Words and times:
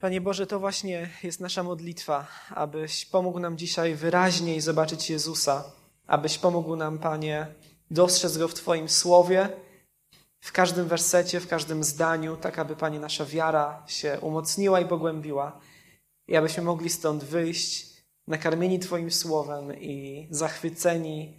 Panie 0.00 0.20
Boże, 0.20 0.46
to 0.46 0.60
właśnie 0.60 1.10
jest 1.22 1.40
nasza 1.40 1.62
modlitwa, 1.62 2.26
abyś 2.50 3.06
pomógł 3.06 3.38
nam 3.38 3.58
dzisiaj 3.58 3.94
wyraźniej 3.94 4.60
zobaczyć 4.60 5.10
Jezusa, 5.10 5.64
abyś 6.06 6.38
pomógł 6.38 6.76
nam, 6.76 6.98
Panie, 6.98 7.46
dostrzec 7.90 8.38
Go 8.38 8.48
w 8.48 8.54
Twoim 8.54 8.88
słowie, 8.88 9.48
w 10.40 10.52
każdym 10.52 10.88
wersecie, 10.88 11.40
w 11.40 11.48
każdym 11.48 11.84
zdaniu, 11.84 12.36
tak 12.36 12.58
aby, 12.58 12.76
Panie, 12.76 13.00
nasza 13.00 13.24
wiara 13.24 13.82
się 13.86 14.18
umocniła 14.20 14.80
i 14.80 14.86
pogłębiła 14.86 15.60
i 16.28 16.36
abyśmy 16.36 16.62
mogli 16.62 16.90
stąd 16.90 17.24
wyjść 17.24 17.86
nakarmieni 18.26 18.78
Twoim 18.78 19.10
słowem 19.10 19.80
i 19.80 20.26
zachwyceni 20.30 21.38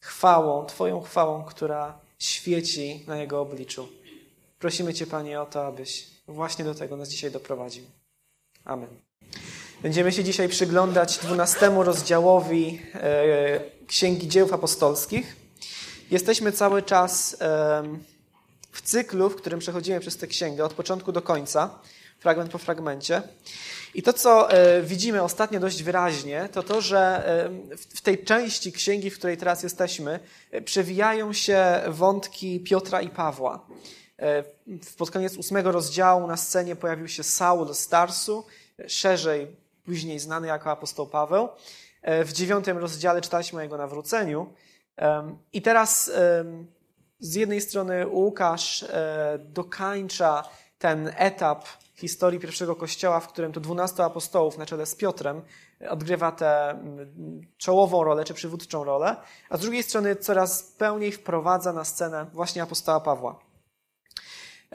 chwałą, 0.00 0.66
Twoją 0.66 1.00
chwałą, 1.00 1.44
która 1.44 2.00
świeci 2.18 3.04
na 3.06 3.16
Jego 3.16 3.40
obliczu. 3.40 3.88
Prosimy 4.58 4.94
Cię, 4.94 5.06
Panie, 5.06 5.40
o 5.40 5.46
to, 5.46 5.66
abyś 5.66 6.06
właśnie 6.28 6.64
do 6.64 6.74
tego 6.74 6.96
nas 6.96 7.08
dzisiaj 7.08 7.30
doprowadził. 7.30 7.95
Amen. 8.66 8.88
Będziemy 9.82 10.12
się 10.12 10.24
dzisiaj 10.24 10.48
przyglądać 10.48 11.18
dwunastemu 11.18 11.82
rozdziałowi 11.82 12.82
e, 12.94 13.60
Księgi 13.86 14.28
Dzieł 14.28 14.54
Apostolskich. 14.54 15.36
Jesteśmy 16.10 16.52
cały 16.52 16.82
czas 16.82 17.36
w 18.72 18.82
cyklu, 18.82 19.30
w 19.30 19.36
którym 19.36 19.58
przechodzimy 19.60 20.00
przez 20.00 20.16
tę 20.16 20.26
księgę 20.26 20.64
od 20.64 20.74
początku 20.74 21.12
do 21.12 21.22
końca, 21.22 21.78
fragment 22.18 22.50
po 22.50 22.58
fragmencie. 22.58 23.22
I 23.94 24.02
to, 24.02 24.12
co 24.12 24.50
e, 24.50 24.82
widzimy 24.82 25.22
ostatnio 25.22 25.60
dość 25.60 25.82
wyraźnie, 25.82 26.48
to 26.52 26.62
to, 26.62 26.80
że 26.80 27.24
w 27.94 28.00
tej 28.00 28.24
części 28.24 28.72
księgi, 28.72 29.10
w 29.10 29.18
której 29.18 29.36
teraz 29.36 29.62
jesteśmy, 29.62 30.20
e, 30.50 30.62
przewijają 30.62 31.32
się 31.32 31.80
wątki 31.88 32.60
Piotra 32.60 33.02
i 33.02 33.08
Pawła. 33.08 33.66
E, 34.18 34.44
pod 34.98 35.10
koniec 35.10 35.36
ósmego 35.36 35.72
rozdziału 35.72 36.26
na 36.26 36.36
scenie 36.36 36.76
pojawił 36.76 37.08
się 37.08 37.22
Saul 37.22 37.74
z 37.74 37.88
Tarsu, 37.88 38.46
szerzej 38.86 39.56
później 39.84 40.18
znany 40.18 40.46
jako 40.46 40.70
apostoł 40.70 41.06
Paweł. 41.06 41.48
E, 42.02 42.24
w 42.24 42.32
dziewiątym 42.32 42.78
rozdziale 42.78 43.20
czytaliśmy 43.20 43.58
o 43.58 43.62
jego 43.62 43.76
nawróceniu. 43.76 44.52
I 45.52 45.62
teraz 45.62 46.10
z 47.18 47.34
jednej 47.34 47.60
strony 47.60 48.06
Łukasz 48.06 48.82
e, 48.82 49.38
dokańcza 49.38 50.44
ten 50.78 51.12
etap 51.16 51.64
historii 51.94 52.40
pierwszego 52.40 52.76
kościoła, 52.76 53.20
w 53.20 53.28
którym 53.28 53.52
to 53.52 53.60
dwunastu 53.60 54.02
apostołów 54.02 54.58
na 54.58 54.66
czele 54.66 54.86
z 54.86 54.94
Piotrem 54.94 55.42
odgrywa 55.88 56.32
tę 56.32 56.78
czołową 57.56 58.04
rolę, 58.04 58.24
czy 58.24 58.34
przywódczą 58.34 58.84
rolę, 58.84 59.16
a 59.50 59.56
z 59.56 59.60
drugiej 59.60 59.82
strony 59.82 60.16
coraz 60.16 60.62
pełniej 60.62 61.12
wprowadza 61.12 61.72
na 61.72 61.84
scenę 61.84 62.26
właśnie 62.32 62.62
apostoła 62.62 63.00
Pawła. 63.00 63.45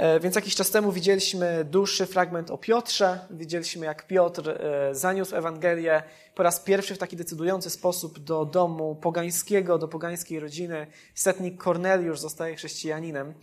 E, 0.01 0.19
więc 0.19 0.35
jakiś 0.35 0.55
czas 0.55 0.71
temu 0.71 0.91
widzieliśmy 0.91 1.65
dłuższy 1.65 2.05
fragment 2.05 2.51
o 2.51 2.57
Piotrze. 2.57 3.19
Widzieliśmy, 3.29 3.85
jak 3.85 4.07
Piotr 4.07 4.49
e, 4.49 4.95
zaniósł 4.95 5.35
Ewangelię 5.35 6.03
po 6.35 6.43
raz 6.43 6.59
pierwszy 6.59 6.95
w 6.95 6.97
taki 6.97 7.15
decydujący 7.15 7.69
sposób 7.69 8.19
do 8.19 8.45
domu 8.45 8.95
pogańskiego, 8.95 9.77
do 9.77 9.87
pogańskiej 9.87 10.39
rodziny. 10.39 10.87
Setnik 11.15 11.63
Korneliusz 11.63 12.19
zostaje 12.19 12.55
chrześcijaninem. 12.55 13.33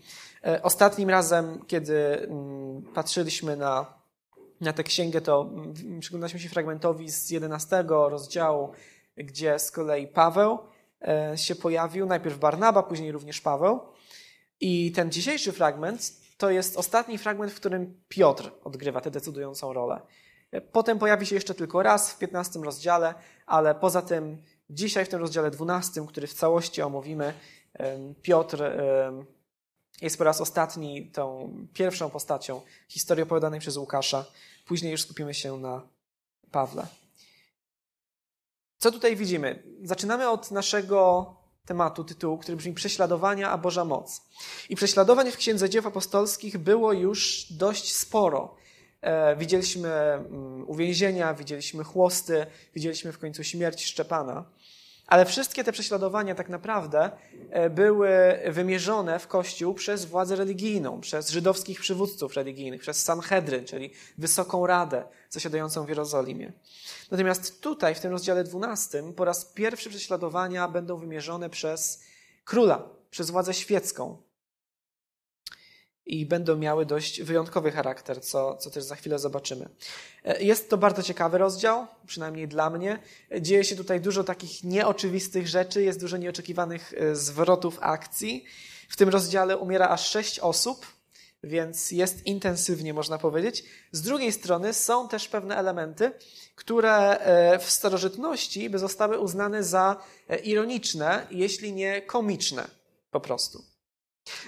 E, 0.46 0.62
ostatnim 0.62 1.10
razem, 1.10 1.64
kiedy 1.66 1.96
mm, 1.96 2.82
patrzyliśmy 2.94 3.56
na, 3.56 3.94
na 4.60 4.72
tę 4.72 4.84
księgę, 4.84 5.20
to 5.20 5.50
mm, 5.52 6.00
przyglądaliśmy 6.00 6.40
się 6.40 6.48
fragmentowi 6.48 7.10
z 7.10 7.30
11 7.30 7.84
rozdziału, 7.88 8.72
gdzie 9.16 9.58
z 9.58 9.70
kolei 9.70 10.06
Paweł 10.06 10.58
się 11.36 11.54
pojawił. 11.54 12.06
Najpierw 12.06 12.38
Barnaba, 12.38 12.82
później 12.82 13.12
również 13.12 13.40
Paweł. 13.40 13.80
I 14.60 14.92
ten 14.92 15.12
dzisiejszy 15.12 15.52
fragment 15.52 16.27
to 16.38 16.50
jest 16.50 16.76
ostatni 16.76 17.18
fragment, 17.18 17.52
w 17.52 17.56
którym 17.56 18.00
Piotr 18.08 18.50
odgrywa 18.64 19.00
tę 19.00 19.10
decydującą 19.10 19.72
rolę. 19.72 20.00
Potem 20.72 20.98
pojawi 20.98 21.26
się 21.26 21.34
jeszcze 21.34 21.54
tylko 21.54 21.82
raz 21.82 22.12
w 22.12 22.18
15 22.18 22.58
rozdziale, 22.58 23.14
ale 23.46 23.74
poza 23.74 24.02
tym 24.02 24.42
dzisiaj 24.70 25.04
w 25.04 25.08
tym 25.08 25.20
rozdziale 25.20 25.50
12, 25.50 26.06
który 26.08 26.26
w 26.26 26.34
całości 26.34 26.82
omówimy, 26.82 27.34
Piotr 28.22 28.62
jest 30.02 30.18
po 30.18 30.24
raz 30.24 30.40
ostatni 30.40 31.10
tą 31.10 31.52
pierwszą 31.74 32.10
postacią 32.10 32.60
historii 32.88 33.22
opowiadanej 33.22 33.60
przez 33.60 33.76
Łukasza. 33.76 34.24
Później 34.66 34.92
już 34.92 35.02
skupimy 35.02 35.34
się 35.34 35.56
na 35.56 35.82
Pawle. 36.50 36.86
Co 38.78 38.92
tutaj 38.92 39.16
widzimy? 39.16 39.62
Zaczynamy 39.82 40.28
od 40.30 40.50
naszego 40.50 41.34
tematu, 41.68 42.04
tytułu, 42.04 42.38
który 42.38 42.56
brzmi 42.56 42.74
Prześladowania, 42.74 43.50
a 43.50 43.58
Boża 43.58 43.84
moc. 43.84 44.22
I 44.68 44.76
prześladowań 44.76 45.30
w 45.30 45.36
Księdze 45.36 45.70
Dzieł 45.70 45.88
Apostolskich 45.88 46.58
było 46.58 46.92
już 46.92 47.46
dość 47.50 47.94
sporo. 47.94 48.54
E, 49.00 49.36
widzieliśmy 49.36 49.88
mm, 49.88 50.68
uwięzienia, 50.68 51.34
widzieliśmy 51.34 51.84
chłosty, 51.84 52.46
widzieliśmy 52.74 53.12
w 53.12 53.18
końcu 53.18 53.44
śmierć 53.44 53.84
Szczepana. 53.84 54.44
Ale 55.08 55.26
wszystkie 55.26 55.64
te 55.64 55.72
prześladowania 55.72 56.34
tak 56.34 56.48
naprawdę 56.48 57.10
e, 57.50 57.70
były 57.70 58.10
wymierzone 58.46 59.18
w 59.18 59.26
Kościół 59.26 59.74
przez 59.74 60.04
władzę 60.04 60.36
religijną, 60.36 61.00
przez 61.00 61.30
żydowskich 61.30 61.80
przywódców 61.80 62.34
religijnych, 62.34 62.80
przez 62.80 63.02
Sanhedryn, 63.02 63.64
czyli 63.64 63.92
Wysoką 64.18 64.66
Radę 64.66 65.04
zasiadającą 65.30 65.84
w 65.84 65.88
Jerozolimie. 65.88 66.52
Natomiast 67.10 67.60
tutaj, 67.60 67.94
w 67.94 68.00
tym 68.00 68.10
rozdziale 68.10 68.44
12, 68.44 69.12
po 69.16 69.24
raz 69.24 69.44
pierwszy 69.44 69.90
prześladowania 69.90 70.68
będą 70.68 70.96
wymierzone 70.96 71.50
przez 71.50 72.02
króla, 72.44 72.88
przez 73.10 73.30
władzę 73.30 73.54
świecką. 73.54 74.27
I 76.08 76.26
będą 76.26 76.56
miały 76.56 76.86
dość 76.86 77.22
wyjątkowy 77.22 77.70
charakter, 77.70 78.22
co, 78.22 78.56
co 78.56 78.70
też 78.70 78.84
za 78.84 78.96
chwilę 78.96 79.18
zobaczymy. 79.18 79.68
E, 80.24 80.42
jest 80.42 80.70
to 80.70 80.78
bardzo 80.78 81.02
ciekawy 81.02 81.38
rozdział, 81.38 81.86
przynajmniej 82.06 82.48
dla 82.48 82.70
mnie. 82.70 82.98
Dzieje 83.40 83.64
się 83.64 83.76
tutaj 83.76 84.00
dużo 84.00 84.24
takich 84.24 84.64
nieoczywistych 84.64 85.48
rzeczy, 85.48 85.82
jest 85.82 86.00
dużo 86.00 86.16
nieoczekiwanych 86.16 86.94
e, 86.96 87.16
zwrotów 87.16 87.78
akcji. 87.80 88.44
W 88.88 88.96
tym 88.96 89.08
rozdziale 89.08 89.56
umiera 89.58 89.88
aż 89.88 90.08
sześć 90.08 90.38
osób, 90.38 90.86
więc 91.42 91.90
jest 91.90 92.26
intensywnie, 92.26 92.94
można 92.94 93.18
powiedzieć. 93.18 93.64
Z 93.92 94.02
drugiej 94.02 94.32
strony 94.32 94.74
są 94.74 95.08
też 95.08 95.28
pewne 95.28 95.56
elementy, 95.56 96.12
które 96.54 97.18
e, 97.18 97.58
w 97.58 97.70
starożytności 97.70 98.70
by 98.70 98.78
zostały 98.78 99.18
uznane 99.18 99.64
za 99.64 99.96
ironiczne, 100.44 101.26
jeśli 101.30 101.72
nie 101.72 102.02
komiczne 102.02 102.68
po 103.10 103.20
prostu. 103.20 103.77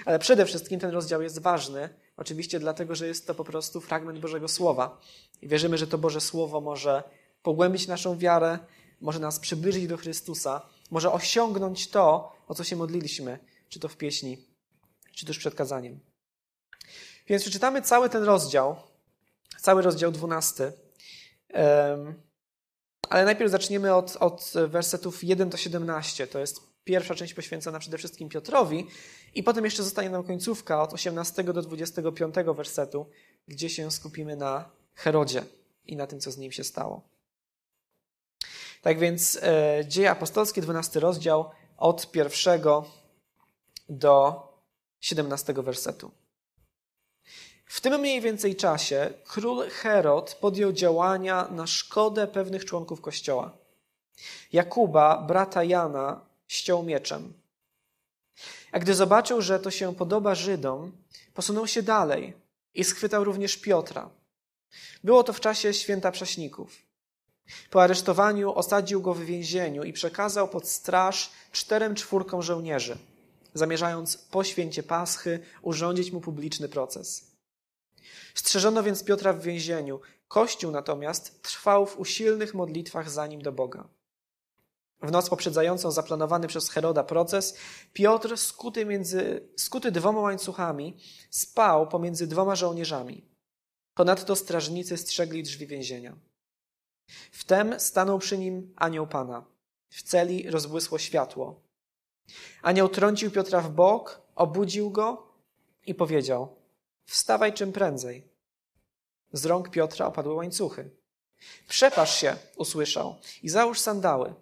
Ale 0.05 0.19
przede 0.19 0.45
wszystkim 0.45 0.79
ten 0.79 0.91
rozdział 0.91 1.21
jest 1.21 1.39
ważny, 1.39 1.89
oczywiście 2.17 2.59
dlatego, 2.59 2.95
że 2.95 3.07
jest 3.07 3.27
to 3.27 3.35
po 3.35 3.43
prostu 3.43 3.81
fragment 3.81 4.19
Bożego 4.19 4.47
Słowa. 4.47 5.01
I 5.41 5.47
wierzymy, 5.47 5.77
że 5.77 5.87
to 5.87 5.97
Boże 5.97 6.21
Słowo 6.21 6.61
może 6.61 7.03
pogłębić 7.43 7.87
naszą 7.87 8.17
wiarę, 8.17 8.59
może 9.01 9.19
nas 9.19 9.39
przybliżyć 9.39 9.87
do 9.87 9.97
Chrystusa, 9.97 10.61
może 10.91 11.11
osiągnąć 11.11 11.89
to, 11.89 12.35
o 12.47 12.55
co 12.55 12.63
się 12.63 12.75
modliliśmy, 12.75 13.39
czy 13.69 13.79
to 13.79 13.87
w 13.87 13.97
pieśni, 13.97 14.37
czy 15.15 15.25
też 15.25 15.37
przed 15.37 15.55
kazaniem. 15.55 15.99
Więc 17.27 17.41
przeczytamy 17.41 17.81
cały 17.81 18.09
ten 18.09 18.23
rozdział, 18.23 18.75
cały 19.59 19.81
rozdział 19.81 20.11
12. 20.11 20.73
Ale 23.09 23.25
najpierw 23.25 23.51
zaczniemy 23.51 23.95
od, 23.95 24.17
od 24.19 24.53
wersetów 24.67 25.23
1 25.23 25.49
do 25.49 25.57
17. 25.57 26.27
To 26.27 26.39
jest 26.39 26.70
pierwsza 26.83 27.15
część 27.15 27.33
poświęcona 27.33 27.79
przede 27.79 27.97
wszystkim 27.97 28.29
Piotrowi, 28.29 28.87
i 29.35 29.43
potem 29.43 29.65
jeszcze 29.65 29.83
zostanie 29.83 30.09
nam 30.09 30.23
końcówka 30.23 30.81
od 30.81 30.93
18 30.93 31.43
do 31.43 31.61
25 31.61 32.35
wersetu, 32.55 33.05
gdzie 33.47 33.69
się 33.69 33.91
skupimy 33.91 34.35
na 34.35 34.69
Herodzie 34.93 35.43
i 35.85 35.95
na 35.95 36.07
tym, 36.07 36.19
co 36.19 36.31
z 36.31 36.37
nim 36.37 36.51
się 36.51 36.63
stało. 36.63 37.09
Tak 38.81 38.99
więc 38.99 39.39
e, 39.41 39.83
Dzieje 39.87 40.11
Apostolskie, 40.11 40.61
12 40.61 40.99
rozdział, 40.99 41.49
od 41.77 42.11
pierwszego 42.11 42.85
do 43.89 44.43
17 44.99 45.53
wersetu. 45.53 46.11
W 47.65 47.81
tym 47.81 47.99
mniej 47.99 48.21
więcej 48.21 48.55
czasie 48.55 49.13
król 49.23 49.69
Herod 49.69 50.35
podjął 50.35 50.71
działania 50.71 51.47
na 51.51 51.67
szkodę 51.67 52.27
pewnych 52.27 52.65
członków 52.65 53.01
kościoła. 53.01 53.57
Jakuba, 54.53 55.17
brata 55.17 55.63
Jana, 55.63 56.30
ściął 56.51 56.83
mieczem. 56.83 57.33
A 58.71 58.79
gdy 58.79 58.95
zobaczył, 58.95 59.41
że 59.41 59.59
to 59.59 59.71
się 59.71 59.95
podoba 59.95 60.35
Żydom, 60.35 60.91
posunął 61.33 61.67
się 61.67 61.81
dalej 61.83 62.33
i 62.73 62.83
schwytał 62.83 63.23
również 63.23 63.57
Piotra. 63.57 64.09
Było 65.03 65.23
to 65.23 65.33
w 65.33 65.39
czasie 65.39 65.73
święta 65.73 66.11
prześników. 66.11 66.77
Po 67.69 67.83
aresztowaniu 67.83 68.53
osadził 68.55 69.01
go 69.01 69.13
w 69.13 69.21
więzieniu 69.21 69.83
i 69.83 69.93
przekazał 69.93 70.47
pod 70.47 70.67
straż 70.67 71.31
czterem 71.51 71.95
czwórkom 71.95 72.41
żołnierzy, 72.41 72.97
zamierzając 73.53 74.17
po 74.17 74.43
święcie 74.43 74.83
Paschy 74.83 75.39
urządzić 75.61 76.11
mu 76.11 76.21
publiczny 76.21 76.69
proces. 76.69 77.31
Strzeżono 78.35 78.83
więc 78.83 79.03
Piotra 79.03 79.33
w 79.33 79.41
więzieniu. 79.41 79.99
Kościół 80.27 80.71
natomiast 80.71 81.41
trwał 81.41 81.85
w 81.85 81.99
usilnych 81.99 82.53
modlitwach 82.53 83.09
za 83.09 83.27
nim 83.27 83.41
do 83.41 83.51
Boga. 83.51 83.87
W 85.01 85.11
noc 85.11 85.29
poprzedzającą 85.29 85.91
zaplanowany 85.91 86.47
przez 86.47 86.69
Heroda 86.69 87.03
proces, 87.03 87.57
Piotr, 87.93 88.37
skuty, 88.37 88.85
między, 88.85 89.49
skuty 89.55 89.91
dwoma 89.91 90.21
łańcuchami, 90.21 90.97
spał 91.29 91.87
pomiędzy 91.87 92.27
dwoma 92.27 92.55
żołnierzami. 92.55 93.25
Ponadto 93.93 94.35
strażnicy 94.35 94.97
strzegli 94.97 95.43
drzwi 95.43 95.67
więzienia. 95.67 96.17
Wtem 97.31 97.79
stanął 97.79 98.19
przy 98.19 98.37
nim 98.37 98.73
anioł 98.75 99.07
Pana. 99.07 99.45
W 99.89 100.03
celi 100.03 100.49
rozbłysło 100.49 100.99
światło. 100.99 101.61
Anioł 102.61 102.89
trącił 102.89 103.31
Piotra 103.31 103.61
w 103.61 103.69
bok, 103.69 104.21
obudził 104.35 104.91
go 104.91 105.27
i 105.85 105.95
powiedział: 105.95 106.55
Wstawaj 107.05 107.53
czym 107.53 107.71
prędzej. 107.71 108.27
Z 109.33 109.45
rąk 109.45 109.69
Piotra 109.69 110.05
opadły 110.05 110.33
łańcuchy. 110.33 110.89
Przepasz 111.67 112.15
się, 112.19 112.35
usłyszał, 112.55 113.15
i 113.43 113.49
załóż 113.49 113.79
sandały. 113.79 114.33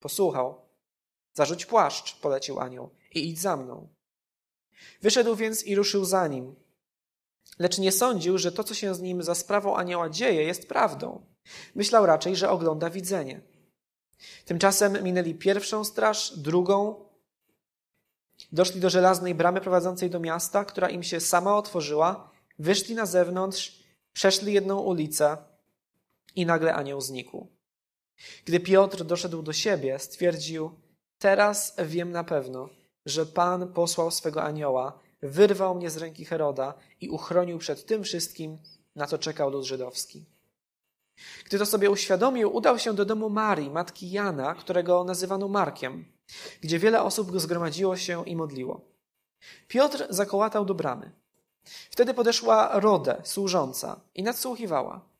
Posłuchał. 0.00 0.60
Zarzuć 1.32 1.66
płaszcz, 1.66 2.20
polecił 2.20 2.60
anioł, 2.60 2.90
i 3.14 3.28
idź 3.28 3.40
za 3.40 3.56
mną. 3.56 3.88
Wyszedł 5.02 5.36
więc 5.36 5.64
i 5.64 5.74
ruszył 5.74 6.04
za 6.04 6.26
nim. 6.28 6.54
Lecz 7.58 7.78
nie 7.78 7.92
sądził, 7.92 8.38
że 8.38 8.52
to, 8.52 8.64
co 8.64 8.74
się 8.74 8.94
z 8.94 9.00
nim 9.00 9.22
za 9.22 9.34
sprawą 9.34 9.76
anioła 9.76 10.10
dzieje, 10.10 10.42
jest 10.42 10.68
prawdą. 10.68 11.26
Myślał 11.74 12.06
raczej, 12.06 12.36
że 12.36 12.50
ogląda 12.50 12.90
widzenie. 12.90 13.40
Tymczasem 14.44 15.04
minęli 15.04 15.34
pierwszą 15.34 15.84
straż, 15.84 16.38
drugą. 16.38 17.04
Doszli 18.52 18.80
do 18.80 18.90
żelaznej 18.90 19.34
bramy 19.34 19.60
prowadzącej 19.60 20.10
do 20.10 20.20
miasta, 20.20 20.64
która 20.64 20.88
im 20.88 21.02
się 21.02 21.20
sama 21.20 21.56
otworzyła. 21.56 22.30
Wyszli 22.58 22.94
na 22.94 23.06
zewnątrz, 23.06 23.82
przeszli 24.12 24.52
jedną 24.52 24.80
ulicę 24.80 25.36
i 26.34 26.46
nagle 26.46 26.74
anioł 26.74 27.00
znikł. 27.00 27.55
Gdy 28.44 28.60
Piotr 28.60 29.04
doszedł 29.04 29.42
do 29.42 29.52
siebie, 29.52 29.98
stwierdził: 29.98 30.70
Teraz 31.18 31.76
wiem 31.84 32.12
na 32.12 32.24
pewno, 32.24 32.68
że 33.06 33.26
Pan 33.26 33.72
posłał 33.72 34.10
swego 34.10 34.42
anioła, 34.42 34.98
wyrwał 35.22 35.74
mnie 35.74 35.90
z 35.90 35.96
ręki 35.96 36.24
Heroda 36.24 36.74
i 37.00 37.08
uchronił 37.08 37.58
przed 37.58 37.86
tym 37.86 38.04
wszystkim, 38.04 38.58
na 38.94 39.06
co 39.06 39.18
czekał 39.18 39.50
lud 39.50 39.64
żydowski. 39.64 40.24
Gdy 41.44 41.58
to 41.58 41.66
sobie 41.66 41.90
uświadomił, 41.90 42.56
udał 42.56 42.78
się 42.78 42.94
do 42.94 43.04
domu 43.04 43.30
Marii, 43.30 43.70
matki 43.70 44.10
Jana, 44.10 44.54
którego 44.54 45.04
nazywano 45.04 45.48
Markiem, 45.48 46.04
gdzie 46.60 46.78
wiele 46.78 47.02
osób 47.02 47.40
zgromadziło 47.40 47.96
się 47.96 48.24
i 48.26 48.36
modliło. 48.36 48.80
Piotr 49.68 50.06
zakołatał 50.10 50.64
do 50.64 50.74
bramy. 50.74 51.12
Wtedy 51.90 52.14
podeszła 52.14 52.80
Rodę, 52.80 53.20
służąca, 53.24 54.00
i 54.14 54.22
nadsłuchiwała. 54.22 55.15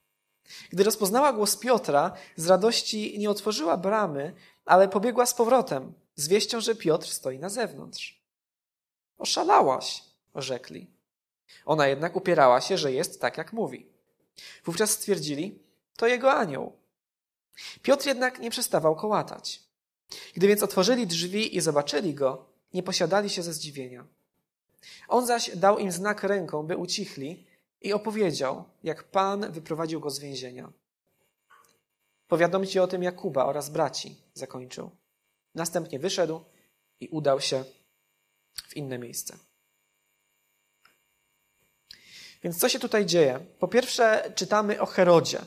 Gdy 0.70 0.84
rozpoznała 0.84 1.32
głos 1.32 1.56
Piotra, 1.56 2.12
z 2.36 2.46
radości 2.46 3.18
nie 3.18 3.30
otworzyła 3.30 3.76
bramy, 3.76 4.34
ale 4.64 4.88
pobiegła 4.88 5.26
z 5.26 5.34
powrotem, 5.34 5.92
z 6.14 6.28
wieścią, 6.28 6.60
że 6.60 6.74
Piotr 6.74 7.08
stoi 7.08 7.38
na 7.38 7.48
zewnątrz. 7.48 8.22
Oszalałaś, 9.18 10.02
orzekli. 10.34 10.90
Ona 11.64 11.86
jednak 11.86 12.16
upierała 12.16 12.60
się, 12.60 12.78
że 12.78 12.92
jest 12.92 13.20
tak, 13.20 13.38
jak 13.38 13.52
mówi. 13.52 13.86
Wówczas 14.64 14.90
stwierdzili, 14.90 15.58
to 15.96 16.06
jego 16.06 16.32
anioł. 16.32 16.72
Piotr 17.82 18.06
jednak 18.06 18.38
nie 18.38 18.50
przestawał 18.50 18.96
kołatać. 18.96 19.62
Gdy 20.34 20.48
więc 20.48 20.62
otworzyli 20.62 21.06
drzwi 21.06 21.56
i 21.56 21.60
zobaczyli 21.60 22.14
go, 22.14 22.46
nie 22.74 22.82
posiadali 22.82 23.30
się 23.30 23.42
ze 23.42 23.52
zdziwienia. 23.52 24.06
On 25.08 25.26
zaś 25.26 25.56
dał 25.56 25.78
im 25.78 25.92
znak 25.92 26.22
ręką, 26.22 26.62
by 26.62 26.76
ucichli 26.76 27.45
i 27.86 27.92
opowiedział, 27.92 28.64
jak 28.82 29.04
Pan 29.04 29.52
wyprowadził 29.52 30.00
go 30.00 30.10
z 30.10 30.18
więzienia. 30.18 30.72
Powiadomcie 32.28 32.82
o 32.82 32.86
tym 32.86 33.02
Jakuba 33.02 33.44
oraz 33.44 33.70
braci, 33.70 34.16
zakończył. 34.34 34.90
Następnie 35.54 35.98
wyszedł 35.98 36.44
i 37.00 37.08
udał 37.08 37.40
się 37.40 37.64
w 38.68 38.76
inne 38.76 38.98
miejsce. 38.98 39.38
Więc 42.42 42.58
co 42.58 42.68
się 42.68 42.78
tutaj 42.78 43.06
dzieje? 43.06 43.40
Po 43.58 43.68
pierwsze, 43.68 44.32
czytamy 44.34 44.80
o 44.80 44.86
Herodzie. 44.86 45.38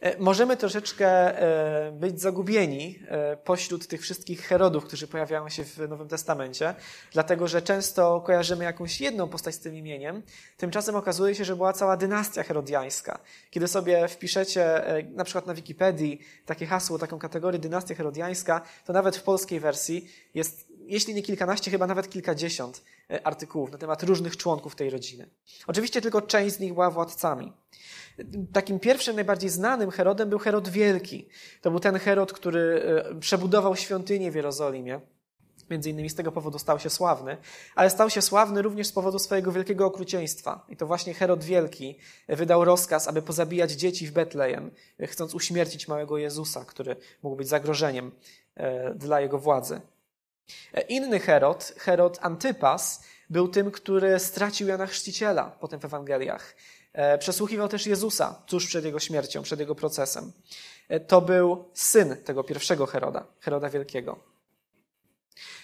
E, 0.00 0.18
możemy 0.18 0.56
troszeczkę 0.56 1.08
e, 1.08 1.92
być 1.92 2.20
zagubieni 2.20 2.98
e, 3.08 3.36
pośród 3.36 3.86
tych 3.86 4.00
wszystkich 4.00 4.40
Herodów, 4.40 4.84
którzy 4.84 5.08
pojawiają 5.08 5.48
się 5.48 5.64
w 5.64 5.78
Nowym 5.88 6.08
Testamencie, 6.08 6.74
dlatego 7.12 7.48
że 7.48 7.62
często 7.62 8.20
kojarzymy 8.20 8.64
jakąś 8.64 9.00
jedną 9.00 9.28
postać 9.28 9.54
z 9.54 9.60
tym 9.60 9.74
imieniem. 9.74 10.22
Tymczasem 10.56 10.96
okazuje 10.96 11.34
się, 11.34 11.44
że 11.44 11.56
była 11.56 11.72
cała 11.72 11.96
dynastia 11.96 12.42
herodiańska. 12.42 13.18
Kiedy 13.50 13.68
sobie 13.68 14.08
wpiszecie 14.08 14.82
na 15.14 15.24
przykład 15.24 15.46
na 15.46 15.54
Wikipedii 15.54 16.20
takie 16.46 16.66
hasło, 16.66 16.98
taką 16.98 17.18
kategorię 17.18 17.58
dynastia 17.58 17.94
herodiańska, 17.94 18.60
to 18.84 18.92
nawet 18.92 19.16
w 19.16 19.22
polskiej 19.22 19.60
wersji 19.60 20.10
jest, 20.34 20.69
jeśli 20.90 21.14
nie 21.14 21.22
kilkanaście, 21.22 21.70
chyba 21.70 21.86
nawet 21.86 22.10
kilkadziesiąt 22.10 22.82
artykułów 23.24 23.72
na 23.72 23.78
temat 23.78 24.02
różnych 24.02 24.36
członków 24.36 24.76
tej 24.76 24.90
rodziny. 24.90 25.28
Oczywiście 25.66 26.00
tylko 26.00 26.22
część 26.22 26.56
z 26.56 26.60
nich 26.60 26.74
była 26.74 26.90
władcami. 26.90 27.52
Takim 28.52 28.80
pierwszym, 28.80 29.14
najbardziej 29.14 29.50
znanym 29.50 29.90
Herodem 29.90 30.28
był 30.28 30.38
Herod 30.38 30.68
Wielki. 30.68 31.28
To 31.62 31.70
był 31.70 31.80
ten 31.80 31.98
Herod, 31.98 32.32
który 32.32 32.82
e, 33.10 33.14
przebudował 33.14 33.76
świątynię 33.76 34.30
w 34.30 34.34
Jerozolimie. 34.34 35.00
Między 35.70 35.90
innymi 35.90 36.10
z 36.10 36.14
tego 36.14 36.32
powodu 36.32 36.58
stał 36.58 36.78
się 36.78 36.90
sławny, 36.90 37.36
ale 37.74 37.90
stał 37.90 38.10
się 38.10 38.22
sławny 38.22 38.62
również 38.62 38.86
z 38.86 38.92
powodu 38.92 39.18
swojego 39.18 39.52
wielkiego 39.52 39.86
okrucieństwa. 39.86 40.66
I 40.68 40.76
to 40.76 40.86
właśnie 40.86 41.14
Herod 41.14 41.44
Wielki 41.44 41.98
wydał 42.28 42.64
rozkaz, 42.64 43.08
aby 43.08 43.22
pozabijać 43.22 43.72
dzieci 43.72 44.06
w 44.06 44.12
Betlejem, 44.12 44.70
chcąc 45.06 45.34
uśmiercić 45.34 45.88
małego 45.88 46.18
Jezusa, 46.18 46.64
który 46.64 46.96
mógł 47.22 47.36
być 47.36 47.48
zagrożeniem 47.48 48.12
e, 48.54 48.94
dla 48.94 49.20
jego 49.20 49.38
władzy. 49.38 49.80
Inny 50.88 51.20
Herod, 51.20 51.74
Herod 51.78 52.18
Antypas, 52.22 53.02
był 53.30 53.48
tym, 53.48 53.70
który 53.70 54.18
stracił 54.18 54.68
Jana 54.68 54.86
Chrzciciela 54.86 55.56
potem 55.60 55.80
w 55.80 55.84
Ewangeliach. 55.84 56.56
E, 56.92 57.18
przesłuchiwał 57.18 57.68
też 57.68 57.86
Jezusa 57.86 58.42
tuż 58.46 58.66
przed 58.66 58.84
jego 58.84 58.98
śmiercią, 58.98 59.42
przed 59.42 59.60
jego 59.60 59.74
procesem. 59.74 60.32
E, 60.88 61.00
to 61.00 61.20
był 61.20 61.64
syn 61.74 62.16
tego 62.24 62.44
pierwszego 62.44 62.86
Heroda, 62.86 63.26
Heroda 63.40 63.70
Wielkiego. 63.70 64.18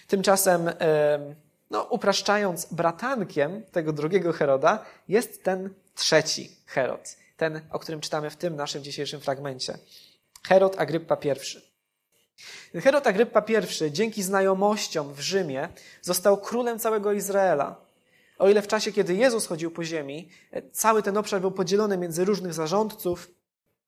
Tymczasem, 0.07 0.67
e, 0.67 1.35
no, 1.69 1.83
upraszczając, 1.83 2.73
bratankiem 2.73 3.63
tego 3.63 3.93
drugiego 3.93 4.33
Heroda 4.33 4.85
jest 5.07 5.43
ten 5.43 5.73
trzeci 5.95 6.57
Herod, 6.65 7.17
ten, 7.37 7.61
o 7.71 7.79
którym 7.79 8.01
czytamy 8.01 8.29
w 8.29 8.35
tym 8.35 8.55
naszym 8.55 8.83
dzisiejszym 8.83 9.21
fragmencie. 9.21 9.77
Herod 10.47 10.79
Agryppa 10.79 11.17
I. 11.23 11.66
Herod 12.73 13.07
Agryppa 13.07 13.43
I 13.87 13.91
dzięki 13.91 14.23
znajomościom 14.23 15.13
w 15.13 15.19
Rzymie 15.19 15.69
został 16.01 16.37
królem 16.37 16.79
całego 16.79 17.13
Izraela. 17.13 17.75
O 18.37 18.49
ile 18.49 18.61
w 18.61 18.67
czasie, 18.67 18.91
kiedy 18.91 19.15
Jezus 19.15 19.47
chodził 19.47 19.71
po 19.71 19.83
ziemi, 19.83 20.29
cały 20.71 21.03
ten 21.03 21.17
obszar 21.17 21.41
był 21.41 21.51
podzielony 21.51 21.97
między 21.97 22.25
różnych 22.25 22.53
zarządców, 22.53 23.31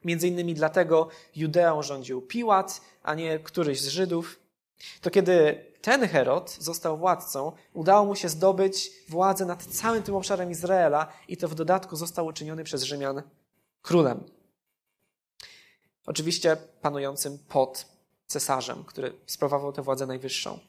między 0.06 0.28
innymi 0.28 0.54
dlatego 0.54 1.10
Judeą 1.36 1.82
rządził 1.84 2.22
Piłat, 2.22 2.82
a 3.04 3.16
nie 3.16 3.40
któryś 3.40 3.82
z 3.82 3.88
Żydów, 3.88 4.40
to 5.02 5.12
kiedy 5.12 5.66
ten 5.82 6.08
Herod 6.08 6.58
został 6.60 6.98
władcą, 6.98 7.52
udało 7.74 8.06
mu 8.06 8.16
się 8.16 8.30
zdobyć 8.30 8.92
władzę 9.10 9.46
nad 9.46 9.64
całym 9.64 10.04
tym 10.04 10.16
obszarem 10.16 10.52
Izraela 10.52 11.08
i 11.28 11.38
to 11.38 11.48
w 11.48 11.56
dodatku 11.56 11.96
został 11.96 12.26
uczyniony 12.26 12.64
przez 12.64 12.84
Rzymian 12.84 13.22
królem. 13.82 14.24
Oczywiście 16.06 16.58
panującym 16.82 17.38
pod 17.50 17.86
cesarzem, 18.30 18.84
który 18.84 19.14
sprawował 19.26 19.74
tę 19.74 19.82
władzę 19.82 20.08
najwyższą. 20.08 20.60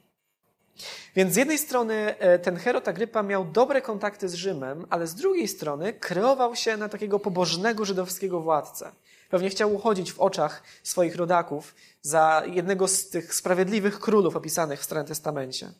Więc 1.17 1.33
z 1.33 1.37
jednej 1.37 1.59
strony 1.59 2.19
e, 2.19 2.39
ten 2.39 2.57
Herod 2.57 2.89
Agrypa 2.89 3.23
miał 3.23 3.45
dobre 3.45 3.83
kontakty 3.83 4.29
z 4.29 4.35
Rzymem, 4.35 4.87
ale 4.91 5.07
z 5.07 5.15
drugiej 5.15 5.49
strony 5.49 5.93
kreował 5.93 6.57
się 6.57 6.77
na 6.77 6.89
takiego 6.89 7.19
pobożnego 7.19 7.85
żydowskiego 7.85 8.41
władcę. 8.41 8.93
Pewnie 9.31 9.51
chciał 9.51 9.75
uchodzić 9.75 10.13
w 10.13 10.21
oczach 10.21 10.63
swoich 10.83 11.17
rodaków 11.17 11.75
za 12.03 12.43
jednego 12.47 12.89
z 12.89 13.09
tych 13.09 13.35
sprawiedliwych 13.35 14.01
królów 14.01 14.37
opisanych 14.37 14.81
w 14.81 14.85
Starym 14.85 15.07
Testamencie. 15.07 15.73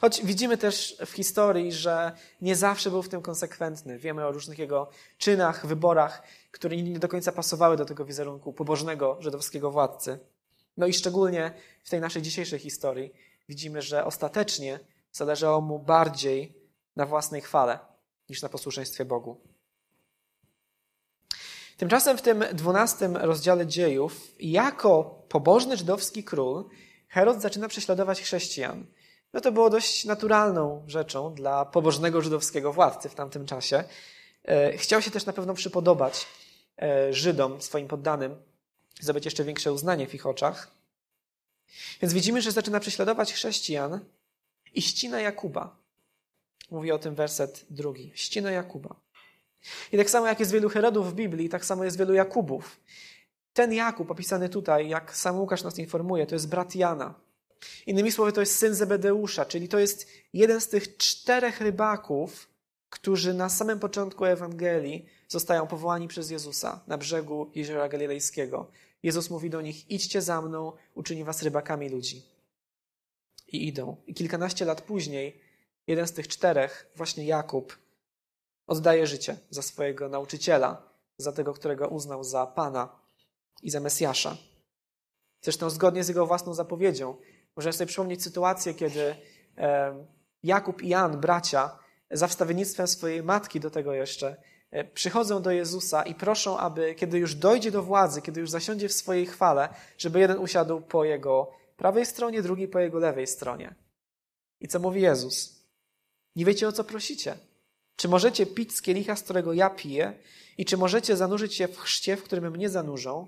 Choć 0.00 0.24
widzimy 0.24 0.58
też 0.58 0.96
w 1.06 1.10
historii, 1.10 1.72
że 1.72 2.12
nie 2.40 2.56
zawsze 2.56 2.90
był 2.90 3.02
w 3.02 3.08
tym 3.08 3.22
konsekwentny. 3.22 3.98
Wiemy 3.98 4.26
o 4.26 4.32
różnych 4.32 4.58
jego 4.58 4.88
czynach, 5.18 5.66
wyborach, 5.66 6.22
które 6.50 6.76
nie 6.76 6.98
do 6.98 7.08
końca 7.08 7.32
pasowały 7.32 7.76
do 7.76 7.84
tego 7.84 8.04
wizerunku 8.04 8.52
pobożnego 8.52 9.16
żydowskiego 9.20 9.70
władcy. 9.70 10.18
No 10.76 10.86
i 10.86 10.92
szczególnie 10.92 11.52
w 11.84 11.90
tej 11.90 12.00
naszej 12.00 12.22
dzisiejszej 12.22 12.58
historii 12.58 13.12
widzimy, 13.48 13.82
że 13.82 14.04
ostatecznie 14.04 14.80
zależało 15.12 15.60
mu 15.60 15.78
bardziej 15.78 16.54
na 16.96 17.06
własnej 17.06 17.40
chwale 17.40 17.78
niż 18.28 18.42
na 18.42 18.48
posłuszeństwie 18.48 19.04
Bogu. 19.04 19.40
Tymczasem 21.76 22.18
w 22.18 22.22
tym 22.22 22.44
dwunastym 22.52 23.16
rozdziale 23.16 23.66
dziejów, 23.66 24.20
jako 24.40 25.04
pobożny 25.28 25.76
żydowski 25.76 26.24
król, 26.24 26.64
Herod 27.08 27.42
zaczyna 27.42 27.68
prześladować 27.68 28.22
chrześcijan. 28.22 28.86
No 29.32 29.40
to 29.40 29.52
było 29.52 29.70
dość 29.70 30.04
naturalną 30.04 30.84
rzeczą 30.86 31.34
dla 31.34 31.64
pobożnego 31.64 32.22
żydowskiego 32.22 32.72
władcy 32.72 33.08
w 33.08 33.14
tamtym 33.14 33.46
czasie. 33.46 33.84
E, 34.44 34.76
chciał 34.76 35.02
się 35.02 35.10
też 35.10 35.26
na 35.26 35.32
pewno 35.32 35.54
przypodobać 35.54 36.26
e, 36.82 37.12
Żydom, 37.12 37.62
swoim 37.62 37.88
poddanym, 37.88 38.36
zdobyć 39.00 39.24
jeszcze 39.24 39.44
większe 39.44 39.72
uznanie 39.72 40.06
w 40.06 40.14
ich 40.14 40.26
oczach. 40.26 40.70
Więc 42.02 42.12
widzimy, 42.14 42.42
że 42.42 42.52
zaczyna 42.52 42.80
prześladować 42.80 43.32
chrześcijan 43.32 44.00
i 44.74 44.82
ścina 44.82 45.20
Jakuba. 45.20 45.76
Mówi 46.70 46.92
o 46.92 46.98
tym 46.98 47.14
werset 47.14 47.66
drugi. 47.70 48.12
Ścina 48.14 48.50
Jakuba. 48.50 48.96
I 49.92 49.96
tak 49.96 50.10
samo 50.10 50.26
jak 50.26 50.40
jest 50.40 50.52
wielu 50.52 50.68
Herodów 50.68 51.10
w 51.10 51.14
Biblii, 51.14 51.48
tak 51.48 51.64
samo 51.64 51.84
jest 51.84 51.98
wielu 51.98 52.14
Jakubów. 52.14 52.80
Ten 53.52 53.72
Jakub, 53.72 54.10
opisany 54.10 54.48
tutaj, 54.48 54.88
jak 54.88 55.16
sam 55.16 55.40
Łukasz 55.40 55.62
nas 55.62 55.78
informuje, 55.78 56.26
to 56.26 56.34
jest 56.34 56.48
brat 56.48 56.74
Jana. 56.74 57.14
Innymi 57.86 58.12
słowy, 58.12 58.32
to 58.32 58.40
jest 58.40 58.58
syn 58.58 58.74
Zebedeusza, 58.74 59.44
czyli 59.44 59.68
to 59.68 59.78
jest 59.78 60.08
jeden 60.32 60.60
z 60.60 60.68
tych 60.68 60.96
czterech 60.96 61.60
rybaków, 61.60 62.48
którzy 62.90 63.34
na 63.34 63.48
samym 63.48 63.78
początku 63.78 64.24
Ewangelii 64.24 65.06
zostają 65.28 65.66
powołani 65.66 66.08
przez 66.08 66.30
Jezusa 66.30 66.80
na 66.86 66.98
brzegu 66.98 67.50
Jeziora 67.54 67.88
Galilejskiego. 67.88 68.70
Jezus 69.06 69.30
mówi 69.30 69.50
do 69.50 69.60
nich: 69.60 69.90
Idźcie 69.90 70.22
za 70.22 70.42
mną, 70.42 70.72
uczyni 70.94 71.24
was 71.24 71.42
rybakami 71.42 71.88
ludzi. 71.88 72.22
I 73.48 73.68
idą. 73.68 73.96
I 74.06 74.14
kilkanaście 74.14 74.64
lat 74.64 74.80
później, 74.82 75.40
jeden 75.86 76.06
z 76.06 76.12
tych 76.12 76.28
czterech, 76.28 76.92
właśnie 76.96 77.24
Jakub, 77.24 77.78
oddaje 78.66 79.06
życie 79.06 79.36
za 79.50 79.62
swojego 79.62 80.08
nauczyciela, 80.08 80.82
za 81.18 81.32
tego, 81.32 81.54
którego 81.54 81.88
uznał 81.88 82.24
za 82.24 82.46
Pana 82.46 83.00
i 83.62 83.70
za 83.70 83.80
Mesjasza. 83.80 84.36
Zresztą 85.40 85.70
zgodnie 85.70 86.04
z 86.04 86.08
jego 86.08 86.26
własną 86.26 86.54
zapowiedzią. 86.54 87.16
Możemy 87.56 87.72
sobie 87.72 87.88
przypomnieć 87.88 88.22
sytuację, 88.22 88.74
kiedy 88.74 89.16
Jakub 90.42 90.82
i 90.82 90.88
Jan, 90.88 91.20
bracia, 91.20 91.78
za 92.10 92.26
wstawiennictwem 92.26 92.86
swojej 92.86 93.22
matki 93.22 93.60
do 93.60 93.70
tego 93.70 93.92
jeszcze, 93.92 94.36
przychodzą 94.84 95.42
do 95.42 95.50
Jezusa 95.50 96.02
i 96.02 96.14
proszą, 96.14 96.58
aby 96.58 96.94
kiedy 96.94 97.18
już 97.18 97.34
dojdzie 97.34 97.70
do 97.70 97.82
władzy, 97.82 98.22
kiedy 98.22 98.40
już 98.40 98.50
zasiądzie 98.50 98.88
w 98.88 98.92
swojej 98.92 99.26
chwale, 99.26 99.68
żeby 99.98 100.20
jeden 100.20 100.38
usiadł 100.38 100.80
po 100.80 101.04
jego 101.04 101.52
prawej 101.76 102.06
stronie, 102.06 102.42
drugi 102.42 102.68
po 102.68 102.78
jego 102.78 102.98
lewej 102.98 103.26
stronie. 103.26 103.74
I 104.60 104.68
co 104.68 104.78
mówi 104.78 105.00
Jezus? 105.00 105.66
Nie 106.36 106.44
wiecie 106.44 106.68
o 106.68 106.72
co 106.72 106.84
prosicie. 106.84 107.38
Czy 107.96 108.08
możecie 108.08 108.46
pić 108.46 108.76
z 108.76 108.82
kielicha, 108.82 109.16
z 109.16 109.22
którego 109.22 109.52
ja 109.52 109.70
piję? 109.70 110.12
I 110.58 110.64
czy 110.64 110.76
możecie 110.76 111.16
zanurzyć 111.16 111.54
się 111.54 111.68
w 111.68 111.78
chrzcie, 111.78 112.16
w 112.16 112.22
którym 112.22 112.52
mnie 112.52 112.68
zanurzą? 112.68 113.26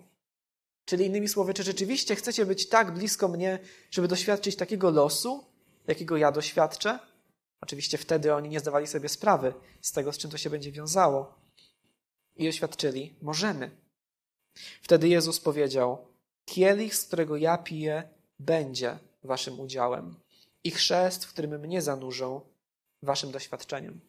Czyli 0.84 1.06
innymi 1.06 1.28
słowy, 1.28 1.54
czy 1.54 1.62
rzeczywiście 1.62 2.16
chcecie 2.16 2.46
być 2.46 2.68
tak 2.68 2.94
blisko 2.94 3.28
mnie, 3.28 3.58
żeby 3.90 4.08
doświadczyć 4.08 4.56
takiego 4.56 4.90
losu, 4.90 5.44
jakiego 5.86 6.16
ja 6.16 6.32
doświadczę? 6.32 6.98
Oczywiście 7.60 7.98
wtedy 7.98 8.34
oni 8.34 8.48
nie 8.48 8.60
zdawali 8.60 8.86
sobie 8.86 9.08
sprawy 9.08 9.54
z 9.80 9.92
tego, 9.92 10.12
z 10.12 10.18
czym 10.18 10.30
to 10.30 10.38
się 10.38 10.50
będzie 10.50 10.72
wiązało. 10.72 11.37
I 12.38 12.48
oświadczyli: 12.48 13.14
Możemy. 13.22 13.70
Wtedy 14.82 15.08
Jezus 15.08 15.40
powiedział: 15.40 16.06
Kielich, 16.44 16.94
z 16.96 17.04
którego 17.04 17.36
ja 17.36 17.58
piję, 17.58 18.08
będzie 18.38 18.98
waszym 19.24 19.60
udziałem. 19.60 20.14
I 20.64 20.70
chrzest, 20.70 21.24
w 21.24 21.32
którym 21.32 21.60
mnie 21.60 21.82
zanurzą, 21.82 22.40
waszym 23.02 23.30
doświadczeniem. 23.30 24.00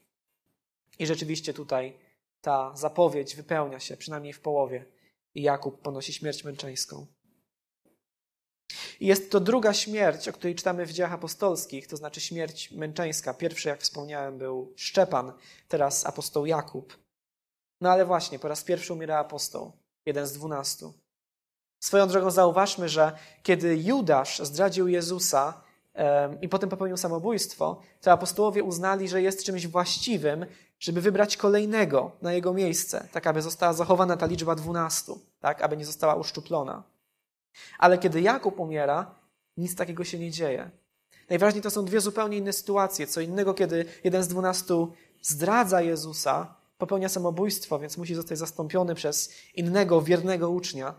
I 0.99 1.07
rzeczywiście 1.07 1.53
tutaj 1.53 1.97
ta 2.41 2.71
zapowiedź 2.75 3.35
wypełnia 3.35 3.79
się, 3.79 3.97
przynajmniej 3.97 4.33
w 4.33 4.39
połowie. 4.39 4.85
I 5.35 5.41
Jakub 5.41 5.81
ponosi 5.81 6.13
śmierć 6.13 6.43
męczeńską. 6.43 7.05
I 8.99 9.05
jest 9.05 9.31
to 9.31 9.39
druga 9.39 9.73
śmierć, 9.73 10.27
o 10.27 10.33
której 10.33 10.55
czytamy 10.55 10.85
w 10.85 10.93
dziejach 10.93 11.13
apostolskich, 11.13 11.87
to 11.87 11.97
znaczy 11.97 12.21
śmierć 12.21 12.71
męczeńska. 12.71 13.33
Pierwszy, 13.33 13.69
jak 13.69 13.81
wspomniałem, 13.81 14.37
był 14.37 14.73
Szczepan, 14.75 15.33
teraz 15.67 16.05
apostoł 16.05 16.45
Jakub. 16.45 17.08
No 17.81 17.89
ale 17.89 18.05
właśnie, 18.05 18.39
po 18.39 18.47
raz 18.47 18.63
pierwszy 18.63 18.93
umiera 18.93 19.17
apostoł, 19.17 19.71
jeden 20.05 20.27
z 20.27 20.33
dwunastu. 20.33 20.93
Swoją 21.79 22.07
drogą 22.07 22.31
zauważmy, 22.31 22.89
że 22.89 23.11
kiedy 23.43 23.77
Judasz 23.77 24.39
zdradził 24.39 24.87
Jezusa 24.87 25.61
i 26.41 26.49
potem 26.49 26.69
popełnił 26.69 26.97
samobójstwo, 26.97 27.81
to 28.01 28.11
apostołowie 28.11 28.63
uznali, 28.63 29.09
że 29.09 29.21
jest 29.21 29.43
czymś 29.43 29.67
właściwym, 29.67 30.45
żeby 30.79 31.01
wybrać 31.01 31.37
kolejnego 31.37 32.11
na 32.21 32.33
jego 32.33 32.53
miejsce, 32.53 33.07
tak 33.11 33.27
aby 33.27 33.41
została 33.41 33.73
zachowana 33.73 34.17
ta 34.17 34.25
liczba 34.25 34.55
dwunastu, 34.55 35.19
tak 35.39 35.61
aby 35.61 35.77
nie 35.77 35.85
została 35.85 36.15
uszczuplona. 36.15 36.83
Ale 37.77 37.97
kiedy 37.97 38.21
Jakub 38.21 38.59
umiera, 38.59 39.15
nic 39.57 39.75
takiego 39.75 40.03
się 40.03 40.19
nie 40.19 40.31
dzieje. 40.31 40.71
Najważniej 41.29 41.61
to 41.61 41.71
są 41.71 41.85
dwie 41.85 42.01
zupełnie 42.01 42.37
inne 42.37 42.53
sytuacje. 42.53 43.07
Co 43.07 43.21
innego, 43.21 43.53
kiedy 43.53 43.85
jeden 44.03 44.23
z 44.23 44.27
dwunastu 44.27 44.93
zdradza 45.21 45.81
Jezusa, 45.81 46.55
popełnia 46.79 47.09
samobójstwo, 47.09 47.79
więc 47.79 47.97
musi 47.97 48.15
zostać 48.15 48.37
zastąpiony 48.37 48.95
przez 48.95 49.33
innego, 49.55 50.01
wiernego 50.01 50.49
ucznia. 50.49 50.95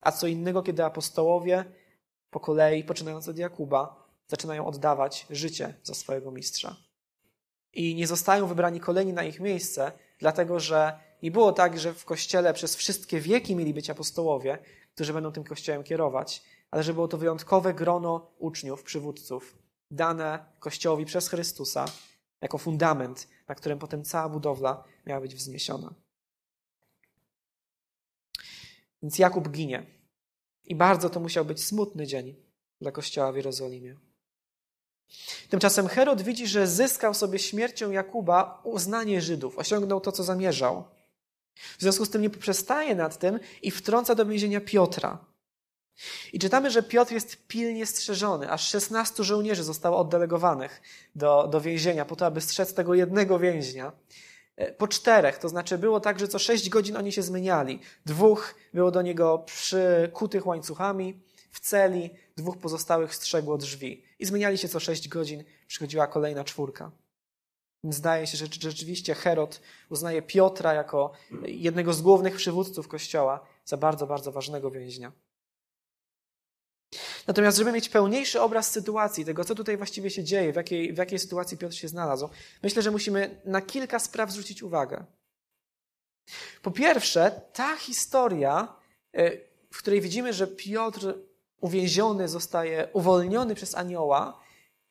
A 0.00 0.12
co 0.12 0.26
innego, 0.26 0.62
kiedy 0.62 0.84
apostołowie 0.84 1.64
po 2.30 2.40
kolei, 2.40 2.84
poczynając 2.84 3.28
od 3.28 3.38
Jakuba, 3.38 4.06
zaczynają 4.28 4.66
oddawać 4.66 5.26
życie 5.30 5.74
za 5.82 5.94
swojego 5.94 6.30
mistrza. 6.30 6.76
I 7.72 7.94
nie 7.94 8.06
zostają 8.06 8.46
wybrani 8.46 8.80
kolejni 8.80 9.12
na 9.12 9.24
ich 9.24 9.40
miejsce, 9.40 9.92
dlatego 10.18 10.60
że 10.60 10.98
nie 11.22 11.30
było 11.30 11.52
tak, 11.52 11.78
że 11.78 11.94
w 11.94 12.04
kościele 12.04 12.54
przez 12.54 12.76
wszystkie 12.76 13.20
wieki 13.20 13.56
mieli 13.56 13.74
być 13.74 13.90
apostołowie, 13.90 14.58
którzy 14.94 15.12
będą 15.12 15.32
tym 15.32 15.44
kościołem 15.44 15.84
kierować, 15.84 16.42
ale 16.70 16.82
że 16.82 16.94
było 16.94 17.08
to 17.08 17.18
wyjątkowe 17.18 17.74
grono 17.74 18.30
uczniów, 18.38 18.82
przywódców, 18.82 19.58
dane 19.90 20.44
kościołowi 20.60 21.04
przez 21.04 21.28
Chrystusa 21.28 21.84
jako 22.40 22.58
fundament, 22.58 23.28
na 23.48 23.54
którym 23.54 23.78
potem 23.78 24.04
cała 24.04 24.28
budowla 24.28 24.84
miała 25.06 25.20
być 25.20 25.34
wzniesiona. 25.34 25.94
Więc 29.02 29.18
Jakub 29.18 29.48
ginie. 29.48 29.86
I 30.64 30.74
bardzo 30.74 31.10
to 31.10 31.20
musiał 31.20 31.44
być 31.44 31.64
smutny 31.64 32.06
dzień 32.06 32.34
dla 32.80 32.92
kościoła 32.92 33.32
w 33.32 33.36
Jerozolimie. 33.36 33.96
Tymczasem 35.48 35.88
Herod 35.88 36.22
widzi, 36.22 36.46
że 36.46 36.66
zyskał 36.66 37.14
sobie 37.14 37.38
śmiercią 37.38 37.90
Jakuba 37.90 38.60
uznanie 38.64 39.20
Żydów, 39.20 39.58
osiągnął 39.58 40.00
to, 40.00 40.12
co 40.12 40.24
zamierzał. 40.24 40.84
W 41.78 41.80
związku 41.82 42.04
z 42.04 42.10
tym 42.10 42.22
nie 42.22 42.30
poprzestaje 42.30 42.94
nad 42.94 43.18
tym 43.18 43.40
i 43.62 43.70
wtrąca 43.70 44.14
do 44.14 44.26
więzienia 44.26 44.60
Piotra. 44.60 45.24
I 46.32 46.38
czytamy, 46.38 46.70
że 46.70 46.82
Piotr 46.82 47.12
jest 47.12 47.46
pilnie 47.46 47.86
strzeżony, 47.86 48.50
aż 48.50 48.68
16 48.68 49.24
żołnierzy 49.24 49.62
zostało 49.62 49.98
oddelegowanych 49.98 50.82
do, 51.14 51.48
do 51.48 51.60
więzienia, 51.60 52.04
po 52.04 52.16
to, 52.16 52.26
aby 52.26 52.40
strzec 52.40 52.74
tego 52.74 52.94
jednego 52.94 53.38
więźnia. 53.38 53.92
E, 54.56 54.72
po 54.72 54.88
czterech, 54.88 55.38
to 55.38 55.48
znaczy 55.48 55.78
było 55.78 56.00
tak, 56.00 56.18
że 56.18 56.28
co 56.28 56.38
sześć 56.38 56.68
godzin 56.68 56.96
oni 56.96 57.12
się 57.12 57.22
zmieniali. 57.22 57.80
Dwóch 58.06 58.54
było 58.74 58.90
do 58.90 59.02
niego 59.02 59.38
przykutych 59.38 60.46
łańcuchami 60.46 61.20
w 61.50 61.60
celi, 61.60 62.10
dwóch 62.36 62.58
pozostałych 62.58 63.14
strzegło 63.14 63.58
drzwi. 63.58 64.04
I 64.18 64.26
zmieniali 64.26 64.58
się 64.58 64.68
co 64.68 64.80
sześć 64.80 65.08
godzin, 65.08 65.44
przychodziła 65.66 66.06
kolejna 66.06 66.44
czwórka. 66.44 66.90
Zdaje 67.84 68.26
się, 68.26 68.36
że 68.36 68.46
rzeczywiście 68.60 69.14
Herod 69.14 69.60
uznaje 69.90 70.22
Piotra 70.22 70.74
jako 70.74 71.12
jednego 71.42 71.92
z 71.92 72.02
głównych 72.02 72.36
przywódców 72.36 72.88
kościoła 72.88 73.40
za 73.64 73.76
bardzo, 73.76 74.06
bardzo 74.06 74.32
ważnego 74.32 74.70
więźnia. 74.70 75.12
Natomiast, 77.26 77.58
żeby 77.58 77.72
mieć 77.72 77.88
pełniejszy 77.88 78.40
obraz 78.40 78.70
sytuacji, 78.70 79.24
tego, 79.24 79.44
co 79.44 79.54
tutaj 79.54 79.76
właściwie 79.76 80.10
się 80.10 80.24
dzieje, 80.24 80.52
w 80.52 80.56
jakiej, 80.56 80.92
w 80.92 80.96
jakiej 80.96 81.18
sytuacji 81.18 81.58
Piotr 81.58 81.74
się 81.74 81.88
znalazł, 81.88 82.28
myślę, 82.62 82.82
że 82.82 82.90
musimy 82.90 83.40
na 83.44 83.62
kilka 83.62 83.98
spraw 83.98 84.30
zwrócić 84.30 84.62
uwagę. 84.62 85.04
Po 86.62 86.70
pierwsze, 86.70 87.40
ta 87.52 87.76
historia, 87.76 88.76
e, 89.12 89.30
w 89.70 89.78
której 89.78 90.00
widzimy, 90.00 90.32
że 90.32 90.46
Piotr 90.46 91.14
uwięziony 91.60 92.28
zostaje 92.28 92.88
uwolniony 92.92 93.54
przez 93.54 93.74
anioła, 93.74 94.40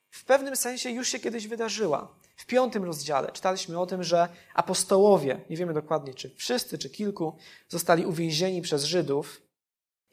w 0.09 0.25
pewnym 0.25 0.55
sensie 0.55 0.89
już 0.89 1.07
się 1.07 1.19
kiedyś 1.19 1.47
wydarzyła. 1.47 2.15
W 2.35 2.45
piątym 2.45 2.83
rozdziale 2.83 3.31
czytaliśmy 3.31 3.79
o 3.79 3.85
tym, 3.85 4.03
że 4.03 4.27
apostołowie, 4.53 5.41
nie 5.49 5.57
wiemy 5.57 5.73
dokładnie 5.73 6.13
czy 6.13 6.35
wszyscy, 6.35 6.77
czy 6.77 6.89
kilku, 6.89 7.37
zostali 7.69 8.05
uwięzieni 8.05 8.61
przez 8.61 8.83
Żydów 8.83 9.41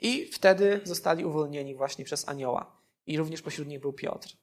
i 0.03 0.27
wtedy 0.27 0.81
zostali 0.85 1.25
uwolnieni 1.25 1.75
właśnie 1.75 2.05
przez 2.05 2.29
anioła. 2.29 2.77
I 3.07 3.19
również 3.19 3.43
pośród 3.43 3.69
nich 3.69 3.81
był 3.81 3.93
Piotr. 3.93 4.37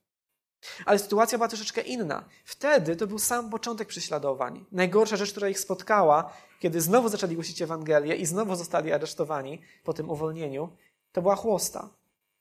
Ale 0.86 0.98
sytuacja 0.98 1.38
była 1.38 1.48
troszeczkę 1.48 1.80
inna. 1.80 2.24
Wtedy 2.44 2.96
to 2.96 3.06
był 3.06 3.18
sam 3.18 3.50
początek 3.50 3.88
prześladowań. 3.88 4.64
Najgorsza 4.72 5.16
rzecz, 5.16 5.30
która 5.30 5.48
ich 5.48 5.60
spotkała, 5.60 6.36
kiedy 6.60 6.80
znowu 6.80 7.08
zaczęli 7.08 7.34
głosić 7.34 7.62
Ewangelię 7.62 8.16
i 8.16 8.26
znowu 8.26 8.56
zostali 8.56 8.92
aresztowani 8.92 9.62
po 9.84 9.92
tym 9.92 10.10
uwolnieniu, 10.10 10.76
to 11.12 11.22
była 11.22 11.36
chłosta. 11.36 11.90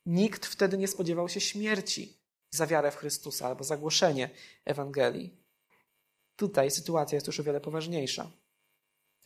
Nikt 0.06 0.46
wtedy 0.46 0.78
nie 0.78 0.88
spodziewał 0.88 1.30
się 1.30 1.42
śmierci 1.42 2.18
za 2.50 2.68
wiarę 2.68 2.92
w 2.92 2.96
Chrystusa 2.96 3.48
albo 3.48 3.64
za 3.64 3.78
głoszenie 3.78 4.30
Ewangelii. 4.66 5.38
Tutaj 6.36 6.72
sytuacja 6.72 7.16
jest 7.16 7.28
już 7.28 7.40
o 7.40 7.44
wiele 7.44 7.62
poważniejsza. 7.62 8.32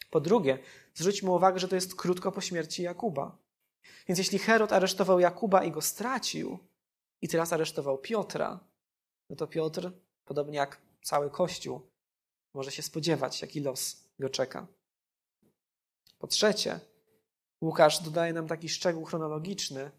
Po 0.09 0.21
drugie, 0.21 0.59
zwróćmy 0.93 1.31
uwagę, 1.31 1.59
że 1.59 1.67
to 1.67 1.75
jest 1.75 1.95
krótko 1.95 2.31
po 2.31 2.41
śmierci 2.41 2.83
Jakuba. 2.83 3.42
Więc 4.07 4.17
jeśli 4.17 4.39
Herod 4.39 4.71
aresztował 4.71 5.19
Jakuba 5.19 5.63
i 5.63 5.71
go 5.71 5.81
stracił, 5.81 6.59
i 7.21 7.27
teraz 7.27 7.53
aresztował 7.53 7.97
Piotra, 7.97 8.59
no 9.29 9.35
to 9.35 9.47
Piotr, 9.47 9.91
podobnie 10.25 10.57
jak 10.57 10.81
cały 11.03 11.29
Kościół, 11.29 11.81
może 12.53 12.71
się 12.71 12.81
spodziewać, 12.81 13.41
jaki 13.41 13.59
los 13.59 14.03
go 14.19 14.29
czeka. 14.29 14.67
Po 16.19 16.27
trzecie, 16.27 16.79
Łukasz 17.61 18.03
dodaje 18.03 18.33
nam 18.33 18.47
taki 18.47 18.69
szczegół 18.69 19.05
chronologiczny, 19.05 19.91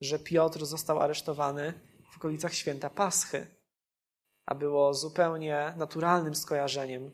że 0.00 0.18
Piotr 0.18 0.66
został 0.66 1.00
aresztowany 1.00 1.74
w 2.12 2.16
okolicach 2.16 2.54
święta 2.54 2.90
Paschy, 2.90 3.46
a 4.46 4.54
było 4.54 4.94
zupełnie 4.94 5.74
naturalnym 5.76 6.34
skojarzeniem 6.34 7.10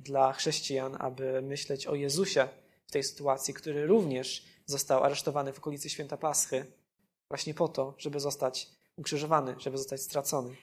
dla 0.00 0.32
chrześcijan, 0.32 0.96
aby 0.98 1.42
myśleć 1.42 1.86
o 1.86 1.94
Jezusie 1.94 2.48
w 2.86 2.92
tej 2.92 3.04
sytuacji, 3.04 3.54
który 3.54 3.86
również 3.86 4.44
został 4.70 5.04
aresztowany 5.04 5.52
w 5.52 5.58
okolicy 5.58 5.90
święta 5.90 6.16
Paschy, 6.16 6.66
właśnie 7.28 7.54
po 7.54 7.68
to, 7.68 7.94
żeby 7.98 8.20
zostać 8.20 8.68
ukrzyżowany, 8.96 9.54
żeby 9.58 9.78
zostać 9.78 10.02
stracony. 10.02 10.56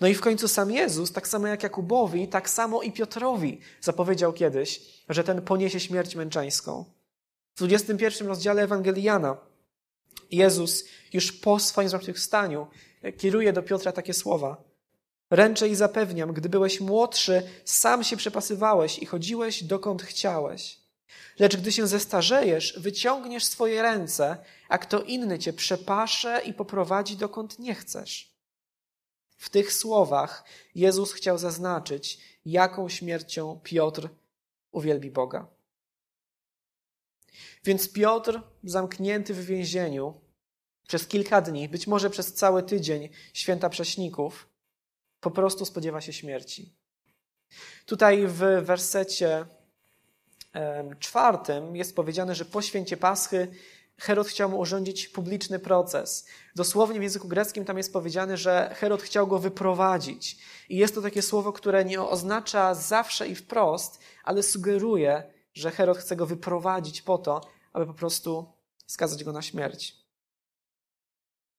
No 0.00 0.08
i 0.08 0.14
w 0.14 0.20
końcu 0.20 0.48
sam 0.48 0.70
Jezus, 0.70 1.12
tak 1.12 1.28
samo 1.28 1.46
jak 1.46 1.62
Jakubowi, 1.62 2.28
tak 2.28 2.50
samo 2.50 2.82
i 2.82 2.92
Piotrowi 2.92 3.60
zapowiedział 3.80 4.32
kiedyś, 4.32 4.80
że 5.08 5.24
ten 5.24 5.42
poniesie 5.42 5.80
śmierć 5.80 6.14
męczeńską. 6.14 6.84
W 7.54 7.58
21 7.58 8.28
rozdziale 8.28 8.62
Ewangelii 8.62 9.02
Jana 9.02 9.36
Jezus 10.30 10.84
już 11.12 11.32
po 11.32 11.58
swoim 11.58 11.88
zmartwychwstaniu 11.88 12.66
kieruje 13.18 13.52
do 13.52 13.62
Piotra 13.62 13.92
takie 13.92 14.14
słowa. 14.14 14.64
Ręczę 15.30 15.68
i 15.68 15.74
zapewniam, 15.74 16.32
gdy 16.32 16.48
byłeś 16.48 16.80
młodszy, 16.80 17.42
sam 17.64 18.04
się 18.04 18.16
przepasywałeś 18.16 18.98
i 18.98 19.06
chodziłeś 19.06 19.64
dokąd 19.64 20.02
chciałeś. 20.02 20.87
Lecz 21.38 21.56
gdy 21.56 21.72
się 21.72 21.86
zestarzejesz, 21.86 22.78
wyciągniesz 22.78 23.44
swoje 23.44 23.82
ręce, 23.82 24.36
a 24.68 24.78
kto 24.78 25.02
inny 25.02 25.38
cię 25.38 25.52
przepasze 25.52 26.42
i 26.44 26.54
poprowadzi 26.54 27.16
dokąd 27.16 27.58
nie 27.58 27.74
chcesz. 27.74 28.38
W 29.36 29.50
tych 29.50 29.72
słowach 29.72 30.44
Jezus 30.74 31.12
chciał 31.12 31.38
zaznaczyć, 31.38 32.20
jaką 32.44 32.88
śmiercią 32.88 33.60
Piotr 33.62 34.08
uwielbi 34.72 35.10
Boga. 35.10 35.46
Więc 37.64 37.92
Piotr, 37.92 38.40
zamknięty 38.64 39.34
w 39.34 39.46
więzieniu 39.46 40.20
przez 40.88 41.06
kilka 41.06 41.40
dni, 41.40 41.68
być 41.68 41.86
może 41.86 42.10
przez 42.10 42.34
cały 42.34 42.62
tydzień 42.62 43.08
święta 43.32 43.68
prześników, 43.68 44.48
po 45.20 45.30
prostu 45.30 45.64
spodziewa 45.64 46.00
się 46.00 46.12
śmierci. 46.12 46.74
Tutaj 47.86 48.26
w 48.26 48.38
wersecie 48.62 49.46
czwartym 50.98 51.76
jest 51.76 51.96
powiedziane, 51.96 52.34
że 52.34 52.44
po 52.44 52.62
święcie 52.62 52.96
Paschy 52.96 53.48
Herod 53.98 54.28
chciał 54.28 54.50
mu 54.50 54.58
urządzić 54.58 55.08
publiczny 55.08 55.58
proces. 55.58 56.26
Dosłownie 56.56 57.00
w 57.00 57.02
języku 57.02 57.28
greckim 57.28 57.64
tam 57.64 57.76
jest 57.76 57.92
powiedziane, 57.92 58.36
że 58.36 58.74
Herod 58.76 59.02
chciał 59.02 59.26
go 59.26 59.38
wyprowadzić. 59.38 60.38
I 60.68 60.76
jest 60.76 60.94
to 60.94 61.02
takie 61.02 61.22
słowo, 61.22 61.52
które 61.52 61.84
nie 61.84 62.02
oznacza 62.02 62.74
zawsze 62.74 63.28
i 63.28 63.34
wprost, 63.34 64.00
ale 64.24 64.42
sugeruje, 64.42 65.32
że 65.54 65.70
Herod 65.70 65.98
chce 65.98 66.16
go 66.16 66.26
wyprowadzić 66.26 67.02
po 67.02 67.18
to, 67.18 67.40
aby 67.72 67.86
po 67.86 67.94
prostu 67.94 68.52
skazać 68.86 69.24
go 69.24 69.32
na 69.32 69.42
śmierć. 69.42 69.96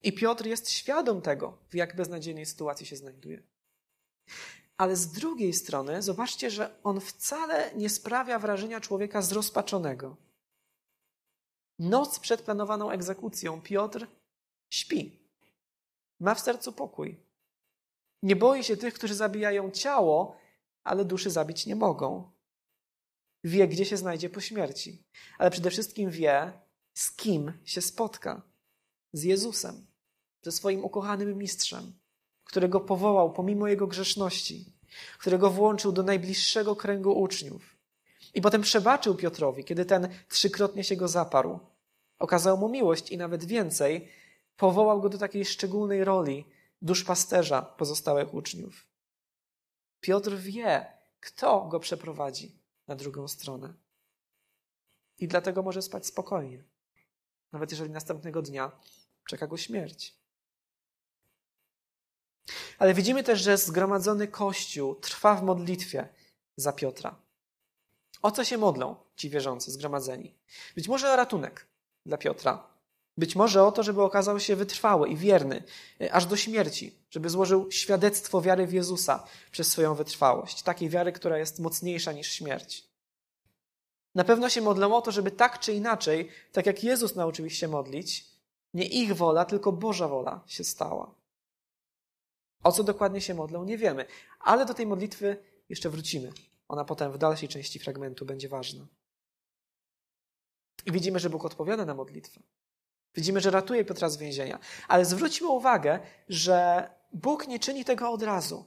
I 0.02 0.12
Piotr 0.12 0.46
jest 0.46 0.70
świadom 0.70 1.22
tego, 1.22 1.58
w 1.70 1.74
jak 1.74 1.96
beznadziejnej 1.96 2.46
sytuacji 2.46 2.86
się 2.86 2.96
znajduje. 2.96 3.42
Ale 4.80 4.96
z 4.96 5.12
drugiej 5.12 5.52
strony, 5.52 6.02
zobaczcie, 6.02 6.50
że 6.50 6.80
on 6.82 7.00
wcale 7.00 7.70
nie 7.74 7.90
sprawia 7.90 8.38
wrażenia 8.38 8.80
człowieka 8.80 9.22
zrozpaczonego. 9.22 10.16
Noc 11.78 12.18
przed 12.18 12.42
planowaną 12.42 12.90
egzekucją 12.90 13.60
Piotr 13.62 14.06
śpi. 14.70 15.28
Ma 16.20 16.34
w 16.34 16.40
sercu 16.40 16.72
pokój. 16.72 17.20
Nie 18.22 18.36
boi 18.36 18.64
się 18.64 18.76
tych, 18.76 18.94
którzy 18.94 19.14
zabijają 19.14 19.70
ciało, 19.70 20.36
ale 20.84 21.04
duszy 21.04 21.30
zabić 21.30 21.66
nie 21.66 21.76
mogą. 21.76 22.30
Wie, 23.44 23.68
gdzie 23.68 23.84
się 23.84 23.96
znajdzie 23.96 24.30
po 24.30 24.40
śmierci, 24.40 25.04
ale 25.38 25.50
przede 25.50 25.70
wszystkim 25.70 26.10
wie, 26.10 26.52
z 26.94 27.12
kim 27.12 27.52
się 27.64 27.80
spotka. 27.80 28.42
Z 29.12 29.22
Jezusem, 29.22 29.86
ze 30.42 30.52
swoim 30.52 30.84
ukochanym 30.84 31.38
mistrzem, 31.38 32.00
którego 32.50 32.80
powołał 32.80 33.32
pomimo 33.32 33.68
jego 33.68 33.86
grzeszności, 33.86 34.72
którego 35.18 35.50
włączył 35.50 35.92
do 35.92 36.02
najbliższego 36.02 36.76
kręgu 36.76 37.20
uczniów. 37.20 37.76
I 38.34 38.40
potem 38.40 38.62
przebaczył 38.62 39.14
Piotrowi, 39.14 39.64
kiedy 39.64 39.84
ten 39.84 40.08
trzykrotnie 40.28 40.84
się 40.84 40.96
go 40.96 41.08
zaparł. 41.08 41.58
Okazał 42.18 42.58
mu 42.58 42.68
miłość 42.68 43.10
i 43.10 43.18
nawet 43.18 43.44
więcej, 43.44 44.08
powołał 44.56 45.00
go 45.00 45.08
do 45.08 45.18
takiej 45.18 45.44
szczególnej 45.44 46.04
roli 46.04 46.44
duszpasterza 46.82 47.62
pozostałych 47.62 48.34
uczniów. 48.34 48.86
Piotr 50.00 50.36
wie, 50.36 50.86
kto 51.20 51.60
go 51.60 51.80
przeprowadzi 51.80 52.58
na 52.86 52.96
drugą 52.96 53.28
stronę. 53.28 53.74
I 55.18 55.28
dlatego 55.28 55.62
może 55.62 55.82
spać 55.82 56.06
spokojnie, 56.06 56.64
nawet 57.52 57.70
jeżeli 57.70 57.90
następnego 57.90 58.42
dnia 58.42 58.72
czeka 59.26 59.46
go 59.46 59.56
śmierć. 59.56 60.19
Ale 62.78 62.94
widzimy 62.94 63.22
też, 63.22 63.40
że 63.40 63.56
zgromadzony 63.56 64.28
Kościół 64.28 64.94
trwa 64.94 65.34
w 65.34 65.42
modlitwie 65.42 66.08
za 66.56 66.72
Piotra. 66.72 67.16
O 68.22 68.30
co 68.30 68.44
się 68.44 68.58
modlą 68.58 68.96
ci 69.16 69.30
wierzący 69.30 69.70
zgromadzeni? 69.70 70.34
Być 70.74 70.88
może 70.88 71.12
o 71.12 71.16
ratunek 71.16 71.66
dla 72.06 72.18
Piotra. 72.18 72.70
Być 73.16 73.36
może 73.36 73.64
o 73.64 73.72
to, 73.72 73.82
żeby 73.82 74.02
okazał 74.02 74.40
się 74.40 74.56
wytrwały 74.56 75.08
i 75.08 75.16
wierny, 75.16 75.62
e, 76.00 76.12
aż 76.12 76.26
do 76.26 76.36
śmierci, 76.36 76.98
żeby 77.10 77.30
złożył 77.30 77.70
świadectwo 77.70 78.40
wiary 78.40 78.66
w 78.66 78.72
Jezusa 78.72 79.26
przez 79.50 79.68
swoją 79.68 79.94
wytrwałość, 79.94 80.62
takiej 80.62 80.88
wiary, 80.88 81.12
która 81.12 81.38
jest 81.38 81.58
mocniejsza 81.58 82.12
niż 82.12 82.32
śmierć. 82.32 82.90
Na 84.14 84.24
pewno 84.24 84.48
się 84.48 84.60
modlą 84.60 84.94
o 84.94 85.02
to, 85.02 85.12
żeby 85.12 85.30
tak 85.30 85.58
czy 85.58 85.72
inaczej, 85.72 86.28
tak 86.52 86.66
jak 86.66 86.84
Jezus 86.84 87.14
nauczył 87.14 87.46
ich 87.46 87.56
się 87.56 87.68
modlić, 87.68 88.26
nie 88.74 88.86
ich 88.86 89.16
wola, 89.16 89.44
tylko 89.44 89.72
Boża 89.72 90.08
wola 90.08 90.40
się 90.46 90.64
stała. 90.64 91.14
O 92.62 92.72
co 92.72 92.84
dokładnie 92.84 93.20
się 93.20 93.34
modlą, 93.34 93.64
nie 93.64 93.78
wiemy, 93.78 94.04
ale 94.40 94.66
do 94.66 94.74
tej 94.74 94.86
modlitwy 94.86 95.36
jeszcze 95.68 95.90
wrócimy. 95.90 96.32
Ona 96.68 96.84
potem 96.84 97.12
w 97.12 97.18
dalszej 97.18 97.48
części 97.48 97.78
fragmentu 97.78 98.26
będzie 98.26 98.48
ważna. 98.48 98.86
I 100.86 100.92
widzimy, 100.92 101.18
że 101.18 101.30
Bóg 101.30 101.44
odpowiada 101.44 101.84
na 101.84 101.94
modlitwę. 101.94 102.40
Widzimy, 103.14 103.40
że 103.40 103.50
ratuje 103.50 103.84
Piotra 103.84 104.08
z 104.08 104.16
więzienia. 104.16 104.58
Ale 104.88 105.04
zwróćmy 105.04 105.48
uwagę, 105.48 106.00
że 106.28 106.88
Bóg 107.12 107.48
nie 107.48 107.58
czyni 107.58 107.84
tego 107.84 108.10
od 108.10 108.22
razu. 108.22 108.64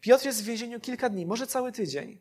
Piotr 0.00 0.26
jest 0.26 0.42
w 0.42 0.46
więzieniu 0.46 0.80
kilka 0.80 1.08
dni, 1.08 1.26
może 1.26 1.46
cały 1.46 1.72
tydzień. 1.72 2.18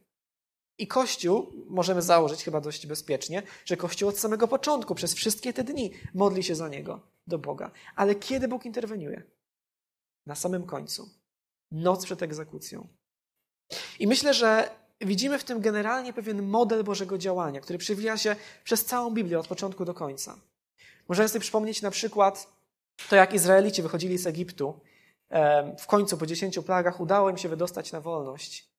I 0.78 0.88
Kościół, 0.88 1.54
możemy 1.70 2.02
założyć 2.02 2.44
chyba 2.44 2.62
dość 2.62 2.88
bezpiecznie, 2.88 3.44
że 3.66 3.78
Kościół 3.78 4.10
od 4.10 4.20
samego 4.20 4.48
początku, 4.48 4.96
przez 4.96 5.14
wszystkie 5.14 5.54
te 5.54 5.64
dni, 5.64 5.92
modli 6.14 6.44
się 6.44 6.56
za 6.56 6.70
niego 6.70 7.00
do 7.28 7.40
Boga. 7.40 7.72
Ale 7.96 8.16
kiedy 8.16 8.48
Bóg 8.48 8.66
interweniuje? 8.66 9.24
Na 10.26 10.36
samym 10.36 10.66
końcu. 10.66 11.10
Noc 11.72 12.06
przed 12.06 12.22
egzekucją. 12.22 12.88
I 14.00 14.08
myślę, 14.08 14.34
że 14.34 14.70
widzimy 15.02 15.40
w 15.40 15.44
tym 15.44 15.62
generalnie 15.62 16.14
pewien 16.14 16.44
model 16.44 16.84
Bożego 16.84 17.18
działania, 17.18 17.62
który 17.62 17.80
przewija 17.80 18.18
się 18.18 18.36
przez 18.64 18.86
całą 18.86 19.12
Biblię 19.12 19.40
od 19.40 19.48
początku 19.48 19.86
do 19.86 19.94
końca. 19.94 20.40
Możemy 21.08 21.30
sobie 21.30 21.40
przypomnieć 21.40 21.82
na 21.82 21.92
przykład 21.92 22.48
to, 23.10 23.16
jak 23.16 23.34
Izraelici 23.34 23.82
wychodzili 23.82 24.18
z 24.18 24.28
Egiptu. 24.28 24.80
W 25.80 25.88
końcu 25.88 26.18
po 26.18 26.26
dziesięciu 26.26 26.64
plagach 26.64 27.00
udało 27.00 27.30
im 27.30 27.38
się 27.38 27.50
wydostać 27.50 27.92
na 27.92 28.02
wolność. 28.02 28.72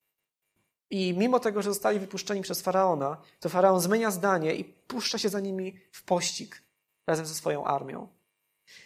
I 0.91 1.15
mimo 1.19 1.41
tego, 1.41 1.63
że 1.63 1.71
zostali 1.71 1.99
wypuszczeni 1.99 2.43
przez 2.43 2.63
faraona, 2.63 3.17
to 3.41 3.49
faraon 3.49 3.81
zmienia 3.81 4.11
zdanie 4.11 4.55
i 4.55 4.65
puszcza 4.65 5.19
się 5.19 5.29
za 5.29 5.41
nimi 5.41 5.81
w 5.93 6.03
pościg 6.03 6.63
razem 7.07 7.27
ze 7.27 7.35
swoją 7.35 7.65
armią. 7.65 8.09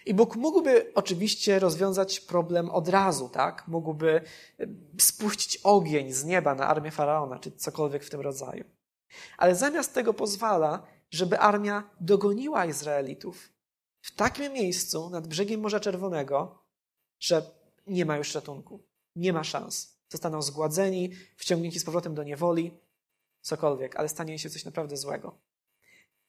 I 0.07 0.15
Bóg 0.15 0.37
mógłby 0.37 0.93
oczywiście 0.95 1.59
rozwiązać 1.59 2.21
problem 2.21 2.71
od 2.71 2.89
razu, 2.89 3.29
tak? 3.29 3.69
Mógłby 3.69 4.21
spuścić 5.01 5.57
ogień 5.57 6.13
z 6.13 6.25
nieba 6.25 6.55
na 6.55 6.67
armię 6.67 6.91
faraona, 6.91 7.39
czy 7.39 7.51
cokolwiek 7.51 8.05
w 8.05 8.11
tym 8.11 8.21
rodzaju. 8.21 8.65
Ale 9.39 9.55
zamiast 9.55 9.95
tego 9.95 10.15
pozwala, 10.15 10.87
żeby 11.11 11.39
armia 11.39 11.91
dogoniła 12.01 12.67
Izraelitów 12.67 13.53
w 14.01 14.15
takim 14.15 14.53
miejscu 14.53 15.11
nad 15.11 15.27
brzegiem 15.27 15.61
Morza 15.61 15.81
Czerwonego, 15.81 16.63
że 17.21 17.43
nie 17.87 18.05
ma 18.05 18.17
już 18.17 18.35
ratunku, 18.35 18.87
nie 19.17 19.33
ma 19.33 19.45
szans. 19.45 19.97
Zostaną 20.09 20.43
zgładzeni, 20.43 21.13
wciągnięci 21.37 21.81
z 21.81 21.85
powrotem 21.85 22.15
do 22.15 22.23
niewoli, 22.23 22.81
cokolwiek, 23.41 23.97
ale 23.97 24.09
stanie 24.09 24.39
się 24.39 24.51
coś 24.51 24.65
naprawdę 24.65 24.97
złego. 24.97 25.39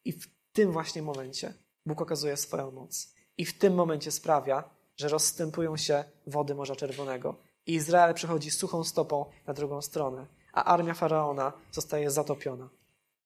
I 0.05 0.13
w 0.13 0.27
tym 0.53 0.71
właśnie 0.71 1.01
momencie 1.01 1.53
Bóg 1.85 2.01
okazuje 2.01 2.37
swoją 2.37 2.71
moc. 2.71 3.13
I 3.37 3.45
w 3.45 3.57
tym 3.57 3.73
momencie 3.73 4.11
sprawia, 4.11 4.63
że 4.95 5.07
rozstępują 5.07 5.77
się 5.77 6.03
wody 6.27 6.55
Morza 6.55 6.75
Czerwonego. 6.75 7.35
I 7.65 7.73
Izrael 7.73 8.13
przechodzi 8.13 8.51
suchą 8.51 8.83
stopą 8.83 9.25
na 9.47 9.53
drugą 9.53 9.81
stronę, 9.81 10.25
a 10.53 10.63
armia 10.63 10.93
faraona 10.93 11.53
zostaje 11.71 12.11
zatopiona 12.11 12.69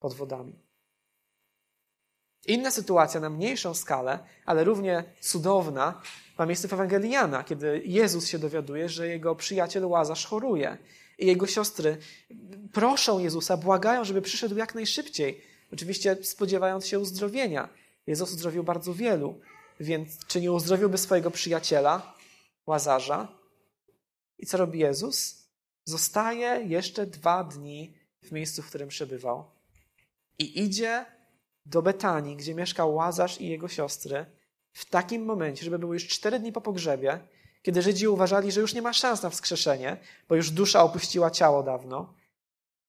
pod 0.00 0.14
wodami. 0.14 0.52
Inna 2.46 2.70
sytuacja 2.70 3.20
na 3.20 3.30
mniejszą 3.30 3.74
skalę, 3.74 4.18
ale 4.46 4.64
równie 4.64 5.04
cudowna, 5.20 6.00
ma 6.38 6.46
miejsce 6.46 6.68
w 6.68 6.72
Ewangelii 6.72 7.10
Jana, 7.10 7.44
kiedy 7.44 7.82
Jezus 7.84 8.28
się 8.28 8.38
dowiaduje, 8.38 8.88
że 8.88 9.08
jego 9.08 9.34
przyjaciel 9.34 9.86
Łazarz 9.86 10.26
choruje. 10.26 10.78
I 11.18 11.26
jego 11.26 11.46
siostry 11.46 11.98
proszą 12.72 13.18
Jezusa, 13.18 13.56
błagają, 13.56 14.04
żeby 14.04 14.22
przyszedł 14.22 14.56
jak 14.56 14.74
najszybciej. 14.74 15.40
Oczywiście 15.72 16.16
spodziewając 16.22 16.86
się 16.86 16.98
uzdrowienia. 16.98 17.68
Jezus 18.06 18.30
uzdrowił 18.30 18.64
bardzo 18.64 18.94
wielu, 18.94 19.40
więc 19.82 20.26
czy 20.26 20.40
nie 20.40 20.52
uzdrowiłby 20.52 20.98
swojego 20.98 21.30
przyjaciela, 21.30 22.14
Łazarza? 22.66 23.28
I 24.38 24.46
co 24.46 24.56
robi 24.56 24.78
Jezus? 24.78 25.42
zostaje 25.84 26.64
jeszcze 26.66 27.06
dwa 27.06 27.44
dni 27.44 27.94
w 28.22 28.32
miejscu, 28.32 28.62
w 28.62 28.68
którym 28.68 28.88
przebywał. 28.88 29.50
I 30.38 30.64
idzie 30.64 31.06
do 31.66 31.82
Betanii, 31.82 32.36
gdzie 32.36 32.54
mieszkał 32.54 32.94
Łazarz 32.94 33.40
i 33.40 33.48
jego 33.48 33.68
siostry, 33.68 34.26
w 34.72 34.84
takim 34.84 35.24
momencie, 35.24 35.64
żeby 35.64 35.78
było 35.78 35.94
już 35.94 36.08
cztery 36.08 36.38
dni 36.38 36.52
po 36.52 36.60
pogrzebie, 36.60 37.20
kiedy 37.62 37.82
Żydzi 37.82 38.08
uważali, 38.08 38.52
że 38.52 38.60
już 38.60 38.74
nie 38.74 38.82
ma 38.82 38.92
szans 38.92 39.22
na 39.22 39.30
wskrzeszenie, 39.30 39.96
bo 40.28 40.36
już 40.36 40.50
dusza 40.50 40.82
opuściła 40.82 41.30
ciało 41.30 41.62
dawno 41.62 42.14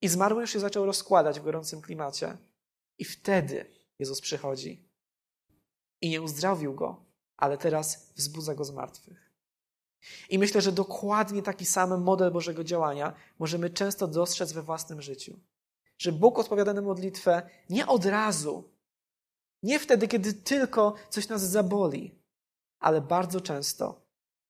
i 0.01 0.08
zmarły 0.08 0.41
już 0.41 0.53
się 0.53 0.60
zaczął 0.60 0.86
rozkładać 0.86 1.39
w 1.39 1.43
gorącym 1.43 1.82
klimacie. 1.82 2.38
I 2.97 3.06
wtedy 3.06 3.65
Jezus 3.99 4.21
przychodzi 4.21 4.89
i 6.04 6.10
nie 6.10 6.22
uzdrowił 6.22 6.74
go, 6.74 7.06
ale 7.38 7.58
teraz 7.58 8.13
wzbudza 8.16 8.56
go 8.56 8.66
z 8.66 8.72
martwych. 8.72 9.32
I 10.30 10.39
myślę, 10.39 10.62
że 10.62 10.72
dokładnie 10.72 11.44
taki 11.44 11.66
sam 11.66 12.02
model 12.02 12.32
Bożego 12.32 12.63
działania 12.63 13.13
możemy 13.39 13.70
często 13.70 14.08
dostrzec 14.08 14.54
we 14.54 14.62
własnym 14.62 15.02
życiu. 15.02 15.39
Że 15.98 16.12
Bóg 16.12 16.39
odpowiada 16.39 16.74
na 16.74 16.82
modlitwę 16.82 17.50
nie 17.70 17.88
od 17.88 18.06
razu, 18.06 18.70
nie 19.63 19.80
wtedy, 19.80 20.08
kiedy 20.08 20.34
tylko 20.34 20.94
coś 21.10 21.28
nas 21.28 21.42
zaboli, 21.42 22.20
ale 22.80 23.02
bardzo 23.02 23.42
często 23.42 24.02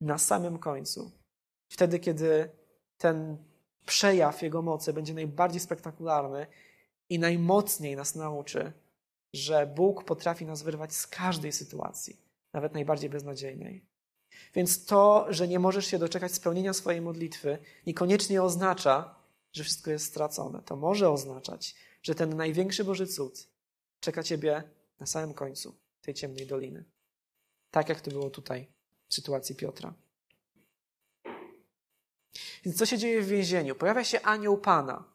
na 0.02 0.18
samym 0.18 0.60
końcu. 0.60 1.12
Wtedy, 1.70 2.00
kiedy 2.00 2.50
ten 2.98 3.38
przejaw 3.86 4.42
Jego 4.42 4.62
mocy 4.62 4.94
będzie 4.94 5.14
najbardziej 5.14 5.60
spektakularny 5.60 6.48
i 7.10 7.20
najmocniej 7.20 7.96
nas 7.96 8.16
nauczy, 8.16 8.74
że 9.34 9.68
Bóg 9.68 10.04
potrafi 10.04 10.46
nas 10.46 10.64
wyrwać 10.64 10.96
z 10.96 11.08
każdej 11.08 11.52
sytuacji, 11.52 12.18
nawet 12.54 12.74
najbardziej 12.74 13.10
beznadziejnej. 13.10 13.86
Więc 14.56 14.86
to, 14.86 15.26
że 15.30 15.48
nie 15.48 15.60
możesz 15.60 15.88
się 15.88 16.00
doczekać 16.00 16.34
spełnienia 16.34 16.74
swojej 16.74 17.02
modlitwy, 17.02 17.58
niekoniecznie 17.88 18.44
oznacza, 18.44 19.16
że 19.54 19.64
wszystko 19.64 19.92
jest 19.92 20.06
stracone. 20.06 20.62
To 20.62 20.76
może 20.76 21.10
oznaczać, 21.10 21.76
że 22.04 22.16
ten 22.16 22.38
największy 22.38 22.84
Boży 22.84 23.08
cud 23.08 23.48
czeka 24.00 24.24
Ciebie 24.24 24.64
na 25.00 25.06
samym 25.06 25.34
końcu 25.34 25.76
tej 26.02 26.14
ciemnej 26.14 26.48
doliny. 26.48 26.84
Tak 27.72 27.90
jak 27.90 28.02
to 28.02 28.12
było 28.12 28.30
tutaj 28.30 28.68
w 29.08 29.14
sytuacji 29.14 29.56
Piotra. 29.56 29.94
Więc 32.66 32.78
co 32.78 32.86
się 32.86 32.98
dzieje 32.98 33.22
w 33.22 33.28
więzieniu? 33.28 33.76
Pojawia 33.76 34.04
się 34.04 34.22
anioł 34.22 34.58
Pana. 34.58 35.13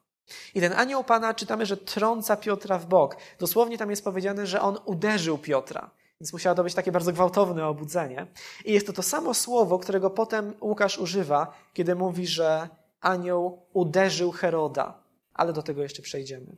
I 0.55 0.61
ten 0.61 0.73
anioł 0.73 1.05
Pana 1.05 1.35
czytamy, 1.35 1.67
że 1.67 1.77
trąca 1.77 2.37
Piotra 2.37 2.79
w 2.79 2.87
bok. 2.87 3.17
Dosłownie 3.39 3.79
tam 3.79 3.91
jest 3.91 4.05
powiedziane, 4.05 4.47
że 4.47 4.61
on 4.61 4.79
uderzył 4.85 5.39
Piotra. 5.39 5.91
Więc 6.21 6.33
musiało 6.33 6.57
to 6.57 6.65
być 6.65 6.75
takie 6.75 6.93
bardzo 6.93 7.13
gwałtowne 7.13 7.67
obudzenie. 7.67 8.27
I 8.65 8.73
jest 8.73 8.87
to 8.87 8.93
to 8.93 9.03
samo 9.03 9.35
słowo, 9.35 9.79
którego 9.79 10.11
potem 10.11 10.55
Łukasz 10.61 10.99
używa, 10.99 11.55
kiedy 11.75 11.95
mówi, 11.95 12.27
że 12.27 12.69
anioł 13.01 13.67
uderzył 13.73 14.33
Heroda. 14.33 15.03
Ale 15.35 15.53
do 15.53 15.63
tego 15.63 15.83
jeszcze 15.83 16.03
przejdziemy. 16.03 16.57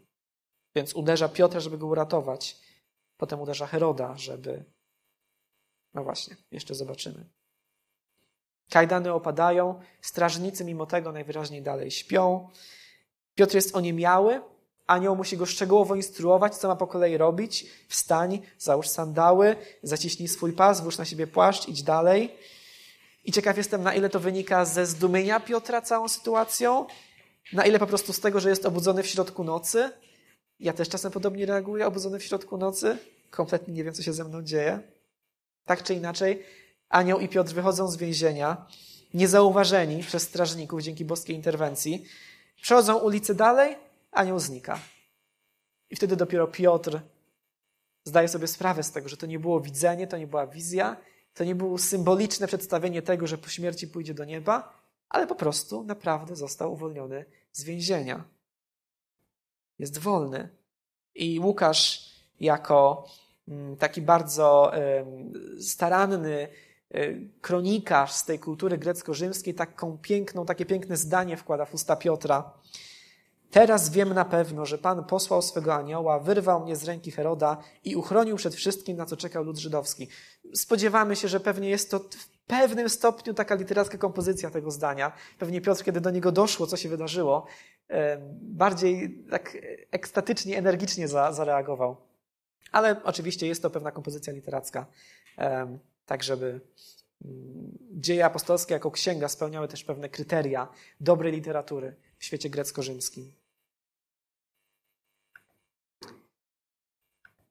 Więc 0.75 0.95
uderza 0.95 1.29
Piotra, 1.29 1.61
żeby 1.61 1.79
go 1.79 1.87
uratować. 1.87 2.57
Potem 3.17 3.41
uderza 3.41 3.67
Heroda, 3.67 4.17
żeby. 4.17 4.65
No 5.95 6.05
właśnie, 6.05 6.37
jeszcze 6.51 6.75
zobaczymy. 6.75 7.25
Kajdany 8.71 9.13
opadają, 9.13 9.81
strażnicy 10.01 10.65
mimo 10.65 10.87
tego 10.87 11.13
najwyraźniej 11.13 11.63
dalej 11.63 11.91
śpią. 11.91 12.49
Piotr 13.35 13.55
jest 13.55 13.77
oniemiały, 13.77 14.41
anioł 14.87 15.17
musi 15.17 15.37
go 15.37 15.47
szczegółowo 15.47 15.95
instruować, 15.95 16.57
co 16.57 16.69
ma 16.69 16.77
po 16.77 16.87
kolei 16.87 17.17
robić. 17.17 17.67
Wstań, 17.89 18.41
załóż 18.59 18.89
sandały, 18.89 19.57
zaciśnij 19.83 20.29
swój 20.29 20.53
pas, 20.53 20.81
włóż 20.81 20.99
na 20.99 21.05
siebie 21.05 21.27
płaszcz, 21.27 21.69
idź 21.69 21.83
dalej. 21.83 22.35
I 23.25 23.33
ciekaw 23.33 23.57
jestem, 23.57 23.83
na 23.83 23.95
ile 23.95 24.09
to 24.09 24.21
wynika 24.21 24.65
ze 24.65 24.87
zdumienia 24.87 25.41
Piotra 25.41 25.83
całą 25.83 26.09
sytuacją, 26.09 26.87
na 27.53 27.67
ile 27.67 27.79
po 27.79 27.87
prostu 27.87 28.13
z 28.13 28.21
tego, 28.21 28.41
że 28.41 28.51
jest 28.51 28.67
obudzony 28.67 29.03
w 29.03 29.07
środku 29.07 29.45
nocy. 29.45 29.91
Ja 30.61 30.73
też 30.73 30.89
czasem 30.89 31.13
podobnie 31.13 31.47
reaguję, 31.47 31.87
obudzony 31.87 32.19
w 32.19 32.25
środku 32.25 32.59
nocy. 32.59 32.99
Kompletnie 33.31 33.75
nie 33.75 33.85
wiem, 33.85 33.95
co 33.95 34.03
się 34.03 34.13
ze 34.13 34.25
mną 34.25 34.43
dzieje. 34.43 34.81
Tak 35.65 35.83
czy 35.83 35.95
inaczej, 35.95 36.43
Anioł 36.89 37.21
i 37.21 37.29
Piotr 37.29 37.53
wychodzą 37.53 37.89
z 37.89 37.97
więzienia, 37.97 38.67
niezauważeni 39.15 40.03
przez 40.03 40.23
strażników 40.23 40.83
dzięki 40.83 41.05
boskiej 41.05 41.37
interwencji. 41.37 42.05
Przechodzą 42.63 42.99
ulicę 42.99 43.35
dalej, 43.35 43.77
anioł 44.13 44.39
znika. 44.39 44.79
I 45.91 45.97
wtedy 45.97 46.17
dopiero 46.17 46.47
Piotr 46.47 47.01
zdaje 48.05 48.29
sobie 48.29 48.47
sprawę 48.47 48.83
z 48.83 48.93
tego, 48.93 49.09
że 49.09 49.17
to 49.17 49.27
nie 49.27 49.39
było 49.39 49.61
widzenie, 49.61 50.07
to 50.07 50.19
nie 50.19 50.27
była 50.27 50.47
wizja, 50.47 50.97
to 51.35 51.45
nie 51.45 51.55
było 51.55 51.79
symboliczne 51.79 52.47
przedstawienie 52.47 53.03
tego, 53.03 53.27
że 53.27 53.39
po 53.39 53.49
śmierci 53.49 53.89
pójdzie 53.89 54.15
do 54.15 54.25
nieba, 54.25 54.73
ale 55.09 55.27
po 55.27 55.35
prostu 55.35 55.85
naprawdę 55.85 56.37
został 56.37 56.73
uwolniony 56.73 57.25
z 57.53 57.65
więzienia. 57.65 58.25
Jest 59.79 59.99
wolny. 59.99 60.49
I 61.15 61.41
Łukasz, 61.41 62.11
jako 62.41 63.09
mm, 63.49 63.77
taki 63.77 64.03
bardzo 64.03 64.73
staranny 65.61 66.49
kronikarz 67.41 68.13
z 68.13 68.25
tej 68.25 68.39
kultury 68.39 68.79
grecko-rzymskiej 68.79 69.55
taką 69.55 69.99
piękną, 69.99 70.47
takie 70.47 70.67
piękne 70.67 70.97
zdanie 70.97 71.37
wkłada 71.37 71.65
w 71.65 71.75
usta 71.75 71.97
Piotra. 71.97 72.53
Teraz 73.51 73.91
wiem 73.91 74.15
na 74.15 74.25
pewno, 74.25 74.67
że 74.67 74.79
Pan 74.79 75.05
posłał 75.05 75.43
swego 75.43 75.75
anioła, 75.75 76.19
wyrwał 76.19 76.61
mnie 76.61 76.77
z 76.77 76.85
ręki 76.85 77.11
Heroda 77.11 77.57
i 77.85 77.97
uchronił 77.97 78.37
przed 78.37 78.55
wszystkim, 78.55 78.97
na 78.97 79.07
co 79.07 79.17
czekał 79.17 79.45
lud 79.45 79.59
żydowski. 79.59 80.09
Spodziewamy 80.55 81.17
się, 81.17 81.29
że 81.29 81.41
pewnie 81.41 81.71
jest 81.71 81.91
to 81.91 81.99
w 81.99 82.29
pewnym 82.47 82.89
stopniu 82.89 83.35
taka 83.35 83.55
literacka 83.55 83.99
kompozycja 83.99 84.51
tego 84.51 84.71
zdania. 84.71 85.13
Pewnie 85.39 85.61
Piotr, 85.61 85.85
kiedy 85.85 86.01
do 86.01 86.11
niego 86.11 86.33
doszło, 86.33 86.67
co 86.67 86.77
się 86.77 86.89
wydarzyło, 86.89 87.47
bardziej 88.43 89.25
tak 89.31 89.57
ekstatycznie, 89.91 90.59
energicznie 90.59 91.09
zareagował. 91.09 91.97
Ale 92.73 93.01
oczywiście 93.05 93.47
jest 93.47 93.63
to 93.63 93.71
pewna 93.71 93.91
kompozycja 93.91 94.33
literacka 94.33 94.87
tak 96.11 96.23
żeby 96.23 96.61
mm, 97.25 97.79
dzieje 97.91 98.25
apostolskie 98.25 98.75
jako 98.75 98.91
księga 98.91 99.29
spełniały 99.29 99.69
też 99.69 99.85
pewne 99.85 100.09
kryteria 100.09 100.69
dobrej 101.01 101.33
literatury 101.33 101.97
w 102.19 102.25
świecie 102.25 102.51
grecko-rzymskim. 102.51 103.33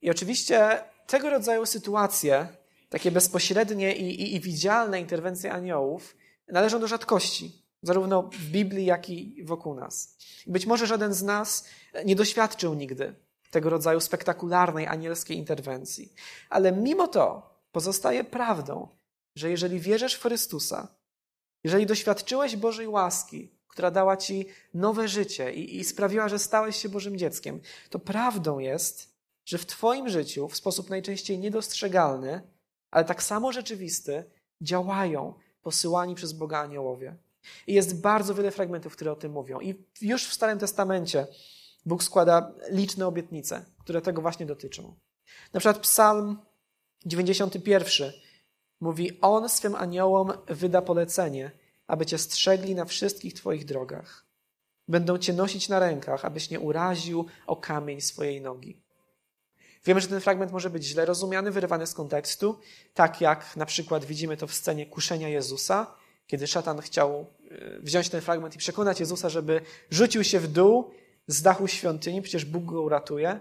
I 0.02 0.10
oczywiście 0.10 0.84
tego 1.08 1.30
rodzaju 1.30 1.66
sytuacje, 1.66 2.48
takie 2.90 3.12
bezpośrednie 3.12 3.96
i, 3.96 4.22
i, 4.22 4.36
i 4.36 4.40
widzialne 4.40 5.00
interwencje 5.00 5.52
aniołów, 5.52 6.18
należą 6.48 6.80
do 6.80 6.88
rzadkości, 6.88 7.66
zarówno 7.82 8.30
w 8.34 8.46
Biblii, 8.46 8.86
jak 8.86 9.10
i 9.10 9.44
wokół 9.44 9.76
nas. 9.76 10.18
być 10.48 10.66
może 10.66 10.88
żaden 10.88 11.14
z 11.14 11.24
nas 11.24 11.66
nie 12.06 12.16
doświadczył 12.16 12.74
nigdy 12.74 13.16
tego 13.52 13.70
rodzaju 13.70 14.00
spektakularnej 14.00 14.88
anielskiej 14.88 15.38
interwencji. 15.38 16.14
Ale 16.50 16.72
mimo 16.72 17.08
to 17.08 17.50
pozostaje 17.72 18.24
prawdą, 18.24 18.88
że 19.36 19.50
jeżeli 19.50 19.80
wierzysz 19.80 20.14
w 20.14 20.22
Chrystusa, 20.22 20.88
jeżeli 21.64 21.86
doświadczyłeś 21.86 22.56
Bożej 22.56 22.88
łaski, 22.88 23.52
która 23.68 23.92
dała 23.92 24.18
ci 24.18 24.46
nowe 24.74 25.08
życie 25.08 25.54
i, 25.54 25.80
i 25.80 25.84
sprawiła, 25.84 26.30
że 26.30 26.40
stałeś 26.40 26.76
się 26.76 26.90
Bożym 26.90 27.18
dzieckiem, 27.18 27.60
to 27.90 28.00
prawdą 28.00 28.60
jest, 28.60 29.10
że 29.46 29.58
w 29.58 29.66
Twoim 29.66 30.10
życiu 30.10 30.48
w 30.48 30.58
sposób 30.58 30.90
najczęściej 30.90 31.40
niedostrzegalny, 31.40 32.42
ale 32.92 33.06
tak 33.06 33.24
samo 33.24 33.52
rzeczywisty, 33.52 34.24
działają 34.62 35.34
posyłani 35.62 36.16
przez 36.16 36.34
Boga 36.34 36.60
aniołowie. 36.60 37.16
I 37.68 37.74
jest 37.74 38.02
bardzo 38.02 38.36
wiele 38.36 38.52
fragmentów, 38.52 38.94
które 38.94 39.12
o 39.12 39.16
tym 39.16 39.32
mówią. 39.32 39.60
I 39.60 39.86
już 40.02 40.28
w 40.28 40.34
Starym 40.34 40.60
Testamencie 40.60 41.28
Bóg 41.86 42.04
składa 42.04 42.52
liczne 42.72 43.08
obietnice, 43.08 43.66
które 43.80 44.02
tego 44.02 44.22
właśnie 44.22 44.46
dotyczą. 44.46 44.96
Na 45.54 45.60
przykład 45.60 45.80
Psalm 45.80 46.38
91 47.06 48.12
mówi: 48.80 49.20
On 49.22 49.50
swym 49.50 49.76
aniołom 49.76 50.32
wyda 50.48 50.82
polecenie, 50.82 51.52
aby 51.88 52.06
cię 52.06 52.18
strzegli 52.18 52.76
na 52.76 52.86
wszystkich 52.86 53.34
twoich 53.34 53.66
drogach. 53.66 54.26
Będą 54.88 55.18
cię 55.18 55.34
nosić 55.34 55.70
na 55.70 55.80
rękach, 55.80 56.26
abyś 56.26 56.50
nie 56.50 56.60
uraził 56.60 57.26
o 57.48 57.56
kamień 57.56 58.02
swojej 58.02 58.42
nogi. 58.42 58.82
Wiemy, 59.86 60.02
że 60.02 60.08
ten 60.08 60.22
fragment 60.22 60.52
może 60.52 60.70
być 60.70 60.84
źle 60.84 61.06
rozumiany, 61.06 61.52
wyrywany 61.52 61.88
z 61.88 61.94
kontekstu, 61.94 62.60
tak 62.94 63.22
jak 63.22 63.56
na 63.56 63.66
przykład 63.66 64.06
widzimy 64.06 64.38
to 64.38 64.48
w 64.48 64.54
scenie 64.54 64.86
kuszenia 64.86 65.30
Jezusa, 65.30 65.96
kiedy 66.28 66.48
szatan 66.48 66.82
chciał 66.82 67.26
e, 67.52 67.80
wziąć 67.80 68.10
ten 68.10 68.22
fragment 68.22 68.56
i 68.56 68.58
przekonać 68.58 69.00
Jezusa, 69.00 69.30
żeby 69.30 69.62
rzucił 69.90 70.24
się 70.24 70.40
w 70.40 70.48
dół 70.48 70.92
z 71.28 71.42
dachu 71.42 71.68
świątyni, 71.68 72.22
przecież 72.22 72.46
Bóg 72.46 72.66
go 72.66 72.82
uratuje. 72.82 73.40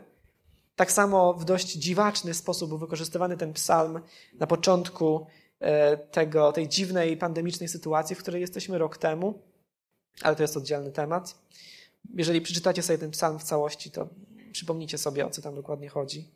Tak 0.79 0.93
samo 0.93 1.35
w 1.35 1.45
dość 1.45 1.73
dziwaczny 1.73 2.35
sposób 2.35 2.69
był 2.69 2.79
wykorzystywany 2.79 3.37
ten 3.37 3.53
psalm 3.53 4.01
na 4.35 4.47
początku 4.47 5.27
e, 5.61 5.97
tego, 5.97 6.53
tej 6.53 6.69
dziwnej 6.69 7.17
pandemicznej 7.17 7.69
sytuacji, 7.69 8.17
w 8.17 8.19
której 8.19 8.41
jesteśmy 8.41 8.79
rok 8.79 8.99
temu, 8.99 9.43
ale 10.23 10.37
to 10.37 10.43
jest 10.43 10.57
oddzielny 10.57 10.93
temat. 10.93 11.35
Jeżeli 12.15 12.41
przeczytacie 12.41 12.83
sobie 12.83 12.99
ten 12.99 13.11
psalm 13.11 13.39
w 13.39 13.43
całości, 13.43 13.91
to 13.91 14.09
przypomnijcie 14.53 14.99
sobie, 14.99 15.27
o 15.27 15.31
co 15.31 15.43
tam 15.43 15.55
dokładnie 15.55 15.89
chodzi. 15.89 16.31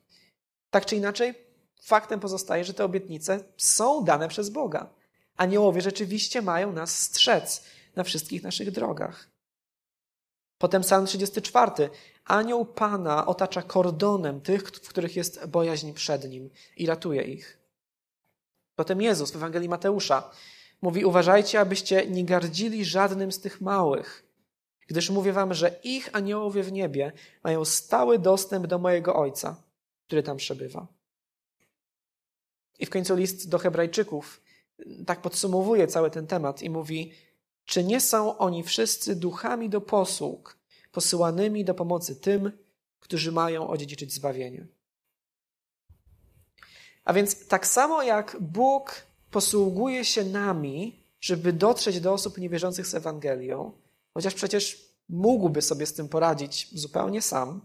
Tak 0.70 0.87
czy 0.87 0.96
inaczej, 0.96 1.35
faktem 1.83 2.20
pozostaje, 2.20 2.64
że 2.64 2.74
te 2.74 2.85
obietnice 2.85 3.44
są 3.57 4.05
dane 4.05 4.28
przez 4.28 4.50
Boga. 4.50 4.90
Aniołowie 5.37 5.81
rzeczywiście 5.81 6.42
mają 6.42 6.72
nas 6.72 6.98
strzec. 6.98 7.64
na 7.96 8.05
wszystkich 8.05 8.42
naszych 8.42 8.70
drogach. 8.70 9.28
Potem 10.59 10.83
Psalm 10.83 11.07
34. 11.07 11.90
Anioł 12.24 12.64
Pana 12.64 13.26
otacza 13.26 13.62
kordonem 13.62 14.40
tych, 14.40 14.62
w 14.62 14.88
których 14.88 15.16
jest 15.16 15.46
bojaźń 15.46 15.92
przed 15.92 16.30
Nim 16.30 16.50
i 16.76 16.87
ratuje 16.87 17.22
ich. 17.22 17.58
Potem 18.76 19.02
Jezus 19.02 19.30
w 19.30 19.37
Ewangelii 19.37 19.68
Mateusza 19.68 20.30
mówi: 20.82 21.04
Uważajcie, 21.04 21.61
abyście 21.61 22.06
nie 22.06 22.24
gardzili 22.24 22.85
żadnym 22.85 23.32
z 23.32 23.40
tych 23.40 23.61
małych, 23.61 24.24
gdyż 24.87 25.11
mówię 25.11 25.32
wam, 25.32 25.54
że 25.54 25.80
ich 25.85 26.16
aniołowie 26.16 26.62
w 26.62 26.72
niebie 26.72 27.12
mają 27.44 27.64
stały 27.64 28.18
dostęp 28.18 28.66
do 28.66 28.78
mojego 28.78 29.16
Ojca, 29.16 29.56
który 30.06 30.22
tam 30.22 30.37
przebywa. 30.37 30.87
I 32.78 32.87
w 32.87 32.90
końcu 32.90 33.16
list 33.16 33.48
do 33.48 33.58
Hebrajczyków 33.58 34.40
tak 35.06 35.20
podsumowuje 35.20 35.87
cały 35.87 36.11
ten 36.11 36.26
temat 36.26 36.62
i 36.62 36.70
mówi: 36.70 37.12
Czy 37.64 37.85
nie 37.85 38.00
są 38.00 38.38
oni 38.38 38.62
wszyscy 38.62 39.16
duchami 39.16 39.68
do 39.68 39.80
posług, 39.80 40.62
posyłanymi 40.92 41.64
do 41.64 41.74
pomocy 41.74 42.16
tym, 42.16 42.52
którzy 43.00 43.33
mają 43.33 43.68
odziedziczyć 43.68 44.12
zbawienie? 44.12 44.66
A 47.05 47.12
więc 47.12 47.48
tak 47.48 47.66
samo 47.66 48.02
jak 48.02 48.37
Bóg 48.40 49.07
posługuje 49.31 50.05
się 50.05 50.24
nami, 50.24 51.02
żeby 51.20 51.52
dotrzeć 51.52 52.00
do 52.00 52.12
osób 52.12 52.38
niewierzących 52.38 52.87
z 52.87 52.94
Ewangelią, 52.94 53.72
chociaż 54.14 54.35
przecież 54.35 54.92
mógłby 55.09 55.62
sobie 55.62 55.87
z 55.87 55.94
tym 55.94 56.09
poradzić 56.09 56.68
zupełnie 56.72 57.22
sam, 57.22 57.61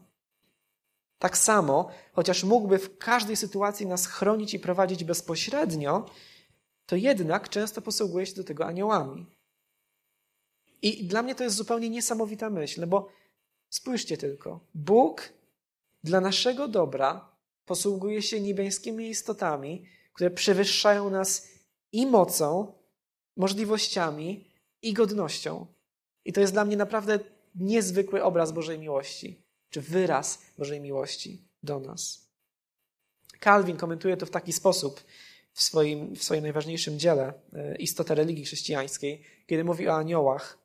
tak 1.20 1.38
samo, 1.38 1.90
chociaż 2.14 2.44
mógłby 2.44 2.80
w 2.80 2.98
każdej 2.98 3.36
sytuacji 3.36 3.86
nas 3.86 4.08
chronić 4.08 4.54
i 4.54 4.60
prowadzić 4.60 5.04
bezpośrednio, 5.04 6.06
to 6.86 6.96
jednak 6.96 7.50
często 7.50 7.82
posługuje 7.82 8.26
się 8.26 8.36
do 8.36 8.44
tego 8.44 8.66
aniołami. 8.66 9.37
I 10.82 11.06
dla 11.06 11.24
mnie 11.24 11.36
to 11.36 11.44
jest 11.44 11.56
zupełnie 11.56 11.90
niesamowita 11.90 12.50
myśl, 12.50 12.88
bo 12.88 13.10
spójrzcie 13.70 14.18
tylko. 14.18 14.60
Bóg 14.74 15.30
dla 16.04 16.22
naszego 16.22 16.68
dobra 16.68 17.32
posługuje 17.66 18.22
się 18.22 18.42
niebieskimi 18.42 19.10
istotami, 19.10 19.86
które 20.14 20.32
przewyższają 20.32 21.10
nas 21.10 21.48
i 21.92 22.06
mocą, 22.06 22.74
możliwościami, 23.38 24.48
i 24.82 24.94
godnością. 24.94 25.66
I 26.26 26.34
to 26.34 26.42
jest 26.42 26.54
dla 26.54 26.66
mnie 26.66 26.78
naprawdę 26.78 27.20
niezwykły 27.56 28.24
obraz 28.24 28.52
Bożej 28.52 28.80
miłości, 28.80 29.44
czy 29.70 29.82
wyraz 29.82 30.42
Bożej 30.58 30.82
miłości 30.82 31.48
do 31.64 31.80
nas. 31.80 32.28
Calvin 33.40 33.78
komentuje 33.78 34.18
to 34.18 34.26
w 34.26 34.30
taki 34.30 34.54
sposób 34.54 35.04
w 35.54 35.62
swoim, 35.62 36.16
w 36.16 36.24
swoim 36.24 36.42
najważniejszym 36.42 37.00
dziele 37.00 37.34
e, 37.54 37.76
Istota 37.76 38.16
religii 38.16 38.46
chrześcijańskiej, 38.46 39.24
kiedy 39.48 39.64
mówi 39.64 39.88
o 39.88 39.96
aniołach. 39.96 40.58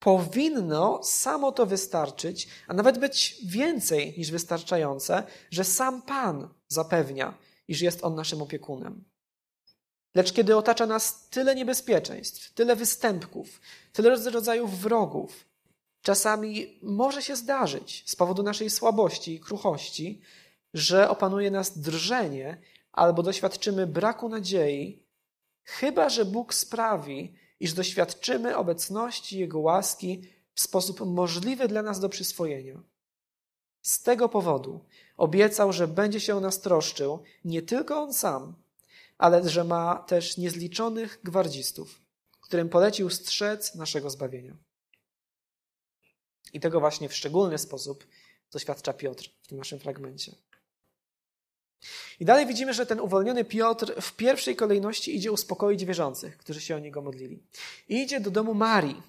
Powinno 0.00 1.02
samo 1.02 1.52
to 1.52 1.66
wystarczyć, 1.66 2.48
a 2.66 2.74
nawet 2.74 2.98
być 2.98 3.36
więcej 3.44 4.14
niż 4.18 4.30
wystarczające, 4.30 5.22
że 5.50 5.64
sam 5.64 6.02
Pan 6.02 6.48
zapewnia, 6.68 7.34
iż 7.68 7.80
jest 7.80 8.04
On 8.04 8.14
naszym 8.14 8.42
opiekunem. 8.42 9.04
Lecz 10.14 10.32
kiedy 10.32 10.56
otacza 10.56 10.86
nas 10.86 11.28
tyle 11.28 11.54
niebezpieczeństw, 11.54 12.54
tyle 12.54 12.76
występków, 12.76 13.60
tyle 13.92 14.30
rodzajów 14.30 14.80
wrogów, 14.80 15.44
czasami 16.02 16.78
może 16.82 17.22
się 17.22 17.36
zdarzyć 17.36 18.04
z 18.06 18.16
powodu 18.16 18.42
naszej 18.42 18.70
słabości 18.70 19.34
i 19.34 19.40
kruchości, 19.40 20.20
że 20.74 21.10
opanuje 21.10 21.50
nas 21.50 21.78
drżenie 21.78 22.60
albo 22.92 23.22
doświadczymy 23.22 23.86
braku 23.86 24.28
nadziei, 24.28 25.02
chyba 25.64 26.08
że 26.08 26.24
Bóg 26.24 26.54
sprawi, 26.54 27.34
iż 27.60 27.72
doświadczymy 27.72 28.56
obecności 28.56 29.38
Jego 29.38 29.58
łaski 29.58 30.22
w 30.54 30.60
sposób 30.60 31.00
możliwy 31.00 31.68
dla 31.68 31.82
nas 31.82 32.00
do 32.00 32.08
przyswojenia. 32.08 32.82
Z 33.82 34.02
tego 34.02 34.28
powodu 34.28 34.84
obiecał, 35.16 35.72
że 35.72 35.88
będzie 35.88 36.20
się 36.20 36.36
o 36.36 36.40
nas 36.40 36.60
troszczył 36.60 37.22
nie 37.44 37.62
tylko 37.62 38.02
On 38.02 38.14
sam, 38.14 38.54
ale 39.18 39.48
że 39.48 39.64
ma 39.64 39.96
też 39.96 40.36
niezliczonych 40.36 41.20
gwardzistów, 41.24 42.00
którym 42.40 42.68
polecił 42.68 43.10
strzec 43.10 43.74
naszego 43.74 44.10
zbawienia. 44.10 44.56
I 46.52 46.60
tego 46.60 46.80
właśnie 46.80 47.08
w 47.08 47.16
szczególny 47.16 47.58
sposób 47.58 48.06
doświadcza 48.52 48.92
Piotr 48.92 49.30
w 49.42 49.46
tym 49.46 49.58
naszym 49.58 49.78
fragmencie. 49.78 50.34
I 52.20 52.24
dalej 52.24 52.46
widzimy, 52.46 52.74
że 52.74 52.86
ten 52.86 53.00
uwolniony 53.00 53.44
Piotr 53.44 53.94
w 54.00 54.12
pierwszej 54.12 54.56
kolejności 54.56 55.16
idzie 55.16 55.32
uspokoić 55.32 55.84
wierzących, 55.84 56.36
którzy 56.36 56.60
się 56.60 56.76
o 56.76 56.78
niego 56.78 57.02
modlili. 57.02 57.42
I 57.88 58.02
idzie 58.02 58.20
do 58.20 58.30
domu 58.30 58.54
Marii. 58.54 59.02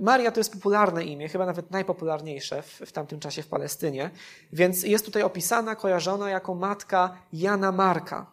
Maria 0.00 0.32
to 0.32 0.40
jest 0.40 0.52
popularne 0.52 1.04
imię, 1.04 1.28
chyba 1.28 1.46
nawet 1.46 1.70
najpopularniejsze 1.70 2.62
w, 2.62 2.80
w 2.86 2.92
tamtym 2.92 3.20
czasie 3.20 3.42
w 3.42 3.46
Palestynie, 3.46 4.10
więc 4.52 4.82
jest 4.82 5.04
tutaj 5.04 5.22
opisana, 5.22 5.76
kojarzona 5.76 6.30
jako 6.30 6.54
matka 6.54 7.16
Jana 7.32 7.72
Marka. 7.72 8.32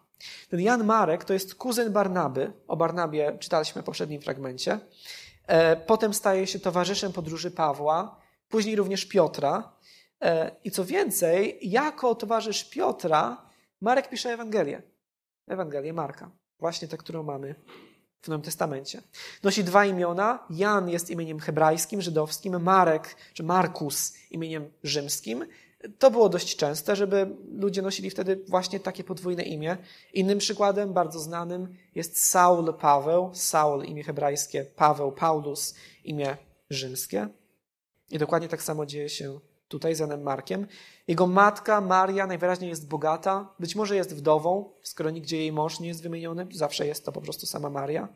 Ten 0.50 0.60
Jan 0.60 0.84
Marek 0.84 1.24
to 1.26 1.34
jest 1.34 1.56
kuzyn 1.56 1.94
Barnaby. 1.94 2.52
O 2.68 2.78
Barnabie 2.78 3.38
czytaliśmy 3.40 3.82
w 3.82 3.86
poprzednim 3.86 4.22
fragmencie. 4.22 4.80
E, 5.48 5.76
potem 5.76 6.14
staje 6.14 6.48
się 6.48 6.60
towarzyszem 6.60 7.14
podróży 7.14 7.52
Pawła, 7.52 8.16
później 8.50 8.76
również 8.76 9.06
Piotra. 9.06 9.72
E, 10.22 10.52
I 10.64 10.72
co 10.72 10.86
więcej, 10.86 11.60
jako 11.62 12.16
towarzysz 12.16 12.64
Piotra, 12.70 13.49
Marek 13.82 14.10
pisze 14.10 14.30
Ewangelię. 14.30 14.82
Ewangelię 15.48 15.94
Marka. 15.94 16.32
Właśnie 16.60 16.88
tę, 16.88 16.98
którą 16.98 17.24
mamy 17.24 17.56
w 18.22 18.28
Nowym 18.28 18.42
Testamencie. 18.42 19.02
Nosi 19.44 19.64
dwa 19.64 19.86
imiona. 19.86 20.48
Jan 20.50 20.90
jest 20.90 21.10
imieniem 21.10 21.40
hebrajskim, 21.40 22.02
żydowskim, 22.02 22.62
Marek, 22.62 23.16
czy 23.34 23.44
Markus 23.44 24.14
imieniem 24.32 24.72
rzymskim. 24.84 25.46
To 26.00 26.12
było 26.12 26.30
dość 26.30 26.56
częste, 26.56 26.96
żeby 26.96 27.36
ludzie 27.52 27.82
nosili 27.82 28.10
wtedy 28.10 28.44
właśnie 28.48 28.80
takie 28.80 29.04
podwójne 29.04 29.44
imię. 29.44 29.78
Innym 30.14 30.38
przykładem, 30.38 30.94
bardzo 30.94 31.20
znanym, 31.20 31.76
jest 31.96 32.24
Saul 32.24 32.74
Paweł. 32.74 33.32
Saul, 33.34 33.86
imię 33.86 34.04
hebrajskie, 34.04 34.66
Paweł, 34.66 35.12
Paulus, 35.12 35.76
imię 36.04 36.38
rzymskie. 36.70 37.28
I 38.12 38.18
dokładnie 38.18 38.48
tak 38.48 38.62
samo 38.62 38.86
dzieje 38.86 39.10
się 39.10 39.40
tutaj 39.70 39.96
z 39.96 40.00
Janem 40.00 40.22
Markiem. 40.22 40.68
Jego 41.08 41.28
matka, 41.28 41.82
Maria, 41.82 42.28
najwyraźniej 42.28 42.70
jest 42.70 42.88
bogata, 42.88 43.54
być 43.60 43.76
może 43.76 43.96
jest 43.96 44.16
wdową, 44.16 44.70
skoro 44.82 45.10
nigdzie 45.10 45.38
jej 45.38 45.52
mąż 45.52 45.80
nie 45.80 45.88
jest 45.88 46.04
wymieniony, 46.04 46.48
zawsze 46.52 46.88
jest 46.88 47.06
to 47.06 47.12
po 47.12 47.22
prostu 47.22 47.46
sama 47.46 47.70
Maria. 47.70 48.08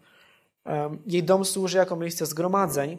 Jej 1.08 1.24
dom 1.24 1.46
służy 1.46 1.78
jako 1.78 1.96
miejsce 1.96 2.26
zgromadzeń. 2.26 2.98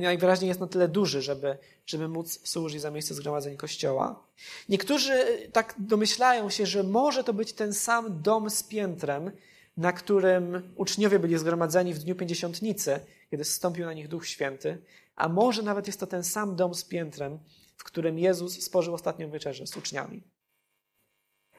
najwyraźniej 0.00 0.48
jest 0.48 0.60
na 0.60 0.66
tyle 0.66 0.88
duży, 0.88 1.22
żeby, 1.22 1.58
żeby 1.86 2.08
móc 2.08 2.48
służyć 2.48 2.80
za 2.80 2.90
miejsce 2.90 3.14
zgromadzeń 3.14 3.56
kościoła. 3.56 4.22
Niektórzy 4.68 5.48
tak 5.52 5.74
domyślają 5.78 6.50
się, 6.50 6.66
że 6.66 6.82
może 6.82 7.24
to 7.24 7.32
być 7.32 7.52
ten 7.52 7.72
sam 7.72 8.22
dom 8.22 8.50
z 8.50 8.62
piętrem, 8.62 9.30
na 9.76 9.92
którym 9.92 10.72
uczniowie 10.76 11.18
byli 11.18 11.38
zgromadzeni 11.38 11.94
w 11.94 11.98
dniu 11.98 12.14
pięćdziesiątnicy, 12.14 13.00
kiedy 13.30 13.44
zstąpił 13.44 13.84
na 13.84 13.92
nich 13.92 14.08
Duch 14.08 14.26
Święty, 14.26 14.78
a 15.16 15.28
może 15.28 15.62
nawet 15.62 15.86
jest 15.86 16.00
to 16.00 16.06
ten 16.06 16.24
sam 16.24 16.56
dom 16.56 16.74
z 16.74 16.84
piętrem, 16.84 17.38
w 17.76 17.84
którym 17.84 18.18
Jezus 18.18 18.62
spożył 18.62 18.94
ostatnią 18.94 19.30
wieczerzę 19.30 19.66
z 19.66 19.76
uczniami. 19.76 20.22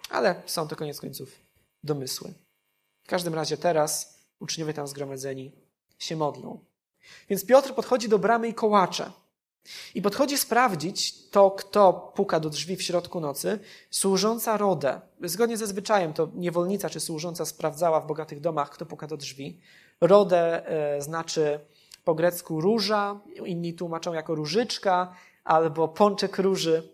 Ale 0.09 0.41
są 0.45 0.67
to 0.67 0.75
koniec 0.75 1.01
końców 1.01 1.39
domysły. 1.83 2.33
W 3.03 3.07
każdym 3.07 3.33
razie 3.33 3.57
teraz 3.57 4.19
uczniowie 4.39 4.73
tam 4.73 4.87
zgromadzeni 4.87 5.51
się 5.99 6.15
modlą. 6.15 6.59
Więc 7.29 7.45
Piotr 7.45 7.75
podchodzi 7.75 8.09
do 8.09 8.19
bramy 8.19 8.47
i 8.47 8.53
kołacze. 8.53 9.11
I 9.95 10.01
podchodzi 10.01 10.37
sprawdzić 10.37 11.29
to, 11.29 11.51
kto 11.51 12.11
puka 12.15 12.39
do 12.39 12.49
drzwi 12.49 12.75
w 12.75 12.81
środku 12.81 13.19
nocy, 13.19 13.59
służąca 13.89 14.57
Rodę. 14.57 15.01
Zgodnie 15.21 15.57
ze 15.57 15.67
zwyczajem 15.67 16.13
to 16.13 16.29
niewolnica 16.35 16.89
czy 16.89 16.99
służąca 16.99 17.45
sprawdzała 17.45 18.01
w 18.01 18.07
bogatych 18.07 18.41
domach, 18.41 18.69
kto 18.69 18.85
puka 18.85 19.07
do 19.07 19.17
drzwi. 19.17 19.61
Rodę 20.01 20.67
e, 20.67 21.01
znaczy 21.01 21.59
po 22.03 22.15
grecku 22.15 22.61
róża, 22.61 23.19
inni 23.45 23.73
tłumaczą 23.73 24.13
jako 24.13 24.35
różyczka 24.35 25.15
albo 25.43 25.87
pączek 25.87 26.37
róży. 26.37 26.89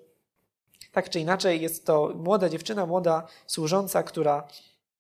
Tak 0.92 1.10
czy 1.10 1.20
inaczej, 1.20 1.62
jest 1.62 1.86
to 1.86 2.14
młoda 2.16 2.50
dziewczyna, 2.50 2.86
młoda 2.86 3.28
służąca, 3.48 4.04
która 4.04 4.48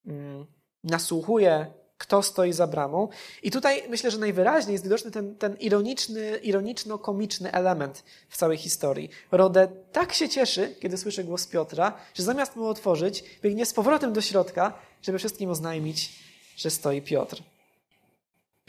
mm, 0.06 0.46
nasłuchuje, 0.84 1.74
kto 1.98 2.24
stoi 2.24 2.54
za 2.54 2.68
bramą. 2.68 3.08
I 3.44 3.52
tutaj 3.52 3.84
myślę, 3.90 4.12
że 4.12 4.18
najwyraźniej 4.18 4.72
jest 4.74 4.84
widoczny 4.84 5.12
ten, 5.12 5.36
ten 5.36 5.56
ironiczny, 5.56 6.40
ironiczno-komiczny 6.44 7.52
element 7.52 8.04
w 8.30 8.38
całej 8.38 8.58
historii. 8.58 9.10
Rodę 9.32 9.68
tak 9.92 10.14
się 10.14 10.30
cieszy, 10.30 10.76
kiedy 10.80 10.98
słyszy 10.98 11.24
głos 11.24 11.48
Piotra, 11.48 11.94
że 12.14 12.24
zamiast 12.24 12.56
mu 12.56 12.66
otworzyć, 12.66 13.24
biegnie 13.42 13.66
z 13.66 13.74
powrotem 13.74 14.14
do 14.14 14.22
środka, 14.22 14.74
żeby 15.02 15.18
wszystkim 15.18 15.50
oznajmić, 15.50 16.24
że 16.58 16.70
stoi 16.70 17.02
Piotr. 17.02 17.44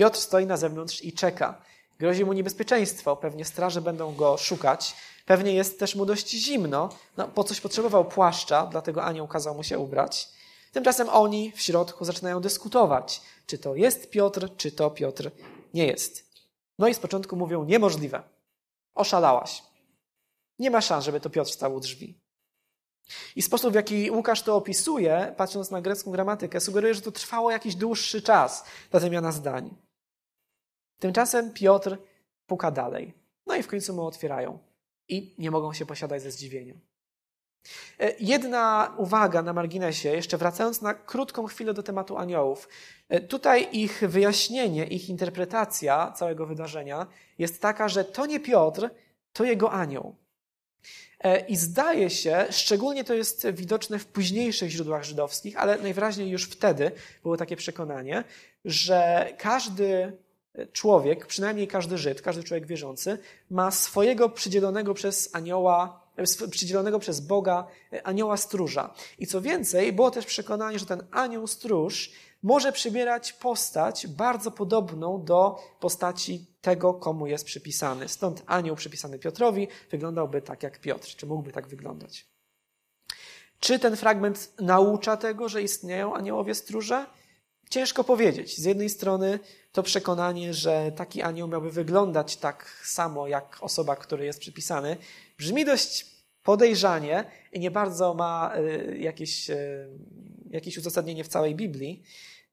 Piotr 0.01 0.19
stoi 0.19 0.47
na 0.47 0.57
zewnątrz 0.57 1.05
i 1.05 1.13
czeka. 1.13 1.63
Grozi 1.99 2.25
mu 2.25 2.33
niebezpieczeństwo, 2.33 3.17
pewnie 3.17 3.45
straże 3.45 3.81
będą 3.81 4.15
go 4.15 4.37
szukać. 4.37 4.97
Pewnie 5.27 5.55
jest 5.55 5.79
też 5.79 5.95
mu 5.95 6.07
dość 6.07 6.31
zimno. 6.31 6.89
No, 7.17 7.29
po 7.29 7.45
coś 7.45 7.61
potrzebował 7.61 8.05
płaszcza, 8.05 8.67
dlatego 8.67 9.05
anioł 9.05 9.29
kazał 9.29 9.55
mu 9.55 9.63
się 9.63 9.79
ubrać. 9.79 10.29
Tymczasem 10.73 11.09
oni 11.09 11.53
w 11.53 11.63
środku 11.63 12.05
zaczynają 12.05 12.41
dyskutować, 12.41 13.21
czy 13.47 13.59
to 13.59 13.75
jest 13.75 14.11
Piotr, 14.11 14.49
czy 14.57 14.73
to 14.73 14.91
Piotr 14.91 15.31
nie 15.75 15.87
jest. 15.87 16.31
No 16.79 16.89
i 16.89 16.95
z 16.95 16.99
początku 16.99 17.37
mówią, 17.37 17.65
niemożliwe. 17.65 18.23
Oszalałaś. 18.95 19.63
Nie 20.59 20.71
ma 20.71 20.81
szans, 20.81 21.05
żeby 21.05 21.21
to 21.21 21.31
Piotr 21.31 21.51
stał 21.51 21.75
u 21.75 21.81
drzwi. 21.81 22.21
I 23.37 23.43
sposób, 23.43 23.73
w 23.73 23.75
jaki 23.75 24.11
Łukasz 24.11 24.43
to 24.43 24.57
opisuje, 24.57 25.35
patrząc 25.37 25.71
na 25.71 25.81
grecką 25.81 26.11
gramatykę, 26.11 26.61
sugeruje, 26.61 26.95
że 26.95 27.01
to 27.01 27.13
trwało 27.13 27.51
jakiś 27.51 27.75
dłuższy 27.75 28.23
czas, 28.23 28.65
ta 28.91 29.01
wymiana 29.01 29.33
zdań. 29.33 29.90
Tymczasem 31.01 31.53
Piotr 31.53 31.99
puka 32.47 32.71
dalej. 32.71 33.15
No 33.47 33.57
i 33.57 33.63
w 33.63 33.69
końcu 33.69 33.95
mu 33.95 34.07
otwierają. 34.07 34.59
I 35.09 35.35
nie 35.39 35.51
mogą 35.51 35.73
się 35.73 35.87
posiadać 35.87 36.23
ze 36.23 36.31
zdziwienia. 36.31 36.75
E, 38.01 38.15
jedna 38.21 38.95
uwaga 38.97 39.43
na 39.43 39.53
marginesie, 39.53 40.09
jeszcze 40.09 40.39
wracając 40.39 40.83
na 40.83 40.95
krótką 40.95 41.47
chwilę 41.47 41.75
do 41.75 41.83
tematu 41.83 42.17
aniołów. 42.17 42.69
E, 43.09 43.21
tutaj 43.21 43.69
ich 43.73 44.03
wyjaśnienie, 44.09 44.87
ich 44.87 45.09
interpretacja 45.09 46.13
całego 46.13 46.47
wydarzenia 46.47 47.07
jest 47.39 47.63
taka, 47.63 47.89
że 47.89 48.05
to 48.05 48.27
nie 48.27 48.41
Piotr, 48.41 48.91
to 49.33 49.45
jego 49.45 49.73
anioł. 49.73 50.15
E, 51.21 51.41
I 51.47 51.57
zdaje 51.57 52.11
się, 52.11 52.47
szczególnie 52.51 53.05
to 53.05 53.15
jest 53.15 53.51
widoczne 53.51 53.99
w 53.99 54.07
późniejszych 54.07 54.71
źródłach 54.71 55.05
żydowskich, 55.05 55.57
ale 55.57 55.79
najwyraźniej 55.79 56.29
już 56.29 56.45
wtedy 56.45 56.91
było 57.23 57.37
takie 57.37 57.57
przekonanie, 57.57 58.25
że 58.65 59.29
każdy 59.39 60.17
człowiek, 60.73 61.27
przynajmniej 61.27 61.69
każdy 61.69 61.99
Żyd, 61.99 62.23
każdy 62.23 62.43
człowiek 62.43 62.67
wierzący, 62.67 63.19
ma 63.51 63.71
swojego 63.71 64.29
przydzielonego 64.29 64.95
przez 64.95 65.35
anioła, 65.35 66.01
przydzielonego 66.51 66.99
przez 66.99 67.21
Boga 67.21 67.67
anioła 68.05 68.37
stróża. 68.37 68.95
I 69.19 69.27
co 69.27 69.41
więcej, 69.41 69.93
było 69.93 70.11
też 70.11 70.27
przekonanie, 70.27 70.79
że 70.79 70.87
ten 70.87 71.03
anioł 71.11 71.47
stróż 71.47 72.13
może 72.43 72.73
przybierać 72.73 73.33
postać 73.33 74.07
bardzo 74.07 74.51
podobną 74.51 75.25
do 75.25 75.59
postaci 75.81 76.47
tego, 76.61 76.95
komu 76.95 77.27
jest 77.27 77.45
przypisany. 77.45 78.09
Stąd 78.09 78.43
anioł 78.47 78.77
przypisany 78.77 79.19
Piotrowi 79.19 79.69
wyglądałby 79.91 80.43
tak 80.43 80.63
jak 80.63 80.81
Piotr, 80.81 81.09
czy 81.17 81.27
mógłby 81.27 81.53
tak 81.53 81.69
wyglądać. 81.69 82.27
Czy 83.61 83.79
ten 83.79 83.97
fragment 83.97 84.53
naucza 84.61 85.17
tego, 85.17 85.49
że 85.49 85.63
istnieją 85.63 86.15
aniołowie 86.15 86.55
stróże? 86.55 87.07
Ciężko 87.71 88.05
powiedzieć. 88.05 88.59
Z 88.59 88.65
jednej 88.65 88.91
strony 88.91 89.39
to 89.73 89.83
przekonanie, 89.83 90.55
że 90.55 90.93
taki 90.97 91.23
anioł 91.23 91.49
miałby 91.49 91.71
wyglądać 91.71 92.37
tak 92.37 92.83
samo 92.85 93.29
jak 93.29 93.57
osoba, 93.61 93.97
której 93.97 94.27
jest 94.27 94.41
przypisany, 94.41 94.97
brzmi 95.39 95.65
dość 95.65 96.07
podejrzanie 96.43 97.25
i 97.53 97.61
nie 97.61 97.71
bardzo 97.71 98.15
ma 98.15 98.53
y, 98.57 98.99
jakieś, 98.99 99.51
y, 99.51 99.89
jakieś 100.51 100.79
uzasadnienie 100.79 101.25
w 101.25 101.29
całej 101.29 101.55
Biblii. 101.55 102.03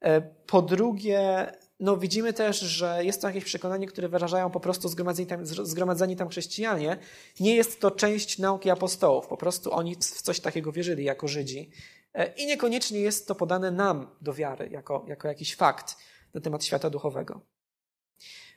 E, 0.01 0.21
po 0.21 0.61
drugie, 0.61 1.51
no 1.79 1.97
widzimy 1.97 2.33
też, 2.33 2.59
że 2.59 3.05
jest 3.05 3.21
to 3.21 3.27
jakieś 3.27 3.43
przekonanie, 3.43 3.87
które 3.87 4.09
wyrażają 4.09 4.51
po 4.51 4.59
prostu 4.59 4.89
zgromadzeni 4.89 5.27
tam, 5.27 5.45
zgromadzeni 5.45 6.15
tam 6.15 6.29
chrześcijanie. 6.29 6.97
Nie 7.39 7.55
jest 7.55 7.79
to 7.79 7.91
część 7.91 8.39
nauki 8.39 8.69
apostołów. 8.69 9.27
Po 9.27 9.37
prostu 9.37 9.73
oni 9.73 9.95
w 9.95 10.21
coś 10.21 10.39
takiego 10.39 10.71
wierzyli 10.71 11.03
jako 11.03 11.27
Żydzi. 11.27 11.69
E, 12.13 12.33
I 12.35 12.45
niekoniecznie 12.45 12.99
jest 12.99 13.27
to 13.27 13.35
podane 13.35 13.71
nam 13.71 14.07
do 14.21 14.33
wiary, 14.33 14.69
jako, 14.71 15.05
jako 15.07 15.27
jakiś 15.27 15.55
fakt 15.55 15.97
na 16.33 16.41
temat 16.41 16.65
świata 16.65 16.89
duchowego. 16.89 17.41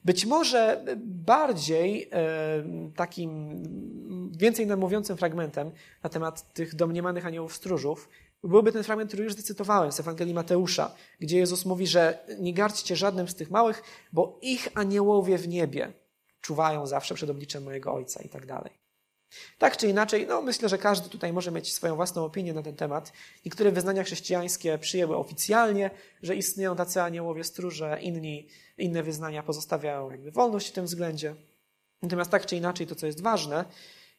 Być 0.04 0.26
może 0.26 0.84
bardziej 1.04 2.08
e, 2.12 2.92
takim, 2.96 3.62
więcej 4.36 4.66
namówiącym 4.66 5.16
fragmentem 5.16 5.70
na 6.02 6.10
temat 6.10 6.52
tych 6.52 6.74
domniemanych 6.74 7.26
aniołów 7.26 7.54
stróżów 7.54 8.08
byłby 8.44 8.72
ten 8.72 8.82
fragment, 8.82 9.10
który 9.10 9.24
już 9.24 9.34
zacytowałem 9.34 9.92
z 9.92 10.00
Ewangelii 10.00 10.34
Mateusza, 10.34 10.94
gdzie 11.20 11.38
Jezus 11.38 11.66
mówi, 11.66 11.86
że 11.86 12.18
nie 12.38 12.54
gardźcie 12.54 12.96
żadnym 12.96 13.28
z 13.28 13.34
tych 13.34 13.50
małych, 13.50 13.82
bo 14.12 14.38
ich 14.42 14.68
aniołowie 14.74 15.38
w 15.38 15.48
niebie 15.48 15.92
czuwają 16.40 16.86
zawsze 16.86 17.14
przed 17.14 17.30
obliczem 17.30 17.62
mojego 17.62 17.94
Ojca 17.94 18.22
i 18.22 18.28
tak 18.28 18.46
dalej. 18.46 18.72
Tak 19.58 19.76
czy 19.76 19.88
inaczej, 19.88 20.26
no 20.26 20.42
myślę, 20.42 20.68
że 20.68 20.78
każdy 20.78 21.08
tutaj 21.08 21.32
może 21.32 21.50
mieć 21.50 21.72
swoją 21.72 21.96
własną 21.96 22.24
opinię 22.24 22.54
na 22.54 22.62
ten 22.62 22.76
temat. 22.76 23.12
Niektóre 23.44 23.72
wyznania 23.72 24.04
chrześcijańskie 24.04 24.78
przyjęły 24.78 25.16
oficjalnie, 25.16 25.90
że 26.22 26.36
istnieją 26.36 26.76
tacy 26.76 27.02
aniołowie 27.02 27.44
stróże, 27.44 27.98
inni, 28.02 28.48
inne 28.78 29.02
wyznania 29.02 29.42
pozostawiają 29.42 30.10
jakby 30.10 30.30
wolność 30.30 30.68
w 30.68 30.72
tym 30.72 30.84
względzie. 30.84 31.34
Natomiast 32.02 32.30
tak 32.30 32.46
czy 32.46 32.56
inaczej, 32.56 32.86
to 32.86 32.94
co 32.94 33.06
jest 33.06 33.22
ważne, 33.22 33.64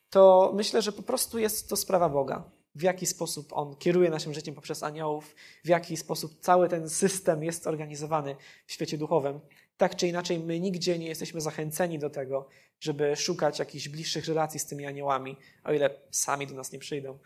to 0.10 0.52
myślę, 0.56 0.82
że 0.82 0.92
po 0.92 1.04
prostu 1.04 1.40
jest 1.40 1.70
to 1.70 1.76
sprawa 1.76 2.10
Boga. 2.10 2.44
W 2.76 2.82
jaki 2.82 3.06
sposób 3.06 3.54
On 3.54 3.76
kieruje 3.76 4.10
naszym 4.10 4.34
życiem 4.34 4.56
poprzez 4.56 4.84
aniołów, 4.84 5.36
w 5.64 5.68
jaki 5.68 5.98
sposób 5.98 6.40
cały 6.40 6.70
ten 6.70 6.90
system 6.90 7.44
jest 7.44 7.68
organizowany 7.68 8.36
w 8.66 8.72
świecie 8.72 8.98
duchowym. 8.98 9.40
Tak 9.82 9.96
czy 9.96 10.08
inaczej, 10.08 10.40
my 10.40 10.60
nigdzie 10.60 11.00
nie 11.00 11.08
jesteśmy 11.08 11.42
zachęceni 11.42 12.00
do 12.00 12.10
tego, 12.10 12.48
żeby 12.80 13.16
szukać 13.16 13.60
jakichś 13.60 13.88
bliższych 13.88 14.28
relacji 14.28 14.60
z 14.60 14.66
tymi 14.66 14.86
aniołami, 14.86 15.38
o 15.64 15.74
ile 15.74 15.90
sami 16.12 16.48
do 16.48 16.56
nas 16.56 16.72
nie 16.72 16.80
przyjdą, 16.80 17.20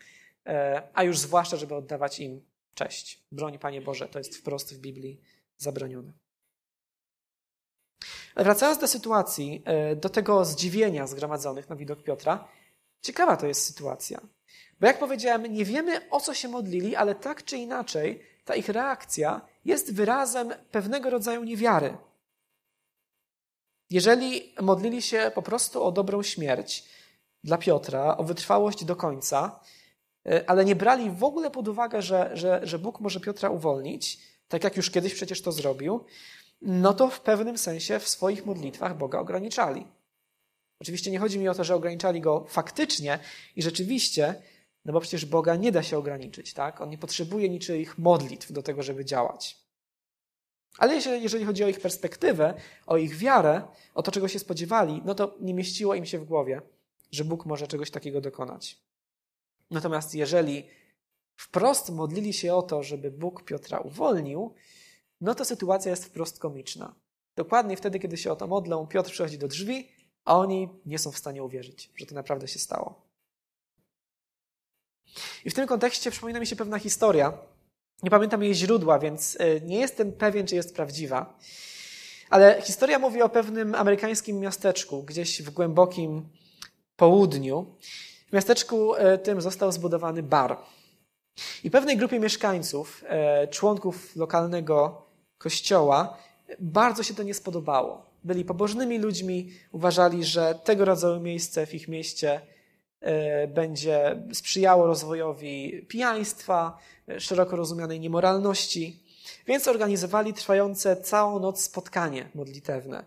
e, 0.46 0.82
a 0.94 1.02
już 1.02 1.18
zwłaszcza, 1.18 1.56
żeby 1.56 1.74
oddawać 1.74 2.20
im 2.20 2.40
cześć. 2.74 3.22
Broń, 3.32 3.58
Panie 3.58 3.80
Boże, 3.80 4.08
to 4.08 4.18
jest 4.18 4.36
wprost 4.36 4.74
w 4.74 4.78
Biblii 4.78 5.20
zabronione. 5.56 6.12
Wracając 8.36 8.78
do 8.78 8.88
sytuacji, 8.88 9.62
e, 9.64 9.96
do 9.96 10.08
tego 10.08 10.44
zdziwienia 10.44 11.06
zgromadzonych 11.06 11.68
na 11.68 11.76
widok 11.76 12.02
Piotra, 12.02 12.48
ciekawa 13.02 13.36
to 13.36 13.46
jest 13.46 13.64
sytuacja. 13.64 14.20
Bo 14.80 14.86
jak 14.86 14.98
powiedziałem, 14.98 15.46
nie 15.46 15.64
wiemy 15.64 16.10
o 16.10 16.20
co 16.20 16.34
się 16.34 16.48
modlili, 16.48 16.96
ale 16.96 17.14
tak 17.14 17.44
czy 17.44 17.56
inaczej 17.56 18.22
ta 18.44 18.54
ich 18.54 18.68
reakcja 18.68 19.40
jest 19.64 19.94
wyrazem 19.94 20.54
pewnego 20.70 21.10
rodzaju 21.10 21.44
niewiary. 21.44 21.96
Jeżeli 23.90 24.54
modlili 24.60 25.02
się 25.02 25.30
po 25.34 25.42
prostu 25.42 25.84
o 25.84 25.92
dobrą 25.92 26.22
śmierć 26.22 26.84
dla 27.44 27.58
Piotra, 27.58 28.16
o 28.16 28.24
wytrwałość 28.24 28.84
do 28.84 28.96
końca, 28.96 29.60
e, 30.26 30.50
ale 30.50 30.64
nie 30.64 30.76
brali 30.76 31.10
w 31.10 31.24
ogóle 31.24 31.50
pod 31.50 31.68
uwagę, 31.68 32.02
że, 32.02 32.30
że, 32.34 32.60
że 32.62 32.78
Bóg 32.78 33.00
może 33.00 33.20
Piotra 33.20 33.50
uwolnić, 33.50 34.18
tak 34.48 34.64
jak 34.64 34.76
już 34.76 34.90
kiedyś 34.90 35.14
przecież 35.14 35.42
to 35.42 35.52
zrobił, 35.52 36.04
no 36.62 36.94
to 36.94 37.10
w 37.10 37.20
pewnym 37.20 37.58
sensie 37.58 37.98
w 37.98 38.08
swoich 38.08 38.46
modlitwach 38.46 38.96
Boga 38.96 39.18
ograniczali. 39.18 39.86
Oczywiście 40.80 41.10
nie 41.10 41.18
chodzi 41.18 41.38
mi 41.38 41.48
o 41.48 41.54
to, 41.54 41.64
że 41.64 41.74
ograniczali 41.74 42.20
go 42.20 42.46
faktycznie 42.48 43.18
i 43.56 43.62
rzeczywiście, 43.62 44.42
no 44.84 44.92
bo 44.92 45.00
przecież 45.00 45.26
Boga 45.26 45.56
nie 45.56 45.72
da 45.72 45.82
się 45.82 45.98
ograniczyć, 45.98 46.54
tak? 46.54 46.80
On 46.80 46.90
nie 46.90 46.98
potrzebuje 46.98 47.48
niczyich 47.48 47.98
modlitw 47.98 48.52
do 48.52 48.62
tego, 48.62 48.82
żeby 48.82 49.04
działać. 49.04 49.65
Ale 50.78 50.94
jeżeli 50.96 51.44
chodzi 51.44 51.64
o 51.64 51.68
ich 51.68 51.80
perspektywę, 51.80 52.54
o 52.86 52.96
ich 52.96 53.16
wiarę, 53.16 53.62
o 53.94 54.02
to, 54.02 54.12
czego 54.12 54.28
się 54.28 54.38
spodziewali, 54.38 55.02
no 55.04 55.14
to 55.14 55.36
nie 55.40 55.54
mieściło 55.54 55.94
im 55.94 56.06
się 56.06 56.18
w 56.18 56.24
głowie, 56.24 56.62
że 57.12 57.24
Bóg 57.24 57.46
może 57.46 57.66
czegoś 57.66 57.90
takiego 57.90 58.20
dokonać. 58.20 58.78
Natomiast 59.70 60.14
jeżeli 60.14 60.68
wprost 61.36 61.90
modlili 61.90 62.32
się 62.32 62.54
o 62.54 62.62
to, 62.62 62.82
żeby 62.82 63.10
Bóg 63.10 63.44
Piotra 63.44 63.78
uwolnił, 63.78 64.54
no 65.20 65.34
to 65.34 65.44
sytuacja 65.44 65.90
jest 65.90 66.04
wprost 66.04 66.38
komiczna. 66.38 66.94
Dokładnie 67.36 67.76
wtedy, 67.76 67.98
kiedy 67.98 68.16
się 68.16 68.32
o 68.32 68.36
to 68.36 68.46
modlą, 68.46 68.86
Piotr 68.86 69.10
przychodzi 69.10 69.38
do 69.38 69.48
drzwi, 69.48 69.88
a 70.24 70.38
oni 70.38 70.68
nie 70.86 70.98
są 70.98 71.12
w 71.12 71.18
stanie 71.18 71.44
uwierzyć, 71.44 71.90
że 71.96 72.06
to 72.06 72.14
naprawdę 72.14 72.48
się 72.48 72.58
stało. 72.58 73.06
I 75.44 75.50
w 75.50 75.54
tym 75.54 75.66
kontekście 75.66 76.10
przypomina 76.10 76.40
mi 76.40 76.46
się 76.46 76.56
pewna 76.56 76.78
historia, 76.78 77.38
nie 78.02 78.10
pamiętam 78.10 78.42
jej 78.42 78.54
źródła, 78.54 78.98
więc 78.98 79.36
e, 79.40 79.60
nie 79.60 79.78
jestem 79.78 80.12
pewien, 80.12 80.46
czy 80.46 80.54
jest 80.54 80.74
prawdziwa. 80.74 81.38
Ale 82.30 82.62
historia 82.62 82.98
mówi 82.98 83.22
o 83.22 83.28
pewnym 83.28 83.74
amerykańskim 83.74 84.40
miasteczku, 84.40 85.02
gdzieś 85.02 85.42
w 85.42 85.50
głębokim 85.50 86.28
południu. 86.96 87.76
W 88.28 88.32
miasteczku 88.32 88.94
e, 88.94 89.18
tym 89.18 89.40
został 89.40 89.72
zbudowany 89.72 90.22
bar. 90.22 90.58
I 91.64 91.70
pewnej 91.70 91.96
grupie 91.96 92.20
mieszkańców, 92.20 93.04
e, 93.06 93.48
członków 93.48 94.16
lokalnego 94.16 95.06
kościoła, 95.38 96.16
bardzo 96.58 97.02
się 97.02 97.14
to 97.14 97.22
nie 97.22 97.34
spodobało. 97.34 98.06
Byli 98.24 98.44
pobożnymi 98.44 98.98
ludźmi, 98.98 99.52
uważali, 99.72 100.24
że 100.24 100.54
tego 100.64 100.84
rodzaju 100.84 101.20
miejsce 101.20 101.66
w 101.66 101.74
ich 101.74 101.88
mieście 101.88 102.40
będzie 103.48 104.22
sprzyjało 104.32 104.86
rozwojowi 104.86 105.86
pijaństwa, 105.88 106.78
szeroko 107.18 107.56
rozumianej 107.56 108.00
niemoralności, 108.00 109.02
więc 109.46 109.68
organizowali 109.68 110.34
trwające 110.34 110.96
całą 110.96 111.38
noc 111.38 111.60
spotkanie 111.60 112.28
modlitewne. 112.34 113.04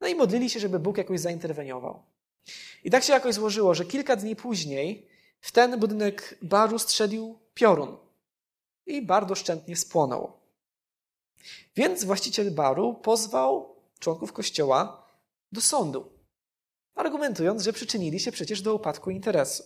No 0.00 0.08
i 0.08 0.14
modlili 0.14 0.50
się, 0.50 0.60
żeby 0.60 0.78
Bóg 0.78 0.98
jakoś 0.98 1.20
zainterweniował. 1.20 2.02
I 2.84 2.90
tak 2.90 3.04
się 3.04 3.12
jakoś 3.12 3.34
złożyło, 3.34 3.74
że 3.74 3.84
kilka 3.84 4.16
dni 4.16 4.36
później 4.36 5.06
w 5.40 5.52
ten 5.52 5.80
budynek 5.80 6.38
baru 6.42 6.78
strzelił 6.78 7.38
piorun 7.54 7.96
i 8.86 9.02
bar 9.02 9.26
doszczętnie 9.26 9.76
spłonął. 9.76 10.32
Więc 11.76 12.04
właściciel 12.04 12.50
baru 12.50 12.94
pozwał 12.94 13.76
członków 13.98 14.32
kościoła 14.32 15.06
do 15.52 15.60
sądu, 15.60 16.12
argumentując, 17.00 17.62
że 17.62 17.72
przyczynili 17.72 18.20
się 18.20 18.32
przecież 18.32 18.62
do 18.62 18.74
upadku 18.74 19.10
interesu. 19.10 19.64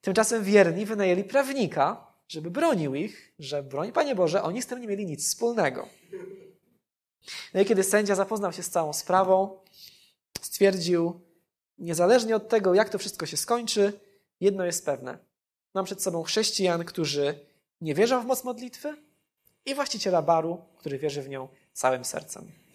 Tymczasem 0.00 0.44
wierni 0.44 0.86
wynajęli 0.86 1.24
prawnika, 1.24 2.06
żeby 2.28 2.50
bronił 2.50 2.94
ich, 2.94 3.34
że 3.38 3.62
broń 3.62 3.92
Panie 3.92 4.14
Boże, 4.14 4.42
oni 4.42 4.62
z 4.62 4.66
tym 4.66 4.80
nie 4.80 4.86
mieli 4.86 5.06
nic 5.06 5.26
wspólnego. 5.26 5.88
No 7.54 7.60
i 7.60 7.64
kiedy 7.64 7.82
sędzia 7.82 8.14
zapoznał 8.14 8.52
się 8.52 8.62
z 8.62 8.70
całą 8.70 8.92
sprawą, 8.92 9.58
stwierdził, 10.40 11.20
niezależnie 11.78 12.36
od 12.36 12.48
tego, 12.48 12.74
jak 12.74 12.88
to 12.88 12.98
wszystko 12.98 13.26
się 13.26 13.36
skończy, 13.36 13.92
jedno 14.40 14.64
jest 14.64 14.84
pewne. 14.84 15.18
Mam 15.74 15.84
przed 15.84 16.02
sobą 16.02 16.22
chrześcijan, 16.22 16.84
którzy 16.84 17.40
nie 17.80 17.94
wierzą 17.94 18.22
w 18.22 18.26
moc 18.26 18.44
modlitwy 18.44 18.96
i 19.66 19.74
właściciela 19.74 20.22
baru, 20.22 20.64
który 20.78 20.98
wierzy 20.98 21.22
w 21.22 21.28
nią 21.28 21.48
całym 21.72 22.04
sercem. 22.04 22.65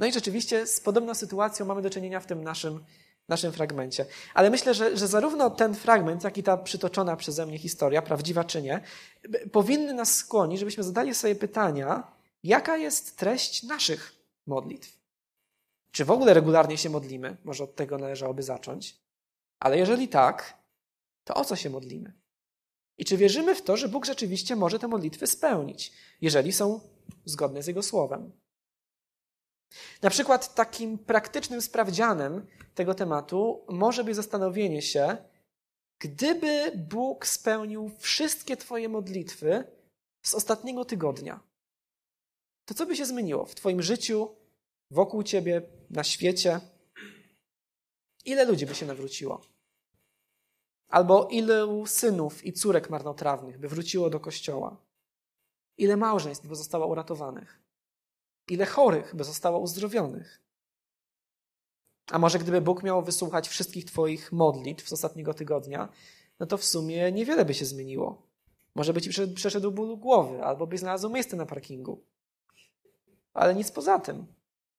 No 0.00 0.06
i 0.06 0.12
rzeczywiście 0.12 0.66
z 0.66 0.80
podobną 0.80 1.14
sytuacją 1.14 1.66
mamy 1.66 1.82
do 1.82 1.90
czynienia 1.90 2.20
w 2.20 2.26
tym 2.26 2.44
naszym, 2.44 2.84
naszym 3.28 3.52
fragmencie. 3.52 4.06
Ale 4.34 4.50
myślę, 4.50 4.74
że, 4.74 4.96
że 4.96 5.08
zarówno 5.08 5.50
ten 5.50 5.74
fragment, 5.74 6.24
jak 6.24 6.38
i 6.38 6.42
ta 6.42 6.56
przytoczona 6.56 7.16
przeze 7.16 7.46
mnie 7.46 7.58
historia, 7.58 8.02
prawdziwa 8.02 8.44
czy 8.44 8.62
nie, 8.62 8.80
powinny 9.52 9.94
nas 9.94 10.14
skłonić, 10.14 10.58
żebyśmy 10.58 10.82
zadali 10.82 11.14
sobie 11.14 11.34
pytania, 11.34 12.12
jaka 12.42 12.76
jest 12.76 13.18
treść 13.18 13.62
naszych 13.62 14.14
modlitw. 14.46 15.00
Czy 15.90 16.04
w 16.04 16.10
ogóle 16.10 16.34
regularnie 16.34 16.78
się 16.78 16.90
modlimy? 16.90 17.36
Może 17.44 17.64
od 17.64 17.76
tego 17.76 17.98
należałoby 17.98 18.42
zacząć. 18.42 19.00
Ale 19.58 19.78
jeżeli 19.78 20.08
tak, 20.08 20.58
to 21.24 21.34
o 21.34 21.44
co 21.44 21.56
się 21.56 21.70
modlimy? 21.70 22.12
I 22.98 23.04
czy 23.04 23.16
wierzymy 23.16 23.54
w 23.54 23.62
to, 23.62 23.76
że 23.76 23.88
Bóg 23.88 24.06
rzeczywiście 24.06 24.56
może 24.56 24.78
te 24.78 24.88
modlitwy 24.88 25.26
spełnić, 25.26 25.92
jeżeli 26.20 26.52
są 26.52 26.80
zgodne 27.24 27.62
z 27.62 27.66
Jego 27.66 27.82
słowem? 27.82 28.39
Na 30.02 30.10
przykład 30.10 30.54
takim 30.54 30.98
praktycznym 30.98 31.62
sprawdzianem 31.62 32.46
tego 32.74 32.94
tematu 32.94 33.64
może 33.68 34.04
być 34.04 34.16
zastanowienie 34.16 34.82
się, 34.82 35.16
gdyby 35.98 36.72
Bóg 36.76 37.26
spełnił 37.26 37.90
wszystkie 37.98 38.56
Twoje 38.56 38.88
modlitwy 38.88 39.64
z 40.22 40.34
ostatniego 40.34 40.84
tygodnia, 40.84 41.40
to 42.64 42.74
co 42.74 42.86
by 42.86 42.96
się 42.96 43.06
zmieniło 43.06 43.46
w 43.46 43.54
Twoim 43.54 43.82
życiu, 43.82 44.28
wokół 44.90 45.22
Ciebie, 45.22 45.62
na 45.90 46.04
świecie? 46.04 46.60
Ile 48.24 48.44
ludzi 48.44 48.66
by 48.66 48.74
się 48.74 48.86
nawróciło? 48.86 49.40
Albo 50.88 51.28
ilu 51.30 51.86
synów 51.86 52.44
i 52.44 52.52
córek 52.52 52.90
marnotrawnych 52.90 53.58
by 53.58 53.68
wróciło 53.68 54.10
do 54.10 54.20
kościoła? 54.20 54.76
Ile 55.78 55.96
małżeństw 55.96 56.46
by 56.46 56.54
zostało 56.54 56.86
uratowanych? 56.86 57.60
Ile 58.50 58.66
chorych 58.66 59.14
by 59.16 59.24
zostało 59.24 59.58
uzdrowionych? 59.58 60.40
A 62.10 62.18
może 62.18 62.38
gdyby 62.38 62.60
Bóg 62.60 62.82
miał 62.82 63.04
wysłuchać 63.04 63.48
wszystkich 63.48 63.84
Twoich 63.84 64.32
modlitw 64.32 64.88
z 64.88 64.92
ostatniego 64.92 65.34
tygodnia, 65.34 65.88
no 66.40 66.46
to 66.46 66.58
w 66.58 66.64
sumie 66.64 67.12
niewiele 67.12 67.44
by 67.44 67.54
się 67.54 67.64
zmieniło. 67.64 68.22
Może 68.74 68.92
by 68.92 69.02
Ci 69.02 69.10
przeszedł 69.34 69.72
ból 69.72 69.96
głowy, 69.96 70.44
albo 70.44 70.66
byś 70.66 70.80
znalazł 70.80 71.10
miejsce 71.10 71.36
na 71.36 71.46
parkingu. 71.46 72.04
Ale 73.34 73.54
nic 73.54 73.70
poza 73.70 73.98
tym, 73.98 74.26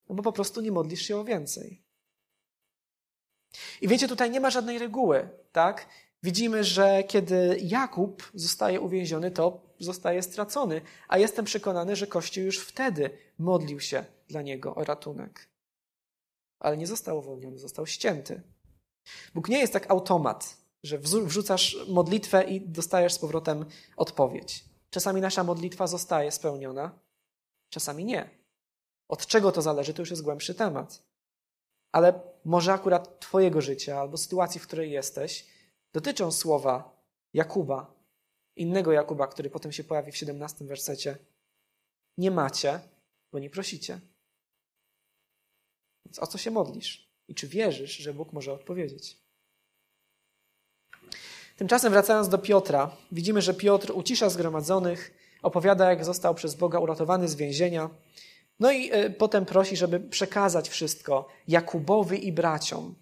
no 0.09 0.15
bo 0.15 0.24
po 0.24 0.32
prostu 0.32 0.61
nie 0.61 0.72
modlisz 0.72 1.01
się 1.01 1.17
o 1.17 1.24
więcej. 1.24 1.82
I 3.82 3.88
wiecie, 3.88 4.07
tutaj 4.07 4.32
nie 4.32 4.39
ma 4.39 4.49
żadnej 4.49 4.80
reguły, 4.80 5.30
tak? 5.51 5.88
Widzimy, 6.24 6.63
że 6.63 7.03
kiedy 7.03 7.59
Jakub 7.61 8.32
zostaje 8.34 8.82
uwięziony, 8.82 9.32
to 9.32 9.70
zostaje 9.84 10.24
stracony, 10.24 10.82
a 11.08 11.18
jestem 11.18 11.46
przekonany, 11.46 11.96
że 11.96 12.08
Kościół 12.08 12.44
już 12.44 12.60
wtedy 12.60 13.10
modlił 13.40 13.80
się 13.80 14.06
dla 14.28 14.42
niego 14.42 14.76
o 14.76 14.84
ratunek. 14.84 15.50
Ale 16.60 16.78
nie 16.78 16.88
został 16.88 17.18
uwolniony, 17.18 17.60
został 17.60 17.88
ścięty. 17.88 18.42
Bóg 19.34 19.50
nie 19.50 19.60
jest 19.60 19.74
jak 19.74 19.92
automat, 19.92 20.58
że 20.84 20.98
wrzucasz 20.98 21.78
modlitwę 21.88 22.44
i 22.44 22.62
dostajesz 22.62 23.14
z 23.14 23.20
powrotem 23.20 23.66
odpowiedź. 23.98 24.66
Czasami 24.90 25.22
nasza 25.22 25.44
modlitwa 25.44 25.88
zostaje 25.88 26.32
spełniona, 26.32 27.00
czasami 27.70 28.06
nie. 28.06 28.30
Od 29.10 29.28
czego 29.28 29.52
to 29.52 29.62
zależy, 29.62 29.94
to 29.94 30.02
już 30.02 30.10
jest 30.10 30.22
głębszy 30.22 30.56
temat. 30.56 31.04
Ale 31.92 32.22
może 32.46 32.74
akurat 32.74 33.20
Twojego 33.20 33.62
życia 33.62 34.00
albo 34.00 34.18
sytuacji, 34.18 34.62
w 34.62 34.68
której 34.68 34.92
jesteś, 34.92 35.48
dotyczą 35.94 36.32
słowa 36.32 37.02
Jakuba, 37.34 37.94
innego 38.56 38.91
Jakuba, 38.91 39.28
który 39.28 39.49
potem 39.49 39.72
się 39.72 39.84
pojawi 39.84 40.12
w 40.12 40.18
17 40.18 40.66
wersecie. 40.66 41.18
Nie 42.18 42.32
macie, 42.32 42.80
bo 43.32 43.39
nie 43.39 43.49
prosicie. 43.49 43.99
Więc 46.06 46.20
o 46.20 46.28
co 46.28 46.38
się 46.38 46.52
modlisz? 46.52 47.12
I 47.28 47.36
czy 47.36 47.47
wierzysz, 47.47 47.97
że 47.97 48.14
Bóg 48.14 48.34
może 48.34 48.54
odpowiedzieć? 48.54 49.18
Tymczasem 51.56 51.91
wracając 51.91 52.30
do 52.30 52.38
Piotra, 52.38 52.97
widzimy, 53.12 53.41
że 53.41 53.54
Piotr 53.54 53.91
ucisza 53.95 54.30
zgromadzonych, 54.30 55.14
opowiada, 55.41 55.89
jak 55.89 56.06
został 56.06 56.36
przez 56.36 56.56
Boga 56.56 56.80
uratowany 56.80 57.28
z 57.28 57.36
więzienia. 57.36 57.89
No 58.60 58.72
i 58.72 58.93
y, 58.93 59.10
potem 59.10 59.45
prosi, 59.45 59.78
żeby 59.78 59.99
przekazać 59.99 60.70
wszystko 60.70 61.28
Jakubowi 61.47 62.28
i 62.28 62.32
braciom. 62.32 62.95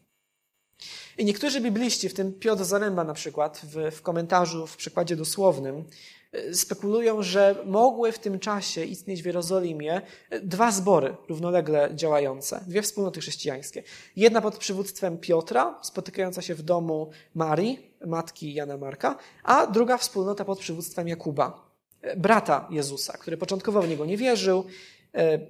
I 1.20 1.26
niektórzy 1.26 1.62
bibliści, 1.62 2.10
w 2.10 2.14
tym 2.14 2.34
Piotr 2.34 2.64
Zaręba 2.64 3.04
na 3.04 3.14
przykład, 3.14 3.62
w, 3.64 3.96
w 3.96 4.02
komentarzu, 4.02 4.68
w 4.68 4.78
przykładzie 4.78 5.16
dosłownym, 5.16 5.84
e, 6.32 6.54
spekulują, 6.54 7.24
że 7.24 7.56
mogły 7.66 8.12
w 8.12 8.20
tym 8.20 8.40
czasie 8.40 8.86
istnieć 8.86 9.24
w 9.24 9.26
Jerozolimie 9.26 10.02
e, 10.30 10.40
dwa 10.40 10.72
zbory 10.72 11.16
równolegle 11.30 11.90
działające, 11.96 12.64
dwie 12.68 12.82
wspólnoty 12.82 13.20
chrześcijańskie. 13.20 13.84
Jedna 14.16 14.42
pod 14.42 14.58
przywództwem 14.58 15.18
Piotra, 15.18 15.80
spotykająca 15.82 16.42
się 16.42 16.56
w 16.56 16.62
domu 16.62 17.10
Marii, 17.36 17.94
matki 18.06 18.54
Jana 18.54 18.78
Marka, 18.78 19.18
a 19.44 19.68
druga 19.68 19.98
wspólnota 19.98 20.46
pod 20.46 20.60
przywództwem 20.60 21.08
Jakuba, 21.08 21.70
e, 22.02 22.16
brata 22.16 22.68
Jezusa, 22.72 23.18
który 23.18 23.38
początkowo 23.38 23.82
w 23.82 23.90
niego 23.90 24.06
nie 24.06 24.18
wierzył, 24.18 24.66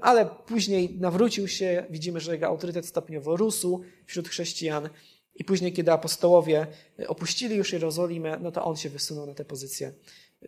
ale 0.02 0.26
później 0.26 0.98
nawrócił 1.00 1.48
się. 1.48 1.86
Widzimy, 1.90 2.20
że 2.20 2.32
jego 2.32 2.48
autorytet 2.48 2.86
stopniowo 2.86 3.36
rósł 3.36 3.82
wśród 4.06 4.30
chrześcijan 4.30 4.90
i 5.40 5.44
później, 5.44 5.74
kiedy 5.74 5.92
apostołowie 5.92 6.68
opuścili 7.08 7.56
już 7.56 7.74
Jerozolimę, 7.74 8.38
no 8.42 8.52
to 8.52 8.64
on 8.64 8.78
się 8.78 8.90
wysunął 8.90 9.26
na 9.26 9.34
tę 9.34 9.46
pozycję 9.46 9.94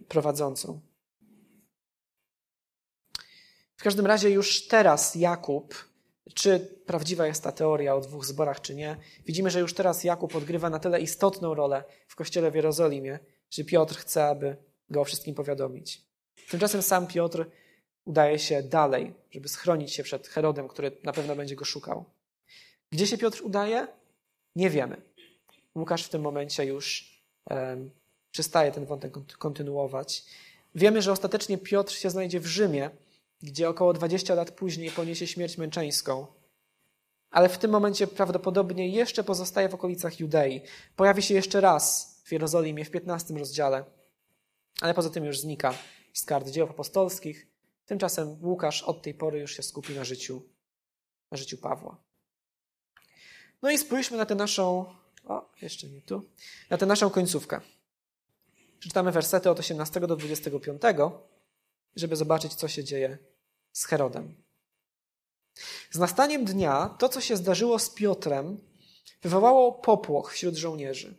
prowadzącą. 0.07 0.79
W 3.77 3.83
każdym 3.83 4.05
razie 4.05 4.29
już 4.29 4.67
teraz 4.67 5.15
Jakub, 5.15 5.91
czy 6.33 6.59
prawdziwa 6.85 7.27
jest 7.27 7.43
ta 7.43 7.51
teoria 7.51 7.95
o 7.95 8.01
dwóch 8.01 8.25
zborach, 8.25 8.61
czy 8.61 8.75
nie, 8.75 8.97
widzimy, 9.25 9.49
że 9.49 9.59
już 9.59 9.73
teraz 9.73 10.03
Jakub 10.03 10.35
odgrywa 10.35 10.69
na 10.69 10.79
tyle 10.79 11.01
istotną 11.01 11.53
rolę 11.53 11.83
w 12.07 12.15
kościele 12.15 12.51
w 12.51 12.55
Jerozolimie, 12.55 13.19
że 13.49 13.63
Piotr 13.63 13.95
chce, 13.95 14.25
aby 14.25 14.57
go 14.89 15.01
o 15.01 15.05
wszystkim 15.05 15.35
powiadomić. 15.35 16.01
Tymczasem 16.49 16.81
sam 16.81 17.07
Piotr 17.07 17.45
udaje 18.05 18.39
się 18.39 18.63
dalej, 18.63 19.13
żeby 19.31 19.49
schronić 19.49 19.93
się 19.93 20.03
przed 20.03 20.27
Herodem, 20.27 20.67
który 20.67 20.97
na 21.03 21.13
pewno 21.13 21.35
będzie 21.35 21.55
go 21.55 21.65
szukał. 21.65 22.05
Gdzie 22.91 23.07
się 23.07 23.17
Piotr 23.17 23.41
udaje? 23.43 23.87
Nie 24.55 24.69
wiemy. 24.69 25.01
Łukasz 25.75 26.03
w 26.03 26.09
tym 26.09 26.21
momencie 26.21 26.65
już 26.65 27.11
um, 27.49 27.91
przestaje 28.31 28.71
ten 28.71 28.85
wątek 28.85 29.13
kontynuować. 29.37 30.25
Wiemy, 30.75 31.01
że 31.01 31.11
ostatecznie 31.11 31.57
Piotr 31.57 31.93
się 31.93 32.09
znajdzie 32.09 32.39
w 32.39 32.45
Rzymie, 32.45 32.89
gdzie 33.41 33.69
około 33.69 33.93
20 33.93 34.35
lat 34.35 34.51
później 34.51 34.91
poniesie 34.91 35.27
śmierć 35.27 35.57
męczeńską. 35.57 36.27
Ale 37.31 37.49
w 37.49 37.57
tym 37.57 37.71
momencie 37.71 38.07
prawdopodobnie 38.07 38.89
jeszcze 38.89 39.23
pozostaje 39.23 39.69
w 39.69 39.73
okolicach 39.73 40.19
Judei. 40.19 40.61
Pojawi 40.95 41.21
się 41.21 41.33
jeszcze 41.33 41.61
raz 41.61 42.15
w 42.25 42.31
Jerozolimie 42.31 42.85
w 42.85 42.91
15 42.91 43.33
rozdziale, 43.33 43.85
ale 44.81 44.93
poza 44.93 45.09
tym 45.09 45.25
już 45.25 45.39
znika 45.39 45.73
z 46.13 46.25
kart 46.25 46.49
dzieł 46.49 46.69
apostolskich. 46.69 47.47
Tymczasem 47.85 48.37
Łukasz 48.43 48.83
od 48.83 49.01
tej 49.01 49.13
pory 49.13 49.39
już 49.39 49.55
się 49.55 49.63
skupi 49.63 49.93
na 49.93 50.03
życiu, 50.03 50.41
na 51.31 51.37
życiu 51.37 51.57
Pawła. 51.57 52.10
No 53.61 53.71
i 53.71 53.77
spójrzmy 53.77 54.17
na 54.17 54.25
tę 54.25 54.35
naszą, 54.35 54.85
o, 55.25 55.49
jeszcze 55.61 55.87
nie 55.87 56.01
tu, 56.01 56.25
na 56.69 56.77
tę 56.77 56.85
naszą 56.85 57.09
końcówkę. 57.09 57.61
Przeczytamy 58.79 59.11
wersety 59.11 59.49
od 59.49 59.59
18 59.59 59.99
do 59.99 60.15
25, 60.15 60.81
żeby 61.95 62.15
zobaczyć, 62.15 62.53
co 62.53 62.67
się 62.67 62.83
dzieje 62.83 63.17
z 63.71 63.85
Herodem. 63.85 64.35
Z 65.91 65.97
nastaniem 65.97 66.45
dnia 66.45 66.95
to, 66.99 67.09
co 67.09 67.21
się 67.21 67.37
zdarzyło 67.37 67.79
z 67.79 67.89
Piotrem, 67.89 68.57
wywołało 69.21 69.71
popłoch 69.71 70.33
wśród 70.33 70.55
żołnierzy. 70.55 71.15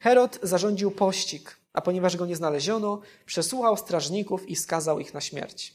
Herod 0.00 0.38
zarządził 0.42 0.90
pościg, 0.90 1.60
a 1.72 1.80
ponieważ 1.80 2.16
go 2.16 2.26
nie 2.26 2.36
znaleziono, 2.36 3.00
przesłuchał 3.26 3.76
strażników 3.76 4.48
i 4.48 4.56
skazał 4.56 5.00
ich 5.00 5.14
na 5.14 5.20
śmierć. 5.20 5.74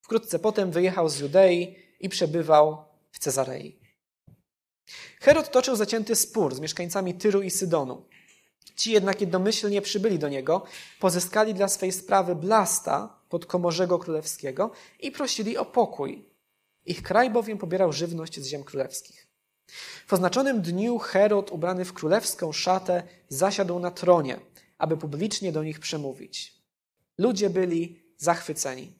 Wkrótce 0.00 0.38
potem 0.38 0.70
wyjechał 0.70 1.08
z 1.08 1.18
Judei 1.18 1.76
i 2.00 2.08
przebywał 2.08 2.84
w 3.12 3.18
Cezarei. 3.18 3.85
Herod 5.26 5.50
toczył 5.50 5.76
zacięty 5.76 6.16
spór 6.16 6.54
z 6.54 6.60
mieszkańcami 6.60 7.14
Tyru 7.14 7.42
i 7.42 7.50
Sydonu. 7.50 8.04
Ci 8.76 8.92
jednak 8.92 9.20
jednomyślnie 9.20 9.82
przybyli 9.82 10.18
do 10.18 10.28
niego, 10.28 10.64
pozyskali 11.00 11.54
dla 11.54 11.68
swej 11.68 11.92
sprawy 11.92 12.34
Blasta, 12.34 13.18
podkomorzego 13.28 13.98
królewskiego 13.98 14.70
i 15.00 15.10
prosili 15.10 15.56
o 15.56 15.64
pokój. 15.64 16.28
Ich 16.84 17.02
kraj 17.02 17.30
bowiem 17.30 17.58
pobierał 17.58 17.92
żywność 17.92 18.40
z 18.40 18.46
ziem 18.46 18.64
królewskich. 18.64 19.26
W 20.06 20.12
oznaczonym 20.12 20.62
dniu 20.62 20.98
Herod, 20.98 21.50
ubrany 21.50 21.84
w 21.84 21.92
królewską 21.92 22.52
szatę, 22.52 23.02
zasiadł 23.28 23.78
na 23.78 23.90
tronie, 23.90 24.40
aby 24.78 24.96
publicznie 24.96 25.52
do 25.52 25.62
nich 25.62 25.80
przemówić. 25.80 26.54
Ludzie 27.18 27.50
byli 27.50 28.02
zachwyceni. 28.16 28.92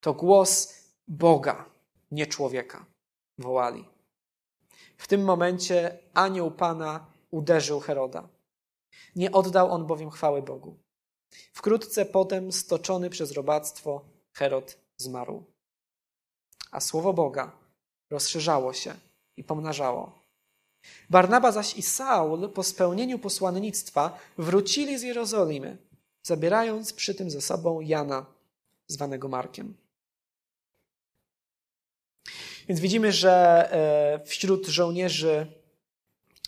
To 0.00 0.14
głos 0.14 0.74
Boga, 1.08 1.64
nie 2.10 2.26
człowieka, 2.26 2.86
wołali. 3.38 3.99
W 5.00 5.06
tym 5.06 5.24
momencie 5.24 5.98
anioł 6.14 6.50
Pana 6.50 7.06
uderzył 7.30 7.80
Heroda. 7.80 8.28
Nie 9.16 9.32
oddał 9.32 9.72
on 9.72 9.86
bowiem 9.86 10.10
chwały 10.10 10.42
Bogu. 10.42 10.78
Wkrótce 11.52 12.04
potem, 12.04 12.52
stoczony 12.52 13.10
przez 13.10 13.32
robactwo, 13.32 14.04
Herod 14.32 14.78
zmarł. 14.96 15.44
A 16.70 16.80
słowo 16.80 17.12
Boga 17.12 17.52
rozszerzało 18.10 18.72
się 18.72 18.94
i 19.36 19.44
pomnażało. 19.44 20.12
Barnaba 21.10 21.52
zaś 21.52 21.76
i 21.76 21.82
Saul 21.82 22.48
po 22.48 22.62
spełnieniu 22.62 23.18
posłannictwa 23.18 24.18
wrócili 24.38 24.98
z 24.98 25.02
Jerozolimy, 25.02 25.76
zabierając 26.22 26.92
przy 26.92 27.14
tym 27.14 27.30
ze 27.30 27.40
sobą 27.40 27.80
Jana, 27.80 28.26
zwanego 28.86 29.28
Markiem. 29.28 29.74
Więc 32.70 32.80
widzimy, 32.80 33.12
że 33.12 33.32
e, 33.72 34.26
wśród 34.26 34.66
żołnierzy 34.66 35.46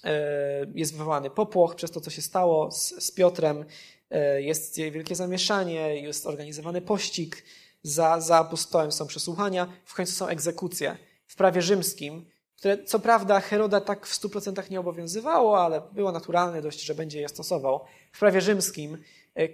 e, 0.05 0.67
jest 0.75 0.93
wywołany 0.93 1.31
popłoch 1.31 1.75
przez 1.75 1.91
to, 1.91 2.01
co 2.01 2.11
się 2.11 2.23
stało 2.23 2.71
z, 2.71 3.05
z 3.05 3.11
Piotrem. 3.11 3.65
E, 4.11 4.43
jest 4.43 4.77
wielkie 4.77 5.15
zamieszanie, 5.15 6.03
jest 6.03 6.27
organizowany 6.27 6.81
pościg. 6.81 7.45
Za, 7.83 8.21
za 8.21 8.37
apostołem 8.37 8.93
są 8.93 9.07
przesłuchania, 9.07 9.73
w 9.85 9.95
końcu 9.95 10.13
są 10.13 10.27
egzekucje. 10.27 10.97
W 11.27 11.37
prawie 11.37 11.63
rzymskim, 11.63 12.27
które 12.57 12.85
co 12.85 12.99
prawda 12.99 13.41
Heroda 13.41 13.81
tak 13.81 14.07
w 14.07 14.21
100% 14.21 14.71
nie 14.71 14.81
obowiązywało, 14.81 15.65
ale 15.65 15.83
było 15.93 16.13
naturalne 16.13 16.63
dość, 16.63 16.81
że 16.81 16.95
będzie 16.95 17.21
je 17.21 17.29
stosował. 17.29 17.81
W 18.13 18.19
prawie 18.19 18.41
rzymskim 18.41 18.99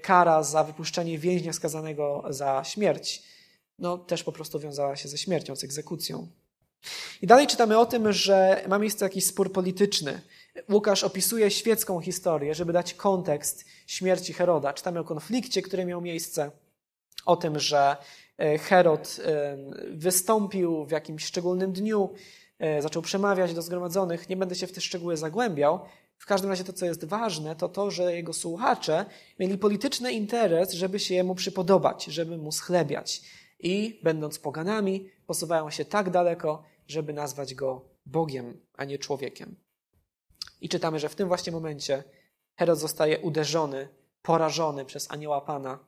kara 0.02 0.42
za 0.42 0.64
wypuszczenie 0.64 1.18
więźnia 1.18 1.52
skazanego 1.52 2.24
za 2.28 2.64
śmierć 2.64 3.22
no, 3.78 3.98
też 3.98 4.24
po 4.24 4.32
prostu 4.32 4.60
wiązała 4.60 4.96
się 4.96 5.08
ze 5.08 5.18
śmiercią, 5.18 5.56
z 5.56 5.64
egzekucją. 5.64 6.28
I 7.22 7.26
dalej 7.26 7.46
czytamy 7.46 7.78
o 7.78 7.86
tym, 7.86 8.12
że 8.12 8.64
ma 8.68 8.78
miejsce 8.78 9.04
jakiś 9.04 9.26
spór 9.26 9.52
polityczny. 9.52 10.20
Łukasz 10.70 11.04
opisuje 11.04 11.50
świecką 11.50 12.00
historię, 12.00 12.54
żeby 12.54 12.72
dać 12.72 12.94
kontekst 12.94 13.64
śmierci 13.86 14.32
Heroda. 14.32 14.72
Czytamy 14.72 15.00
o 15.00 15.04
konflikcie, 15.04 15.62
który 15.62 15.84
miał 15.84 16.00
miejsce, 16.00 16.50
o 17.26 17.36
tym, 17.36 17.58
że 17.58 17.96
e, 18.38 18.58
Herod 18.58 19.16
e, 19.24 19.56
wystąpił 19.90 20.84
w 20.84 20.90
jakimś 20.90 21.24
szczególnym 21.24 21.72
dniu, 21.72 22.10
e, 22.58 22.82
zaczął 22.82 23.02
przemawiać 23.02 23.54
do 23.54 23.62
zgromadzonych. 23.62 24.28
Nie 24.28 24.36
będę 24.36 24.54
się 24.54 24.66
w 24.66 24.72
te 24.72 24.80
szczegóły 24.80 25.16
zagłębiał. 25.16 25.80
W 26.18 26.26
każdym 26.26 26.50
razie 26.50 26.64
to, 26.64 26.72
co 26.72 26.86
jest 26.86 27.04
ważne, 27.04 27.56
to 27.56 27.68
to, 27.68 27.90
że 27.90 28.14
jego 28.14 28.32
słuchacze 28.32 29.04
mieli 29.38 29.58
polityczny 29.58 30.12
interes, 30.12 30.72
żeby 30.72 30.98
się 30.98 31.14
jemu 31.14 31.34
przypodobać, 31.34 32.04
żeby 32.04 32.38
mu 32.38 32.52
schlebiać 32.52 33.22
i, 33.60 34.00
będąc 34.02 34.38
poganami, 34.38 35.10
posuwają 35.28 35.70
się 35.70 35.84
tak 35.84 36.10
daleko, 36.10 36.62
żeby 36.86 37.12
nazwać 37.12 37.54
go 37.54 37.84
Bogiem, 38.06 38.60
a 38.76 38.84
nie 38.84 38.98
człowiekiem. 38.98 39.56
I 40.60 40.68
czytamy, 40.68 40.98
że 40.98 41.08
w 41.08 41.14
tym 41.14 41.28
właśnie 41.28 41.52
momencie 41.52 42.04
Herod 42.56 42.78
zostaje 42.78 43.18
uderzony, 43.18 43.88
porażony 44.22 44.84
przez 44.84 45.10
anioła 45.10 45.40
Pana. 45.40 45.78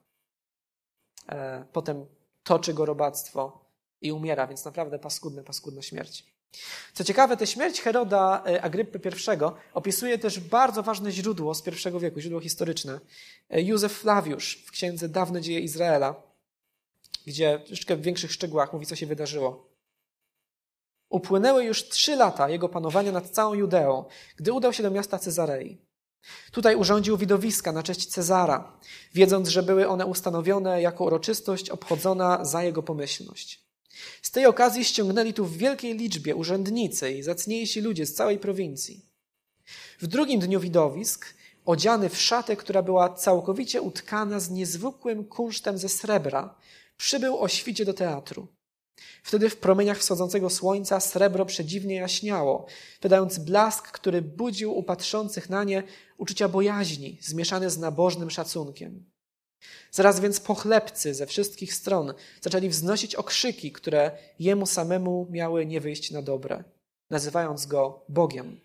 E, 1.28 1.64
potem 1.72 2.06
toczy 2.42 2.74
go 2.74 2.86
robactwo 2.86 3.64
i 4.00 4.12
umiera, 4.12 4.46
więc 4.46 4.64
naprawdę 4.64 4.98
paskudna, 4.98 5.42
paskudna 5.42 5.82
śmierć. 5.82 6.26
Co 6.92 7.04
ciekawe, 7.04 7.36
tę 7.36 7.46
śmierć 7.46 7.80
Heroda 7.80 8.44
e, 8.46 8.62
Agrypy 8.62 9.00
I 9.08 9.74
opisuje 9.74 10.18
też 10.18 10.40
bardzo 10.40 10.82
ważne 10.82 11.12
źródło 11.12 11.54
z 11.54 11.66
I 11.66 12.00
wieku, 12.00 12.20
źródło 12.20 12.40
historyczne. 12.40 13.00
E, 13.50 13.62
Józef 13.62 13.92
Flawiusz 13.92 14.64
w 14.66 14.70
księdze 14.70 15.08
Dawne 15.08 15.40
dzieje 15.40 15.60
Izraela 15.60 16.29
gdzie 17.26 17.58
troszeczkę 17.66 17.96
w 17.96 18.02
większych 18.02 18.32
szczegółach 18.32 18.72
mówi, 18.72 18.86
co 18.86 18.96
się 18.96 19.06
wydarzyło. 19.06 19.70
Upłynęły 21.08 21.64
już 21.64 21.88
trzy 21.88 22.16
lata 22.16 22.48
jego 22.48 22.68
panowania 22.68 23.12
nad 23.12 23.30
całą 23.30 23.54
Judeą, 23.54 24.04
gdy 24.36 24.52
udał 24.52 24.72
się 24.72 24.82
do 24.82 24.90
miasta 24.90 25.18
Cezarei. 25.18 25.78
Tutaj 26.52 26.76
urządził 26.76 27.16
widowiska 27.16 27.72
na 27.72 27.82
cześć 27.82 28.06
Cezara, 28.06 28.78
wiedząc, 29.14 29.48
że 29.48 29.62
były 29.62 29.88
one 29.88 30.06
ustanowione 30.06 30.82
jako 30.82 31.04
uroczystość 31.04 31.70
obchodzona 31.70 32.44
za 32.44 32.62
jego 32.62 32.82
pomyślność. 32.82 33.64
Z 34.22 34.30
tej 34.30 34.46
okazji 34.46 34.84
ściągnęli 34.84 35.34
tu 35.34 35.46
w 35.46 35.56
wielkiej 35.56 35.96
liczbie 35.96 36.36
urzędnicy 36.36 37.12
i 37.12 37.22
zacniejsi 37.22 37.80
ludzie 37.80 38.06
z 38.06 38.14
całej 38.14 38.38
prowincji. 38.38 39.06
W 40.00 40.06
drugim 40.06 40.40
dniu 40.40 40.60
widowisk, 40.60 41.34
odziany 41.64 42.08
w 42.08 42.20
szatę, 42.20 42.56
która 42.56 42.82
była 42.82 43.14
całkowicie 43.14 43.82
utkana 43.82 44.40
z 44.40 44.50
niezwykłym 44.50 45.24
kunsztem 45.24 45.78
ze 45.78 45.88
srebra, 45.88 46.54
przybył 47.00 47.38
o 47.38 47.48
świcie 47.48 47.84
do 47.84 47.94
teatru. 47.94 48.46
Wtedy 49.22 49.50
w 49.50 49.56
promieniach 49.56 49.98
wschodzącego 49.98 50.50
słońca 50.50 51.00
srebro 51.00 51.46
przedziwnie 51.46 51.94
jaśniało, 51.94 52.66
wydając 53.02 53.38
blask, 53.38 53.90
który 53.90 54.22
budził 54.22 54.78
u 54.78 54.82
patrzących 54.82 55.50
na 55.50 55.64
nie 55.64 55.82
uczucia 56.18 56.48
bojaźni, 56.48 57.18
zmieszane 57.20 57.70
z 57.70 57.78
nabożnym 57.78 58.30
szacunkiem. 58.30 59.04
Zaraz 59.90 60.20
więc 60.20 60.40
pochlebcy 60.40 61.14
ze 61.14 61.26
wszystkich 61.26 61.74
stron 61.74 62.14
zaczęli 62.40 62.68
wznosić 62.68 63.14
okrzyki, 63.14 63.72
które 63.72 64.18
jemu 64.38 64.66
samemu 64.66 65.26
miały 65.30 65.66
nie 65.66 65.80
wyjść 65.80 66.10
na 66.10 66.22
dobre, 66.22 66.64
nazywając 67.10 67.66
go 67.66 68.04
Bogiem. 68.08 68.60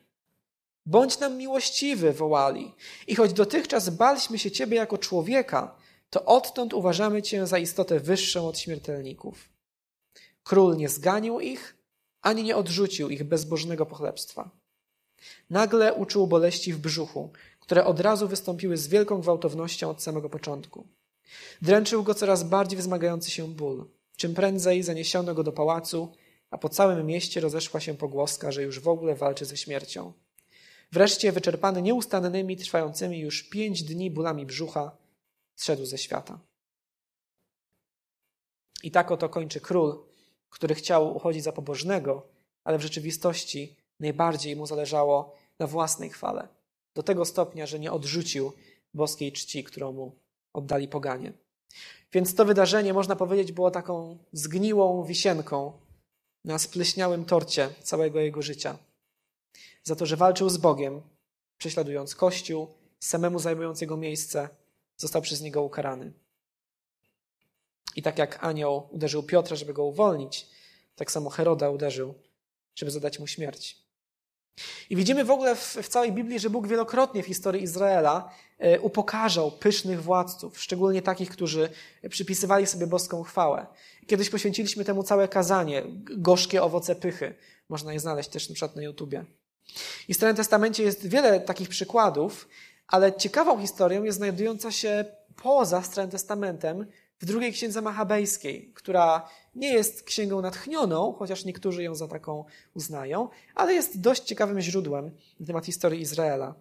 Bądź 0.86 1.20
nam 1.20 1.38
miłościwy, 1.38 2.14
wołali, 2.14 2.76
i 3.08 3.16
choć 3.16 3.34
dotychczas 3.34 3.90
baliśmy 3.90 4.40
się 4.40 4.52
Ciebie 4.52 4.78
jako 4.78 4.98
człowieka, 4.98 5.85
to 6.10 6.26
odtąd 6.26 6.74
uważamy 6.74 7.22
Cię 7.22 7.47
za 7.47 7.58
istotę 7.58 7.99
wyższą 7.99 8.47
od 8.47 8.60
śmiertelników. 8.60 9.49
Król 10.43 10.78
nie 10.78 10.89
zganił 10.89 11.39
ich, 11.39 11.78
ani 12.22 12.43
nie 12.43 12.56
odrzucił 12.56 13.10
ich 13.10 13.24
bezbożnego 13.24 13.86
pochlebstwa. 13.86 14.49
Nagle 15.49 15.93
uczuł 15.93 16.28
boleści 16.28 16.74
w 16.74 16.80
brzuchu, 16.80 17.32
które 17.60 17.86
od 17.86 17.99
razu 17.99 18.28
wystąpiły 18.28 18.78
z 18.78 18.88
wielką 18.88 19.22
gwałtownością 19.22 19.89
od 19.89 20.03
samego 20.03 20.30
początku. 20.30 20.88
Dręczył 21.62 22.03
go 22.03 22.14
coraz 22.14 22.43
bardziej 22.43 22.80
wzmagający 22.80 23.32
się 23.32 23.47
ból. 23.47 23.86
Czym 24.18 24.34
prędzej 24.34 24.84
zaniesiono 24.84 25.34
go 25.34 25.43
do 25.43 25.51
pałacu, 25.51 26.12
a 26.49 26.58
po 26.58 26.70
całym 26.70 27.06
mieście 27.06 27.41
rozeszła 27.41 27.80
się 27.80 27.93
pogłoska, 27.93 28.51
że 28.51 28.64
już 28.64 28.80
w 28.80 28.88
ogóle 28.88 29.16
walczy 29.16 29.45
ze 29.45 29.58
śmiercią. 29.58 30.14
Wreszcie, 30.91 31.32
wyczerpany 31.32 31.82
nieustannymi, 31.82 32.58
trwającymi 32.58 33.20
już 33.20 33.43
pięć 33.43 33.84
dni 33.84 34.12
bólami 34.12 34.45
brzucha, 34.45 34.97
zszedł 35.56 35.86
ze 35.86 35.97
świata. 35.97 36.39
I 38.84 38.91
tak 38.91 39.12
oto 39.12 39.30
kończy 39.30 39.62
król, 39.62 40.03
który 40.49 40.76
chciał 40.76 41.16
uchodzić 41.16 41.43
za 41.43 41.51
pobożnego, 41.51 42.28
ale 42.64 42.78
w 42.78 42.82
rzeczywistości 42.82 43.76
najbardziej 43.99 44.56
mu 44.56 44.66
zależało 44.66 45.36
na 45.60 45.68
własnej 45.68 46.10
chwale, 46.10 46.47
do 46.93 47.03
tego 47.03 47.26
stopnia, 47.26 47.66
że 47.66 47.80
nie 47.80 47.91
odrzucił 47.91 48.51
boskiej 48.93 49.32
czci, 49.32 49.64
którą 49.64 49.91
mu 49.91 50.16
oddali 50.53 50.88
poganie. 50.88 51.34
Więc 52.14 52.36
to 52.36 52.45
wydarzenie, 52.45 52.93
można 52.93 53.16
powiedzieć, 53.16 53.51
było 53.51 53.72
taką 53.72 54.18
zgniłą 54.32 55.03
wisienką 55.03 55.74
na 56.45 56.60
spleśniałym 56.60 57.26
torcie 57.26 57.70
całego 57.84 58.20
jego 58.20 58.41
życia. 58.41 58.78
Za 59.84 59.95
to, 59.95 60.06
że 60.06 60.18
walczył 60.18 60.49
z 60.49 60.58
Bogiem, 60.58 61.01
prześladując 61.58 62.16
Kościół, 62.16 62.68
samemu 62.99 63.39
zajmując 63.39 63.82
jego 63.82 63.97
miejsce, 63.97 64.49
został 64.98 65.22
przez 65.22 65.41
niego 65.41 65.64
ukarany. 65.64 66.14
I 67.96 68.02
tak 68.02 68.18
jak 68.18 68.43
anioł 68.43 68.89
uderzył 68.91 69.24
Piotra, 69.24 69.56
żeby 69.56 69.74
go 69.74 69.84
uwolnić, 69.84 70.48
tak 70.96 71.12
samo 71.12 71.30
Heroda 71.30 71.70
uderzył, 71.70 72.14
żeby 72.76 72.91
zadać 72.91 73.20
mu 73.20 73.28
śmierć. 73.28 73.86
I 74.89 74.96
widzimy 74.96 75.26
w 75.26 75.32
ogóle 75.32 75.56
w, 75.56 75.60
w, 75.60 75.88
całej 75.88 76.12
Biblii, 76.12 76.39
że 76.39 76.50
Bóg 76.50 76.68
wielokrotnie 76.68 77.24
w 77.24 77.26
historii 77.26 77.64
Izraela 77.64 78.30
e, 78.58 78.80
upokarzał 78.80 79.52
pysznych 79.52 80.04
władców, 80.04 80.62
szczególnie 80.62 81.02
takich, 81.02 81.30
którzy 81.30 81.70
przypisywali 82.10 82.68
sobie 82.68 82.88
boską 82.88 83.24
chwałę. 83.24 83.66
Kiedyś 84.08 84.30
poświęciliśmy 84.30 84.86
temu 84.86 85.04
całe 85.04 85.28
kazanie, 85.28 85.84
gorzkie 86.18 86.64
owoce 86.64 86.96
pychy. 86.96 87.36
Można 87.70 87.93
je 87.93 88.00
znaleźć 88.00 88.30
też 88.30 88.50
na 88.50 88.56
przykład 88.56 88.76
na 88.76 88.84
YouTubie. 88.84 89.26
I 90.08 90.14
w 90.14 90.18
Starym 90.18 90.36
Testamencie 90.36 90.84
jest 90.84 91.08
wiele 91.08 91.39
takich 91.39 91.70
przykładów, 91.70 92.48
ale 92.88 93.14
ciekawą 93.14 93.62
historią 93.62 94.04
jest 94.04 94.18
znajdująca 94.18 94.72
się 94.72 95.06
poza 95.44 95.82
Starym 95.82 96.12
Testamentem 96.12 96.86
w 97.20 97.26
drugiej 97.26 97.54
księdze 97.54 97.82
machabejskiej, 97.82 98.72
która 98.74 99.30
nie 99.56 99.74
jest 99.74 100.04
księgą 100.04 100.42
natchnioną, 100.42 101.14
chociaż 101.14 101.46
niektórzy 101.46 101.84
ją 101.84 101.96
za 101.96 102.08
taką 102.08 102.46
uznają, 102.74 103.30
ale 103.56 103.74
jest 103.74 104.02
dość 104.02 104.24
ciekawym 104.24 104.62
źródłem 104.62 105.12
na 105.40 105.46
temat 105.46 105.66
historii 105.66 106.02
Izraela. 106.02 106.56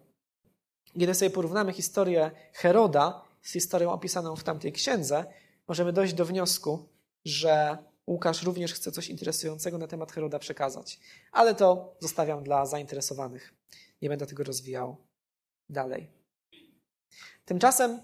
Kiedy 0.99 1.13
sobie 1.13 1.29
porównamy 1.29 1.73
historię 1.73 2.31
Heroda 2.53 3.21
z 3.41 3.51
historią 3.51 3.91
opisaną 3.91 4.35
w 4.35 4.43
tamtej 4.43 4.71
księdze, 4.71 5.25
możemy 5.67 5.93
dojść 5.93 6.13
do 6.13 6.25
wniosku, 6.25 6.89
że 7.25 7.77
Łukasz 8.07 8.43
również 8.43 8.73
chce 8.73 8.91
coś 8.91 9.09
interesującego 9.09 9.77
na 9.77 9.87
temat 9.87 10.11
Heroda 10.11 10.39
przekazać. 10.39 10.99
Ale 11.31 11.55
to 11.55 11.95
zostawiam 11.99 12.43
dla 12.43 12.65
zainteresowanych. 12.65 13.53
Nie 14.01 14.09
będę 14.09 14.25
tego 14.25 14.43
rozwijał 14.43 14.97
dalej. 15.69 16.14
Tymczasem, 17.45 18.01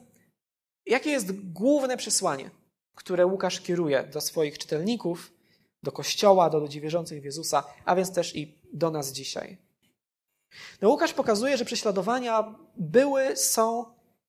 jakie 0.86 1.09
jest 1.09 1.32
główne 1.32 1.97
przesłanie 1.97 2.51
które 2.95 3.26
Łukasz 3.26 3.62
kieruje 3.62 4.03
do 4.03 4.22
swoich 4.22 4.57
czytelników, 4.57 5.34
do 5.84 5.91
Kościoła, 5.91 6.49
do 6.49 6.59
ludzi 6.59 6.82
wierzących 6.82 7.22
w 7.22 7.26
Jezusa, 7.26 7.64
a 7.86 7.95
więc 7.95 8.14
też 8.14 8.36
i 8.36 8.62
do 8.74 8.91
nas 8.91 9.12
dzisiaj. 9.12 9.57
No 10.82 10.89
Łukasz 10.89 11.14
pokazuje, 11.14 11.57
że 11.57 11.66
prześladowania 11.66 12.55
były, 12.78 13.38
są 13.38 13.86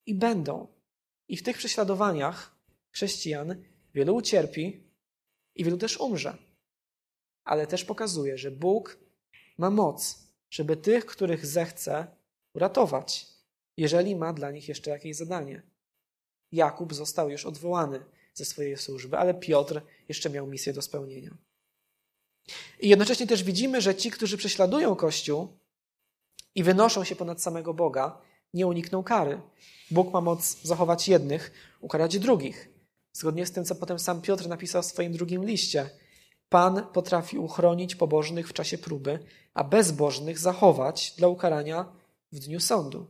i 0.07 0.15
będą. 0.15 0.67
I 1.29 1.37
w 1.37 1.43
tych 1.43 1.57
prześladowaniach 1.57 2.57
chrześcijan 2.91 3.65
wielu 3.95 4.15
ucierpi 4.15 4.91
i 5.55 5.65
wielu 5.65 5.79
też 5.79 6.01
umrze. 6.01 6.37
Ale 7.45 7.67
też 7.67 7.85
pokazuje, 7.85 8.39
że 8.39 8.51
Bóg 8.51 8.99
ma 9.59 9.71
moc, 9.71 10.19
żeby 10.51 10.77
tych, 10.77 11.07
których 11.07 11.47
zechce, 11.47 12.07
uratować, 12.55 13.27
jeżeli 13.77 14.17
ma 14.17 14.33
dla 14.33 14.51
nich 14.51 14.69
jeszcze 14.69 14.91
jakieś 14.91 15.17
zadanie. 15.17 15.63
Jakub 16.53 16.95
został 16.95 17.31
już 17.31 17.47
odwołany 17.47 18.05
ze 18.35 18.45
swojej 18.45 18.77
służby, 18.77 19.19
ale 19.19 19.35
Piotr 19.35 19.81
jeszcze 20.09 20.31
miał 20.31 20.47
misję 20.47 20.73
do 20.73 20.83
spełnienia. 20.83 21.37
I 22.81 22.89
jednocześnie 22.89 23.27
też 23.27 23.45
widzimy, 23.45 23.81
że 23.81 23.95
ci, 23.95 24.11
którzy 24.11 24.37
prześladują 24.37 24.97
Kościół 24.97 25.49
i 26.55 26.63
wynoszą 26.63 27.05
się 27.05 27.17
ponad 27.17 27.43
samego 27.43 27.75
Boga, 27.75 28.19
nie 28.55 28.67
unikną 28.67 29.03
kary. 29.03 29.41
Bóg 29.91 30.13
ma 30.13 30.21
moc 30.21 30.63
zachować 30.63 31.09
jednych, 31.09 31.53
ukarać 31.81 32.19
drugich. 32.19 32.69
Zgodnie 33.13 33.47
z 33.47 33.53
tym, 33.53 33.65
co 33.65 33.75
potem 33.75 33.99
sam 33.99 34.23
Piotr 34.23 34.49
napisał 34.49 34.83
w 34.83 34.87
swoim 34.87 35.13
drugim 35.13 35.45
liście. 35.45 35.91
Pan 36.49 36.87
potrafi 36.93 37.39
uchronić 37.39 37.97
pobożnych 37.97 38.49
w 38.49 38.53
czasie 38.53 38.79
próby, 38.79 39.19
a 39.55 39.65
bezbożnych 39.65 40.39
zachować 40.39 41.15
dla 41.19 41.29
ukarania 41.29 41.93
w 42.33 42.39
dniu 42.39 42.61
sądu. 42.61 43.07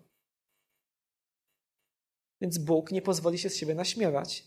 Więc 2.43 2.59
Bóg 2.59 2.90
nie 2.90 3.03
pozwoli 3.03 3.38
się 3.38 3.51
z 3.51 3.57
siebie 3.57 3.74
naśmiewać. 3.74 4.45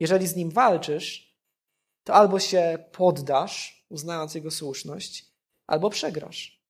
Jeżeli 0.00 0.26
z 0.26 0.36
nim 0.36 0.50
walczysz, 0.50 1.38
to 2.04 2.14
albo 2.14 2.40
się 2.40 2.84
poddasz, 2.92 3.86
uznając 3.88 4.34
jego 4.34 4.50
słuszność, 4.50 5.32
albo 5.66 5.90
przegrasz. 5.90 6.62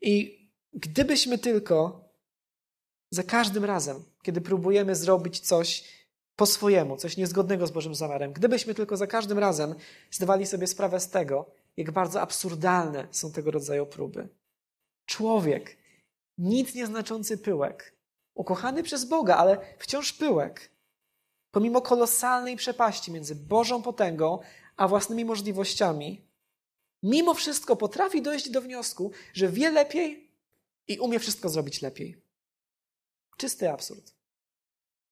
I 0.00 0.40
gdybyśmy 0.72 1.38
tylko 1.38 2.04
za 3.10 3.22
każdym 3.22 3.64
razem, 3.64 4.04
kiedy 4.22 4.40
próbujemy 4.40 4.94
zrobić 4.94 5.40
coś 5.40 5.84
po 6.36 6.46
swojemu, 6.46 6.96
coś 6.96 7.16
niezgodnego 7.16 7.66
z 7.66 7.70
Bożym 7.70 7.94
zamiarem, 7.94 8.32
gdybyśmy 8.32 8.74
tylko 8.74 8.96
za 8.96 9.06
każdym 9.06 9.38
razem 9.38 9.74
zdawali 10.10 10.46
sobie 10.46 10.66
sprawę 10.66 11.00
z 11.00 11.10
tego, 11.10 11.50
jak 11.76 11.90
bardzo 11.90 12.20
absurdalne 12.20 13.08
są 13.10 13.32
tego 13.32 13.50
rodzaju 13.50 13.86
próby. 13.86 14.28
Człowiek, 15.06 15.76
nic 16.38 16.74
nieznaczący 16.74 17.38
pyłek, 17.38 17.99
ukochany 18.34 18.82
przez 18.82 19.04
Boga, 19.04 19.36
ale 19.36 19.58
wciąż 19.78 20.12
pyłek, 20.12 20.70
pomimo 21.50 21.82
kolosalnej 21.82 22.56
przepaści 22.56 23.12
między 23.12 23.34
Bożą 23.34 23.82
potęgą 23.82 24.38
a 24.76 24.88
własnymi 24.88 25.24
możliwościami, 25.24 26.28
mimo 27.02 27.34
wszystko 27.34 27.76
potrafi 27.76 28.22
dojść 28.22 28.50
do 28.50 28.60
wniosku, 28.60 29.12
że 29.34 29.48
wie 29.48 29.70
lepiej 29.70 30.30
i 30.88 30.98
umie 30.98 31.18
wszystko 31.18 31.48
zrobić 31.48 31.82
lepiej. 31.82 32.22
Czysty 33.36 33.70
absurd. 33.70 34.14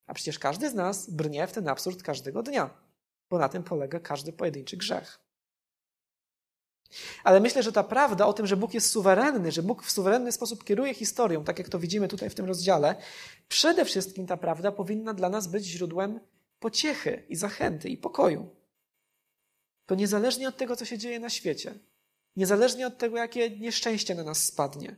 A 0.06 0.14
przecież 0.14 0.38
każdy 0.38 0.70
z 0.70 0.74
nas 0.74 1.10
brnie 1.10 1.46
w 1.46 1.52
ten 1.52 1.68
absurd 1.68 2.02
każdego 2.02 2.42
dnia, 2.42 2.70
bo 3.30 3.38
na 3.38 3.48
tym 3.48 3.62
polega 3.62 4.00
każdy 4.00 4.32
pojedynczy 4.32 4.76
grzech. 4.76 5.27
Ale 7.24 7.40
myślę, 7.40 7.62
że 7.62 7.72
ta 7.72 7.82
prawda 7.82 8.26
o 8.26 8.32
tym, 8.32 8.46
że 8.46 8.56
Bóg 8.56 8.74
jest 8.74 8.90
suwerenny, 8.90 9.52
że 9.52 9.62
Bóg 9.62 9.82
w 9.82 9.90
suwerenny 9.90 10.32
sposób 10.32 10.64
kieruje 10.64 10.94
historią, 10.94 11.44
tak 11.44 11.58
jak 11.58 11.68
to 11.68 11.78
widzimy 11.78 12.08
tutaj 12.08 12.30
w 12.30 12.34
tym 12.34 12.46
rozdziale, 12.46 12.96
przede 13.48 13.84
wszystkim 13.84 14.26
ta 14.26 14.36
prawda 14.36 14.72
powinna 14.72 15.14
dla 15.14 15.28
nas 15.28 15.46
być 15.46 15.64
źródłem 15.64 16.20
pociechy 16.58 17.26
i 17.28 17.36
zachęty 17.36 17.88
i 17.88 17.96
pokoju. 17.96 18.56
To 19.86 19.94
niezależnie 19.94 20.48
od 20.48 20.56
tego, 20.56 20.76
co 20.76 20.84
się 20.84 20.98
dzieje 20.98 21.20
na 21.20 21.30
świecie, 21.30 21.74
niezależnie 22.36 22.86
od 22.86 22.98
tego, 22.98 23.16
jakie 23.16 23.58
nieszczęście 23.58 24.14
na 24.14 24.24
nas 24.24 24.44
spadnie, 24.44 24.96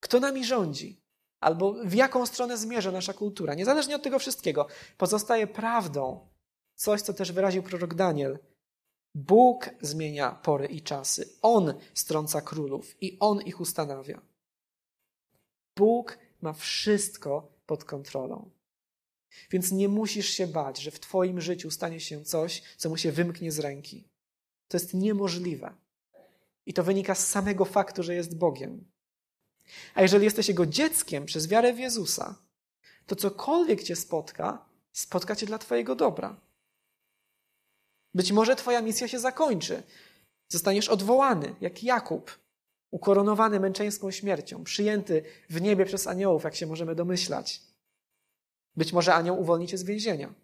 kto 0.00 0.20
nami 0.20 0.44
rządzi, 0.44 1.00
albo 1.40 1.74
w 1.84 1.94
jaką 1.94 2.26
stronę 2.26 2.56
zmierza 2.56 2.90
nasza 2.90 3.12
kultura, 3.12 3.54
niezależnie 3.54 3.96
od 3.96 4.02
tego 4.02 4.18
wszystkiego, 4.18 4.66
pozostaje 4.96 5.46
prawdą 5.46 6.28
coś, 6.74 7.00
co 7.02 7.12
też 7.14 7.32
wyraził 7.32 7.62
prorok 7.62 7.94
Daniel– 7.94 8.38
Bóg 9.14 9.70
zmienia 9.80 10.30
pory 10.30 10.66
i 10.66 10.82
czasy. 10.82 11.28
On 11.42 11.74
strąca 11.94 12.40
królów 12.40 13.02
i 13.02 13.16
On 13.20 13.42
ich 13.42 13.60
ustanawia. 13.60 14.20
Bóg 15.76 16.18
ma 16.40 16.52
wszystko 16.52 17.52
pod 17.66 17.84
kontrolą. 17.84 18.50
Więc 19.50 19.72
nie 19.72 19.88
musisz 19.88 20.28
się 20.28 20.46
bać, 20.46 20.80
że 20.80 20.90
w 20.90 21.00
Twoim 21.00 21.40
życiu 21.40 21.70
stanie 21.70 22.00
się 22.00 22.24
coś, 22.24 22.62
co 22.76 22.88
mu 22.88 22.96
się 22.96 23.12
wymknie 23.12 23.52
z 23.52 23.58
ręki. 23.58 24.08
To 24.68 24.76
jest 24.76 24.94
niemożliwe. 24.94 25.74
I 26.66 26.74
to 26.74 26.84
wynika 26.84 27.14
z 27.14 27.28
samego 27.28 27.64
faktu, 27.64 28.02
że 28.02 28.14
jest 28.14 28.38
Bogiem. 28.38 28.84
A 29.94 30.02
jeżeli 30.02 30.24
jesteś 30.24 30.48
Jego 30.48 30.66
dzieckiem 30.66 31.26
przez 31.26 31.48
wiarę 31.48 31.72
w 31.72 31.78
Jezusa, 31.78 32.34
to 33.06 33.16
cokolwiek 33.16 33.82
Cię 33.82 33.96
spotka, 33.96 34.66
spotka 34.92 35.36
Cię 35.36 35.46
dla 35.46 35.58
Twojego 35.58 35.94
dobra. 35.94 36.40
Być 38.14 38.32
może 38.32 38.56
Twoja 38.56 38.82
misja 38.82 39.08
się 39.08 39.18
zakończy. 39.18 39.82
Zostaniesz 40.48 40.88
odwołany, 40.88 41.54
jak 41.60 41.82
Jakub, 41.82 42.38
ukoronowany 42.90 43.60
męczeńską 43.60 44.10
śmiercią, 44.10 44.64
przyjęty 44.64 45.22
w 45.50 45.60
niebie 45.60 45.84
przez 45.84 46.06
aniołów, 46.06 46.44
jak 46.44 46.54
się 46.54 46.66
możemy 46.66 46.94
domyślać. 46.94 47.62
Być 48.76 48.92
może 48.92 49.14
anioł 49.14 49.40
uwolni 49.40 49.66
cię 49.66 49.78
z 49.78 49.84
więzienia. 49.84 50.34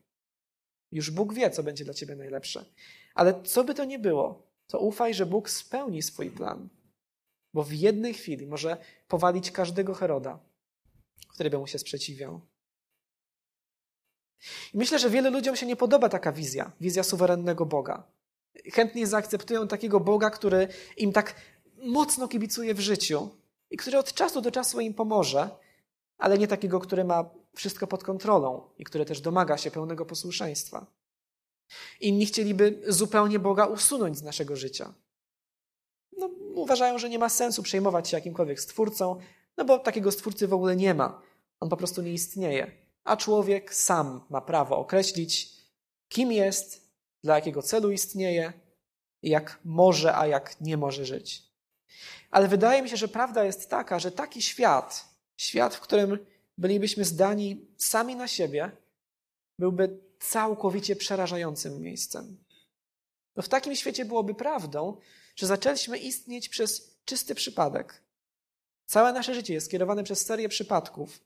Już 0.93 1.11
Bóg 1.11 1.35
wie, 1.35 1.51
co 1.51 1.62
będzie 1.62 1.85
dla 1.85 1.95
ciebie 1.95 2.17
najlepsze. 2.17 2.64
Ale 3.14 3.43
co 3.43 3.64
by 3.64 3.75
to 3.75 3.85
nie 3.85 3.99
było, 3.99 4.47
to 4.67 4.79
ufaj, 4.79 5.14
że 5.14 5.27
Bóg 5.27 5.51
spełni 5.51 6.03
swój 6.03 6.31
plan. 6.31 6.69
Bo 7.55 7.64
w 7.64 7.73
jednej 7.73 8.14
chwili 8.14 8.47
może 8.47 8.77
powalić 9.09 9.51
każdego 9.51 9.95
Heroda, 9.95 10.39
który 11.29 11.51
by 11.51 11.59
mu 11.59 11.67
się 11.67 11.79
sprzeciwiał. 11.79 12.41
I 14.74 14.78
myślę, 14.78 14.99
że 14.99 15.11
wielu 15.11 15.30
ludziom 15.30 15.57
się 15.57 15.66
nie 15.66 15.76
podoba 15.76 16.09
taka 16.09 16.32
wizja, 16.32 16.72
wizja 16.80 17.03
suwerennego 17.03 17.66
Boga. 17.66 18.03
Chętnie 18.72 19.07
zaakceptują 19.07 19.68
takiego 19.68 20.01
Boga, 20.01 20.30
który 20.30 20.68
im 20.97 21.12
tak 21.12 21.34
mocno 21.76 22.28
kibicuje 22.28 22.74
w 22.74 22.80
życiu 22.80 23.28
i 23.70 23.76
który 23.76 23.99
od 23.99 24.12
czasu 24.12 24.41
do 24.41 24.51
czasu 24.51 24.80
im 24.80 24.95
pomoże, 24.95 25.51
ale 26.18 26.39
nie 26.39 26.49
takiego, 26.49 26.80
który 26.80 27.05
ma 27.05 27.30
wszystko 27.55 27.87
pod 27.87 28.05
kontrolą 28.05 28.62
i 28.78 28.84
który 28.84 29.05
też 29.05 29.20
domaga 29.20 29.59
się 29.59 29.70
pełnego 29.70 30.07
posłuszeństwa. 30.07 30.87
Inni 32.01 32.26
chcieliby 32.26 32.82
zupełnie 32.89 33.39
Boga 33.39 33.66
usunąć 33.66 34.18
z 34.18 34.22
naszego 34.22 34.57
życia. 34.57 34.95
No, 36.18 36.30
uważają, 36.55 36.99
że 36.99 37.09
nie 37.09 37.18
ma 37.18 37.28
sensu 37.28 37.62
przejmować 37.62 38.09
się 38.09 38.16
jakimkolwiek 38.16 38.61
stwórcą, 38.61 39.16
no 39.57 39.64
bo 39.64 39.78
takiego 39.78 40.12
stwórcy 40.12 40.49
w 40.49 40.55
ogóle 40.55 40.76
nie 40.76 40.95
ma. 40.95 41.22
On 41.61 41.68
po 41.68 41.76
prostu 41.76 42.03
nie 42.03 42.12
istnieje 42.12 42.86
a 43.07 43.16
człowiek 43.16 43.74
sam 43.74 44.20
ma 44.30 44.40
prawo 44.40 44.78
określić, 44.78 45.52
kim 46.09 46.32
jest, 46.32 46.90
dla 47.24 47.34
jakiego 47.34 47.62
celu 47.62 47.90
istnieje 47.90 48.52
jak 49.22 49.59
może, 49.64 50.16
a 50.16 50.26
jak 50.26 50.61
nie 50.61 50.76
może 50.76 51.04
żyć. 51.04 51.42
Ale 52.30 52.48
wydaje 52.48 52.82
mi 52.82 52.88
się, 52.88 52.96
że 52.96 53.09
prawda 53.09 53.44
jest 53.44 53.70
taka, 53.70 53.98
że 53.98 54.12
taki 54.12 54.42
świat, 54.42 55.09
świat, 55.36 55.74
w 55.74 55.80
którym 55.80 56.18
bylibyśmy 56.59 57.04
zdani 57.04 57.66
sami 57.76 58.16
na 58.16 58.28
siebie, 58.28 58.70
byłby 59.59 59.98
całkowicie 60.20 60.96
przerażającym 60.96 61.82
miejscem. 61.82 62.36
W 63.36 63.48
takim 63.48 63.76
świecie 63.76 64.04
byłoby 64.04 64.34
prawdą, 64.34 64.96
że 65.36 65.46
zaczęliśmy 65.46 65.98
istnieć 65.98 66.48
przez 66.48 66.98
czysty 67.04 67.34
przypadek. 67.34 68.02
Całe 68.86 69.12
nasze 69.12 69.34
życie 69.34 69.54
jest 69.54 69.66
skierowane 69.66 70.04
przez 70.04 70.26
serię 70.26 70.48
przypadków, 70.48 71.20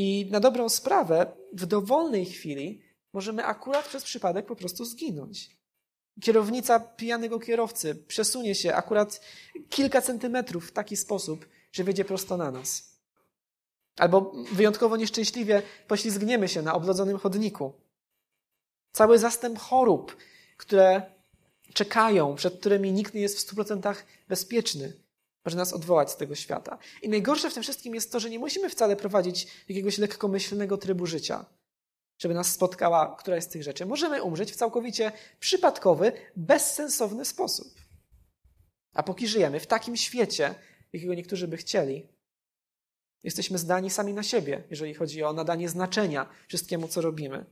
i 0.00 0.26
na 0.30 0.40
dobrą 0.40 0.68
sprawę, 0.68 1.32
w 1.52 1.66
dowolnej 1.66 2.26
chwili 2.26 2.82
możemy 3.12 3.44
akurat 3.44 3.88
przez 3.88 4.04
przypadek 4.04 4.46
po 4.46 4.56
prostu 4.56 4.84
zginąć. 4.84 5.56
Kierownica 6.20 6.80
pijanego 6.80 7.40
kierowcy 7.40 7.94
przesunie 7.94 8.54
się 8.54 8.74
akurat 8.74 9.20
kilka 9.68 10.02
centymetrów 10.02 10.68
w 10.68 10.72
taki 10.72 10.96
sposób, 10.96 11.48
że 11.72 11.84
wiedzie 11.84 12.04
prosto 12.04 12.36
na 12.36 12.50
nas. 12.50 12.96
Albo 13.98 14.32
wyjątkowo 14.52 14.96
nieszczęśliwie 14.96 15.62
poślizgniemy 15.88 16.48
się 16.48 16.62
na 16.62 16.74
oblodzonym 16.74 17.18
chodniku. 17.18 17.72
Cały 18.92 19.18
zastęp 19.18 19.58
chorób, 19.58 20.16
które 20.56 21.02
czekają, 21.74 22.34
przed 22.34 22.60
którymi 22.60 22.92
nikt 22.92 23.14
nie 23.14 23.20
jest 23.20 23.36
w 23.36 23.40
stu 23.40 23.54
procentach 23.54 24.06
bezpieczny, 24.28 24.92
może 25.44 25.56
nas 25.56 25.72
odwołać 25.72 26.10
z 26.10 26.16
tego 26.16 26.34
świata. 26.34 26.78
I 27.02 27.08
najgorsze 27.08 27.50
w 27.50 27.54
tym 27.54 27.62
wszystkim 27.62 27.94
jest 27.94 28.12
to, 28.12 28.20
że 28.20 28.30
nie 28.30 28.38
musimy 28.38 28.70
wcale 28.70 28.96
prowadzić 28.96 29.46
jakiegoś 29.68 29.98
lekkomyślnego 29.98 30.78
trybu 30.78 31.06
życia, 31.06 31.44
żeby 32.18 32.34
nas 32.34 32.52
spotkała 32.52 33.16
któraś 33.18 33.44
z 33.44 33.48
tych 33.48 33.62
rzeczy. 33.62 33.86
Możemy 33.86 34.22
umrzeć 34.22 34.52
w 34.52 34.56
całkowicie 34.56 35.12
przypadkowy, 35.40 36.12
bezsensowny 36.36 37.24
sposób. 37.24 37.80
A 38.94 39.02
póki 39.02 39.28
żyjemy 39.28 39.60
w 39.60 39.66
takim 39.66 39.96
świecie, 39.96 40.54
jakiego 40.92 41.14
niektórzy 41.14 41.48
by 41.48 41.56
chcieli, 41.56 42.06
jesteśmy 43.22 43.58
zdani 43.58 43.90
sami 43.90 44.14
na 44.14 44.22
siebie, 44.22 44.62
jeżeli 44.70 44.94
chodzi 44.94 45.22
o 45.22 45.32
nadanie 45.32 45.68
znaczenia 45.68 46.28
wszystkiemu, 46.48 46.88
co 46.88 47.00
robimy. 47.00 47.44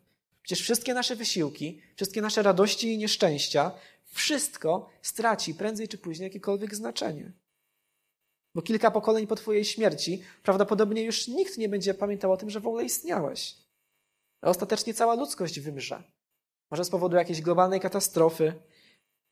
Przecież 0.43 0.64
wszystkie 0.64 0.95
nasze 0.95 1.16
wysiłki, 1.16 1.82
wszystkie 1.97 2.22
nasze 2.22 2.43
radości 2.43 2.93
i 2.93 2.99
nieszczęścia, 2.99 3.70
wszystko 4.05 4.91
straci 5.03 5.55
prędzej 5.55 5.89
czy 5.89 5.99
później 5.99 6.26
jakiekolwiek 6.26 6.74
znaczenie. 6.74 7.32
Bo 8.59 8.62
kilka 8.62 8.90
pokoleń 8.90 9.26
po 9.26 9.36
Twojej 9.36 9.64
śmierci 9.64 10.22
prawdopodobnie 10.42 11.02
już 11.02 11.28
nikt 11.28 11.59
nie 11.59 11.68
będzie 11.68 11.94
pamiętał 11.94 12.32
o 12.32 12.36
tym, 12.36 12.50
że 12.50 12.61
w 12.61 12.66
ogóle 12.66 12.84
istniałeś. 12.84 13.54
A 14.42 14.50
ostatecznie 14.50 14.94
cała 14.94 15.14
ludzkość 15.14 15.61
wymrze. 15.61 16.02
Może 16.70 16.84
z 16.84 16.90
powodu 16.90 17.16
jakiejś 17.16 17.40
globalnej 17.40 17.80
katastrofy, 17.80 18.52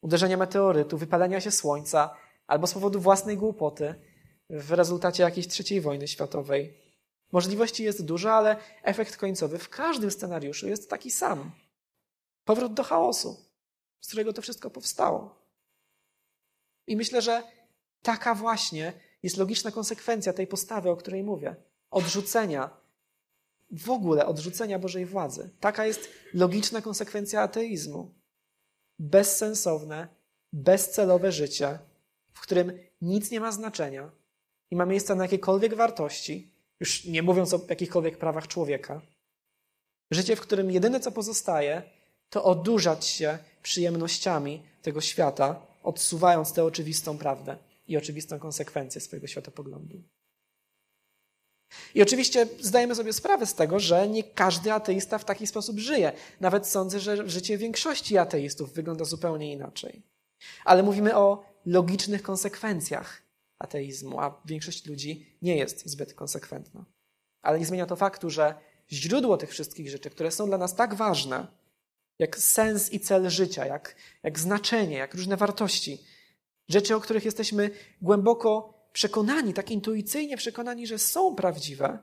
uderzenia 0.01 0.37
meteorytu, 0.37 0.99
wypalenia 0.99 1.41
się 1.41 1.51
słońca, 1.51 2.16
albo 2.47 2.66
z 2.66 2.74
powodu 2.74 3.01
własnej 3.01 3.37
głupoty 3.37 3.95
w 4.51 4.72
rezultacie 4.72 5.22
jakiejś 5.22 5.49
trzeciej 5.49 5.81
wojny 5.81 6.09
światowej. 6.09 6.74
Możliwości 7.33 7.85
jest 7.85 8.05
dużo, 8.05 8.33
ale 8.33 8.57
efekt 8.83 9.16
końcowy 9.16 9.59
w 9.59 9.68
każdym 9.68 10.11
scenariuszu 10.11 10.68
jest 10.68 10.91
taki 10.91 11.11
sam. 11.11 11.51
Powrót 12.45 12.74
do 12.74 12.85
chaosu, 12.85 13.37
z 14.01 14.07
którego 14.07 14.33
to 14.33 14.43
wszystko 14.43 14.70
powstało. 14.70 15.37
I 16.87 16.97
myślę, 16.97 17.22
że 17.22 17.43
taka 18.03 18.35
właśnie 18.35 19.06
jest 19.27 19.37
logiczna 19.37 19.70
konsekwencja 19.70 20.33
tej 20.33 20.47
postawy, 20.47 20.91
o 20.91 20.97
której 20.97 21.22
mówię. 21.22 21.57
Odrzucenia, 21.91 22.70
w 23.70 23.91
ogóle 23.91 24.27
odrzucenia 24.27 24.79
Bożej 24.79 25.07
władzy. 25.07 25.51
Taka 25.61 25.87
jest 25.87 26.09
logiczna 26.35 26.83
konsekwencja 26.83 27.43
ateizmu. 27.43 28.14
Bezsensowne, 28.99 30.09
bezcelowe 30.53 31.33
życie, 31.33 31.79
w 32.33 32.41
którym 32.41 32.79
nic 33.03 33.31
nie 33.31 33.41
ma 33.41 33.53
znaczenia 33.53 34.11
i 34.70 34.77
ma 34.77 34.87
miejsce 34.87 35.14
na 35.14 35.24
jakiekolwiek 35.24 35.74
wartości, 35.74 36.51
już 36.81 37.05
nie 37.05 37.22
mówiąc 37.22 37.55
o 37.55 37.61
jakichkolwiek 37.68 38.18
prawach 38.18 38.49
człowieka. 38.49 39.03
Życie, 40.11 40.37
w 40.37 40.41
którym 40.41 40.70
jedyne 40.70 41.01
co 41.01 41.12
pozostaje, 41.12 41.83
to 42.31 42.45
odurzać 42.45 43.07
się 43.07 43.39
przyjemnościami 43.62 44.62
tego 44.83 45.01
świata, 45.01 45.66
odsuwając 45.83 46.53
tę 46.53 46.64
oczywistą 46.64 47.18
prawdę 47.18 47.66
i 47.89 47.97
oczywistą 47.97 48.39
konsekwencję 48.39 49.01
swojego 49.01 49.26
światopoglądu. 49.26 50.03
I 51.95 52.03
oczywiście 52.03 52.49
zdajemy 52.61 52.95
sobie 52.95 53.12
sprawę 53.12 53.47
z 53.47 53.55
tego, 53.55 53.80
że 53.80 54.09
nie 54.09 54.24
każdy 54.24 54.72
ateista 54.72 55.18
w 55.18 55.24
taki 55.24 55.47
sposób 55.47 55.78
żyje. 55.78 56.12
Nawet 56.41 56.66
sądzę, 56.66 57.01
że 57.01 57.28
życie 57.28 57.59
większości 57.59 58.18
ateistów 58.18 58.72
wygląda 58.72 59.05
zupełnie 59.05 59.53
inaczej. 59.53 60.03
Ale 60.64 60.82
mówimy 60.82 61.16
o 61.16 61.45
logicznych 61.66 62.22
konsekwencjach 62.22 63.22
ateizmu, 63.59 64.20
a 64.20 64.43
większość 64.45 64.87
ludzi 64.87 65.37
nie 65.43 65.57
jest 65.57 65.87
zbyt 65.87 66.14
konsekwentna. 66.14 66.84
Ale 67.43 67.59
nie 67.59 67.66
zmienia 67.66 67.87
to 67.87 67.97
faktu, 67.97 68.30
że 68.30 68.55
źródło 68.93 69.37
tych 69.37 69.51
wszystkich 69.51 69.91
rzeczy, 69.91 70.11
które 70.11 70.30
są 70.30 70.47
dla 70.47 70.59
nas 70.59 70.74
tak 70.74 70.95
ważne, 70.95 71.47
jak 72.18 72.39
sens 72.39 72.93
i 72.93 73.01
cel 73.01 73.30
życia, 73.30 73.66
jak, 73.66 73.97
jak 74.22 74.39
znaczenie, 74.39 74.97
jak 74.97 75.14
różne 75.14 75.37
wartości, 75.37 76.05
rzeczy, 76.69 76.97
o 76.97 77.01
których 77.01 77.25
jesteśmy 77.25 77.71
głęboko 78.03 78.75
przekonani, 78.93 79.55
tak 79.55 79.71
intuicyjnie 79.71 80.37
przekonani, 80.37 80.87
że 80.87 80.99
są 80.99 81.35
prawdziwe, 81.35 81.99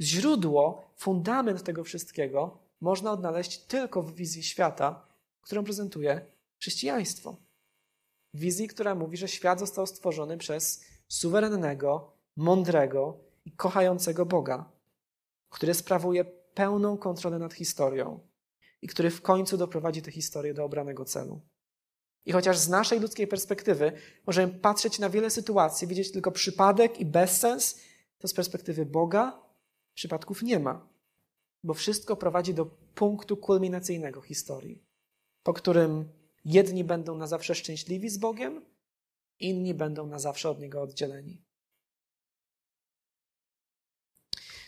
źródło, 0.00 0.84
fundament 0.96 1.62
tego 1.62 1.84
wszystkiego 1.84 2.58
można 2.80 3.12
odnaleźć 3.12 3.58
tylko 3.58 4.02
w 4.02 4.14
wizji 4.14 4.42
świata, 4.42 5.06
którą 5.40 5.64
prezentuje 5.64 6.26
chrześcijaństwo. 6.58 7.36
Wizji, 8.34 8.68
która 8.68 8.94
mówi, 8.94 9.16
że 9.16 9.28
świat 9.28 9.60
został 9.60 9.86
stworzony 9.86 10.38
przez 10.38 10.84
suwerennego, 11.08 12.12
mądrego 12.36 13.18
i 13.44 13.52
kochającego 13.52 14.26
Boga, 14.26 14.70
który 15.50 15.74
sprawuje 15.74 16.24
pełną 16.54 16.98
kontrolę 16.98 17.38
nad 17.38 17.54
historią 17.54 18.20
i 18.82 18.88
który 18.88 19.10
w 19.10 19.22
końcu 19.22 19.56
doprowadzi 19.56 20.02
tę 20.02 20.10
historię 20.10 20.54
do 20.54 20.64
obranego 20.64 21.04
celu. 21.04 21.40
I 22.26 22.32
chociaż 22.32 22.58
z 22.58 22.68
naszej 22.68 23.00
ludzkiej 23.00 23.26
perspektywy 23.26 23.92
możemy 24.26 24.52
patrzeć 24.52 24.98
na 24.98 25.10
wiele 25.10 25.30
sytuacji, 25.30 25.88
widzieć 25.88 26.12
tylko 26.12 26.32
przypadek 26.32 27.00
i 27.00 27.06
bezsens, 27.06 27.80
to 28.18 28.28
z 28.28 28.34
perspektywy 28.34 28.86
Boga 28.86 29.42
przypadków 29.94 30.42
nie 30.42 30.58
ma, 30.58 30.88
bo 31.64 31.74
wszystko 31.74 32.16
prowadzi 32.16 32.54
do 32.54 32.66
punktu 32.94 33.36
kulminacyjnego 33.36 34.20
historii, 34.20 34.82
po 35.42 35.52
którym 35.52 36.08
jedni 36.44 36.84
będą 36.84 37.16
na 37.16 37.26
zawsze 37.26 37.54
szczęśliwi 37.54 38.10
z 38.10 38.18
Bogiem, 38.18 38.64
inni 39.40 39.74
będą 39.74 40.06
na 40.06 40.18
zawsze 40.18 40.50
od 40.50 40.60
Niego 40.60 40.82
oddzieleni. 40.82 41.42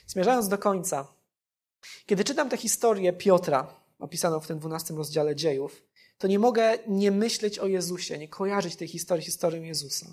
Zmierzając 0.06 0.48
do 0.48 0.58
końca, 0.58 1.08
kiedy 2.06 2.24
czytam 2.24 2.48
tę 2.48 2.56
historię 2.56 3.12
Piotra, 3.12 3.74
opisaną 3.98 4.40
w 4.40 4.46
tym 4.46 4.58
dwunastym 4.58 4.96
rozdziale 4.96 5.36
dziejów, 5.36 5.82
to 6.20 6.28
nie 6.28 6.38
mogę 6.38 6.78
nie 6.86 7.10
myśleć 7.10 7.58
o 7.58 7.66
Jezusie, 7.66 8.18
nie 8.18 8.28
kojarzyć 8.28 8.76
tej 8.76 8.88
historii 8.88 9.24
historią 9.24 9.62
Jezusa. 9.62 10.06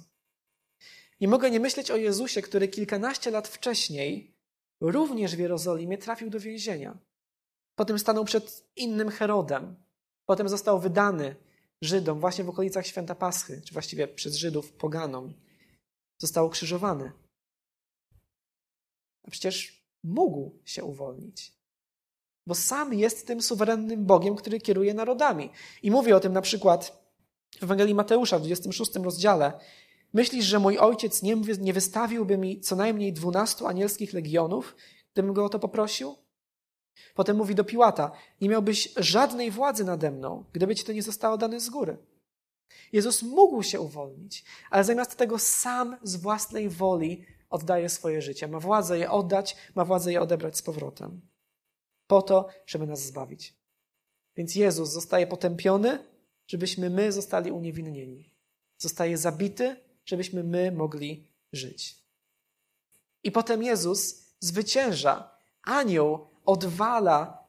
Nie 1.22 1.28
mogę 1.28 1.52
nie 1.52 1.60
myśleć 1.60 1.92
o 1.92 1.98
Jezusie, 1.98 2.42
który 2.42 2.68
kilkanaście 2.68 3.32
lat 3.32 3.48
wcześniej 3.48 4.36
również 4.82 5.36
w 5.36 5.40
Jerozolimie 5.40 5.98
trafił 5.98 6.30
do 6.30 6.40
więzienia. 6.40 6.98
Potem 7.76 8.00
stanął 8.00 8.26
przed 8.26 8.64
innym 8.76 9.10
Herodem. 9.10 9.76
Potem 10.26 10.50
został 10.50 10.80
wydany 10.80 11.36
Żydom 11.82 12.20
właśnie 12.20 12.44
w 12.44 12.50
okolicach 12.50 12.88
święta 12.88 13.16
Paschy, 13.16 13.62
czy 13.66 13.74
właściwie 13.74 14.08
przez 14.08 14.36
Żydów 14.36 14.74
poganom. 14.74 15.34
Został 16.22 16.48
ukrzyżowany. 16.48 17.12
A 19.24 19.32
przecież 19.32 19.84
mógł 20.04 20.60
się 20.66 20.84
uwolnić 20.84 21.57
bo 22.48 22.56
sam 22.56 22.94
jest 22.94 23.28
tym 23.28 23.42
suwerennym 23.42 24.06
Bogiem, 24.06 24.36
który 24.36 24.60
kieruje 24.60 24.94
narodami. 24.94 25.50
I 25.84 25.92
mówi 25.92 26.14
o 26.14 26.20
tym 26.20 26.34
na 26.34 26.42
przykład 26.42 27.04
w 27.60 27.64
Ewangelii 27.64 27.96
Mateusza 27.96 28.40
w 28.40 28.42
26 28.42 28.96
rozdziale. 28.96 29.54
Myślisz, 30.14 30.46
że 30.46 30.60
mój 30.60 30.78
ojciec 30.78 31.24
nie, 31.24 31.36
nie 31.60 31.74
wystawiłby 31.74 32.38
mi 32.38 32.62
co 32.62 32.76
najmniej 32.76 33.14
dwunastu 33.14 33.68
anielskich 33.68 34.14
legionów, 34.14 34.76
gdybym 35.14 35.34
go 35.34 35.46
o 35.46 35.50
to 35.50 35.60
poprosił? 35.60 36.16
Potem 37.16 37.38
mówi 37.38 37.56
do 37.56 37.64
Piłata: 37.64 38.12
Nie 38.42 38.50
miałbyś 38.50 38.94
żadnej 38.98 39.52
władzy 39.52 39.84
nade 39.84 40.12
mną, 40.12 40.44
gdyby 40.54 40.76
ci 40.76 40.84
to 40.84 40.92
nie 40.92 41.04
zostało 41.04 41.38
dane 41.38 41.60
z 41.60 41.70
góry. 41.70 41.98
Jezus 42.94 43.24
mógł 43.24 43.64
się 43.64 43.80
uwolnić, 43.80 44.46
ale 44.70 44.84
zamiast 44.84 45.16
tego 45.16 45.40
sam 45.40 45.98
z 46.04 46.16
własnej 46.16 46.70
woli 46.70 47.26
oddaje 47.50 47.90
swoje 47.90 48.22
życie. 48.22 48.48
Ma 48.48 48.60
władzę 48.60 49.00
je 49.00 49.12
oddać, 49.12 49.58
ma 49.76 49.86
władzę 49.86 50.12
je 50.12 50.22
odebrać 50.22 50.58
z 50.58 50.62
powrotem 50.62 51.22
po 52.08 52.22
to, 52.22 52.48
żeby 52.66 52.88
nas 52.88 53.06
zbawić. 53.06 53.54
Więc 54.36 54.56
Jezus 54.56 54.90
zostaje 54.90 55.28
potępiony, 55.28 56.00
żebyśmy 56.48 56.90
my 56.90 57.12
zostali 57.12 57.52
uniewinnieni. 57.52 58.34
Zostaje 58.78 59.18
zabity, 59.18 59.76
żebyśmy 60.06 60.44
my 60.44 60.72
mogli 60.72 61.28
żyć. 61.54 61.98
I 63.24 63.32
potem 63.32 63.64
Jezus 63.64 64.28
zwycięża. 64.40 65.32
Anioł 65.64 66.28
odwala 66.46 67.48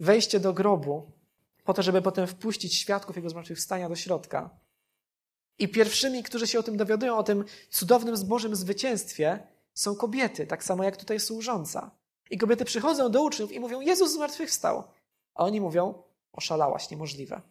wejście 0.00 0.40
do 0.40 0.52
grobu, 0.52 1.12
po 1.64 1.74
to, 1.74 1.82
żeby 1.82 2.02
potem 2.02 2.26
wpuścić 2.26 2.74
świadków 2.74 3.16
Jego 3.16 3.30
zmartwychwstania 3.30 3.88
do 3.88 3.96
środka. 3.96 4.50
I 5.58 5.68
pierwszymi, 5.68 6.22
którzy 6.22 6.46
się 6.46 6.58
o 6.58 6.62
tym 6.62 6.76
dowiadują, 6.76 7.16
o 7.16 7.22
tym 7.22 7.44
cudownym 7.70 8.16
zbożym 8.16 8.56
zwycięstwie, 8.56 9.46
są 9.74 9.96
kobiety, 9.96 10.46
tak 10.46 10.64
samo 10.64 10.84
jak 10.84 10.96
tutaj 10.96 11.20
służąca. 11.20 11.90
I 12.30 12.38
kobiety 12.38 12.64
przychodzą 12.64 13.10
do 13.10 13.22
uczniów 13.22 13.52
i 13.52 13.60
mówią: 13.60 13.80
Jezus 13.80 14.12
zmartwychwstał. 14.12 14.84
A 15.34 15.44
oni 15.44 15.60
mówią: 15.60 16.02
Oszalałaś, 16.32 16.90
niemożliwe. 16.90 17.42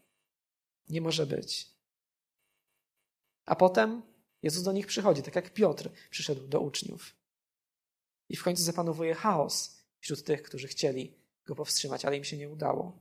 Nie 0.90 1.02
może 1.02 1.26
być. 1.26 1.74
A 3.46 3.56
potem 3.56 4.02
Jezus 4.42 4.64
do 4.64 4.72
nich 4.72 4.88
przychodzi, 4.88 5.24
tak 5.24 5.36
jak 5.36 5.54
Piotr 5.54 5.90
przyszedł 6.10 6.48
do 6.48 6.60
uczniów. 6.60 7.16
I 8.30 8.36
w 8.36 8.44
końcu 8.44 8.64
zapanowuje 8.64 9.14
chaos 9.14 9.84
wśród 10.00 10.24
tych, 10.24 10.44
którzy 10.44 10.68
chcieli 10.68 11.18
go 11.46 11.56
powstrzymać, 11.56 12.06
ale 12.06 12.18
im 12.18 12.24
się 12.24 12.38
nie 12.38 12.50
udało. 12.50 13.00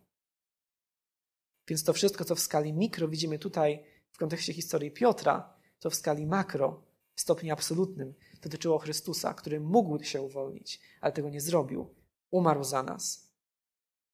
Więc 1.69 1.85
to 1.85 1.93
wszystko, 1.93 2.25
co 2.25 2.35
w 2.35 2.41
skali 2.41 2.73
mikro 2.73 3.09
widzimy 3.09 3.39
tutaj 3.39 3.85
w 4.11 4.19
kontekście 4.19 4.53
historii 4.53 4.91
Piotra, 4.91 5.55
to 5.79 5.91
w 5.91 5.95
skali 5.95 6.27
makro, 6.27 6.83
w 7.15 7.21
stopniu 7.21 7.53
absolutnym, 7.53 8.15
dotyczyło 8.43 8.79
Chrystusa, 8.79 9.35
który 9.35 9.61
mógł 9.61 10.03
się 10.05 10.23
uwolnić, 10.23 10.81
ale 11.01 11.13
tego 11.13 11.31
nie 11.31 11.41
zrobił. 11.41 11.95
Umarł 12.31 12.65
za 12.65 12.83
nas 12.83 13.33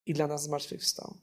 i 0.06 0.14
dla 0.14 0.26
nas 0.26 0.42
zmartwychwstał. 0.42 1.18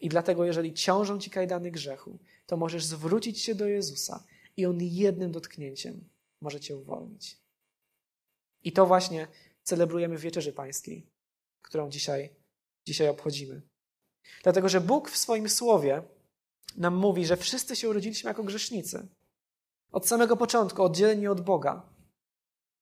I 0.00 0.08
dlatego, 0.08 0.44
jeżeli 0.44 0.74
ciążą 0.74 1.18
ci 1.18 1.30
kajdany 1.30 1.70
grzechu, 1.70 2.18
to 2.46 2.56
możesz 2.56 2.84
zwrócić 2.84 3.40
się 3.40 3.54
do 3.54 3.66
Jezusa 3.66 4.24
i 4.56 4.66
On 4.66 4.78
jednym 4.80 5.32
dotknięciem 5.32 6.08
może 6.40 6.60
cię 6.60 6.76
uwolnić. 6.76 7.38
I 8.62 8.72
to 8.72 8.86
właśnie 8.86 9.28
celebrujemy 9.62 10.18
w 10.18 10.20
Wieczerzy 10.20 10.52
Pańskiej, 10.52 11.06
którą 11.62 11.90
dzisiaj, 11.90 12.30
dzisiaj 12.86 13.08
obchodzimy. 13.08 13.62
Dlatego, 14.42 14.68
że 14.68 14.80
Bóg 14.80 15.10
w 15.10 15.16
swoim 15.16 15.48
Słowie 15.48 16.02
nam 16.76 16.94
mówi, 16.94 17.26
że 17.26 17.36
wszyscy 17.36 17.76
się 17.76 17.88
urodziliśmy 17.88 18.28
jako 18.28 18.44
grzesznicy. 18.44 19.08
Od 19.92 20.08
samego 20.08 20.36
początku 20.36 20.82
oddzieleni 20.82 21.26
od 21.28 21.40
Boga, 21.40 21.82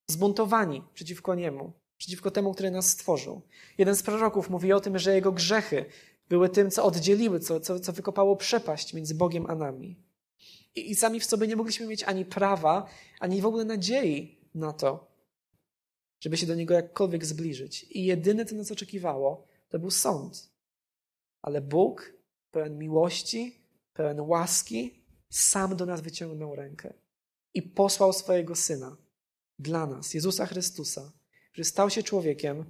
zbuntowani 0.07 0.83
przeciwko 0.93 1.35
Niemu, 1.35 1.73
przeciwko 1.97 2.31
temu, 2.31 2.53
który 2.53 2.71
nas 2.71 2.89
stworzył. 2.89 3.41
Jeden 3.77 3.95
z 3.95 4.03
proroków 4.03 4.49
mówi 4.49 4.73
o 4.73 4.79
tym, 4.79 4.99
że 4.99 5.15
jego 5.15 5.31
grzechy 5.31 5.85
były 6.29 6.49
tym, 6.49 6.71
co 6.71 6.83
oddzieliły, 6.83 7.39
co, 7.39 7.59
co, 7.59 7.79
co 7.79 7.93
wykopało 7.93 8.35
przepaść 8.35 8.93
między 8.93 9.15
Bogiem 9.15 9.45
a 9.45 9.55
nami. 9.55 9.95
I, 10.75 10.91
I 10.91 10.95
sami 10.95 11.19
w 11.19 11.25
sobie 11.25 11.47
nie 11.47 11.55
mogliśmy 11.55 11.87
mieć 11.87 12.03
ani 12.03 12.25
prawa, 12.25 12.85
ani 13.19 13.41
w 13.41 13.45
ogóle 13.45 13.65
nadziei 13.65 14.37
na 14.55 14.73
to, 14.73 15.07
żeby 16.19 16.37
się 16.37 16.47
do 16.47 16.55
Niego 16.55 16.73
jakkolwiek 16.73 17.25
zbliżyć. 17.25 17.83
I 17.83 18.05
jedyne, 18.05 18.45
co 18.45 18.55
nas 18.55 18.71
oczekiwało, 18.71 19.47
to 19.69 19.79
był 19.79 19.91
sąd. 19.91 20.49
Ale 21.41 21.61
Bóg, 21.61 22.13
pełen 22.51 22.77
miłości, 22.77 23.55
pełen 23.93 24.21
łaski, 24.21 24.98
sam 25.29 25.75
do 25.75 25.85
nas 25.85 26.01
wyciągnął 26.01 26.55
rękę 26.55 26.93
i 27.53 27.61
posłał 27.61 28.13
swojego 28.13 28.55
Syna 28.55 28.97
dla 29.59 29.85
nas, 29.85 30.13
Jezusa 30.13 30.45
Chrystusa, 30.45 31.11
który 31.51 31.65
stał 31.65 31.89
się 31.89 32.03
człowiekiem, 32.03 32.65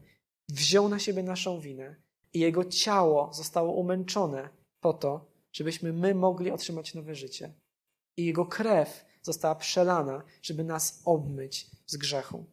wziął 0.49 0.89
na 0.89 0.99
siebie 0.99 1.23
naszą 1.23 1.59
winę 1.59 1.95
i 2.33 2.39
Jego 2.39 2.65
ciało 2.65 3.33
zostało 3.33 3.73
umęczone 3.73 4.49
po 4.79 4.93
to, 4.93 5.31
żebyśmy 5.51 5.93
my 5.93 6.15
mogli 6.15 6.51
otrzymać 6.51 6.93
nowe 6.93 7.15
życie. 7.15 7.53
I 8.17 8.25
Jego 8.25 8.45
krew 8.45 9.05
została 9.21 9.55
przelana, 9.55 10.23
żeby 10.41 10.63
nas 10.63 11.01
obmyć 11.05 11.71
z 11.85 11.97
grzechu. 11.97 12.45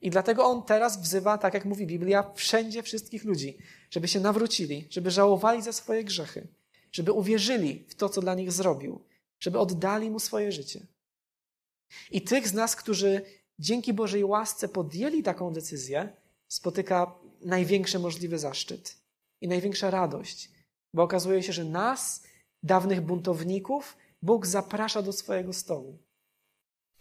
I 0.00 0.10
dlatego 0.10 0.44
On 0.44 0.62
teraz 0.62 1.02
wzywa, 1.02 1.38
tak 1.38 1.54
jak 1.54 1.64
mówi 1.64 1.86
Biblia, 1.86 2.32
wszędzie 2.34 2.82
wszystkich 2.82 3.24
ludzi, 3.24 3.58
żeby 3.90 4.08
się 4.08 4.20
nawrócili, 4.20 4.86
żeby 4.90 5.10
żałowali 5.10 5.62
za 5.62 5.72
swoje 5.72 6.04
grzechy, 6.04 6.48
żeby 6.92 7.12
uwierzyli 7.12 7.84
w 7.88 7.94
to, 7.94 8.08
co 8.08 8.20
dla 8.20 8.34
nich 8.34 8.52
zrobił, 8.52 9.00
żeby 9.40 9.58
oddali 9.58 10.10
Mu 10.10 10.18
swoje 10.18 10.52
życie. 10.52 10.86
I 12.10 12.22
tych 12.22 12.48
z 12.48 12.52
nas, 12.52 12.76
którzy 12.76 13.22
dzięki 13.58 13.92
Bożej 13.92 14.24
łasce 14.24 14.68
podjęli 14.68 15.22
taką 15.22 15.52
decyzję, 15.52 16.08
spotyka 16.48 17.14
największy 17.40 17.98
możliwy 17.98 18.38
zaszczyt 18.38 18.96
i 19.40 19.48
największa 19.48 19.90
radość, 19.90 20.50
bo 20.94 21.02
okazuje 21.02 21.42
się, 21.42 21.52
że 21.52 21.64
nas, 21.64 22.22
dawnych 22.62 23.00
buntowników, 23.00 23.96
Bóg 24.22 24.46
zaprasza 24.46 25.02
do 25.02 25.12
swojego 25.12 25.52
stołu. 25.52 25.98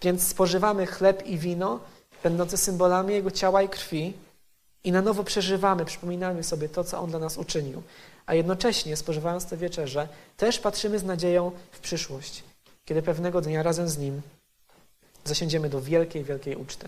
Więc 0.02 0.28
spożywamy 0.28 0.86
chleb 0.86 1.26
i 1.26 1.38
wino, 1.38 1.80
będące 2.24 2.58
symbolami 2.58 3.14
Jego 3.14 3.32
ciała 3.32 3.64
i 3.64 3.70
krwi, 3.70 4.14
i 4.84 4.92
na 4.92 5.02
nowo 5.02 5.24
przeżywamy, 5.24 5.86
przypominamy 5.86 6.44
sobie 6.44 6.70
to, 6.70 6.84
co 6.84 7.00
On 7.00 7.10
dla 7.10 7.20
nas 7.20 7.38
uczynił. 7.38 7.84
A 8.28 8.34
jednocześnie, 8.34 8.98
spożywając 8.98 9.46
tę 9.46 9.58
wieczerzę, 9.58 10.08
też 10.38 10.60
patrzymy 10.60 11.00
z 11.00 11.04
nadzieją 11.04 11.52
w 11.72 11.80
przyszłość, 11.80 12.44
kiedy 12.86 13.02
pewnego 13.02 13.42
dnia 13.42 13.64
razem 13.64 13.90
z 13.90 13.98
Nim 13.98 14.22
zasiądziemy 15.24 15.70
do 15.70 15.82
wielkiej, 15.82 16.24
wielkiej 16.24 16.56
uczty. 16.56 16.88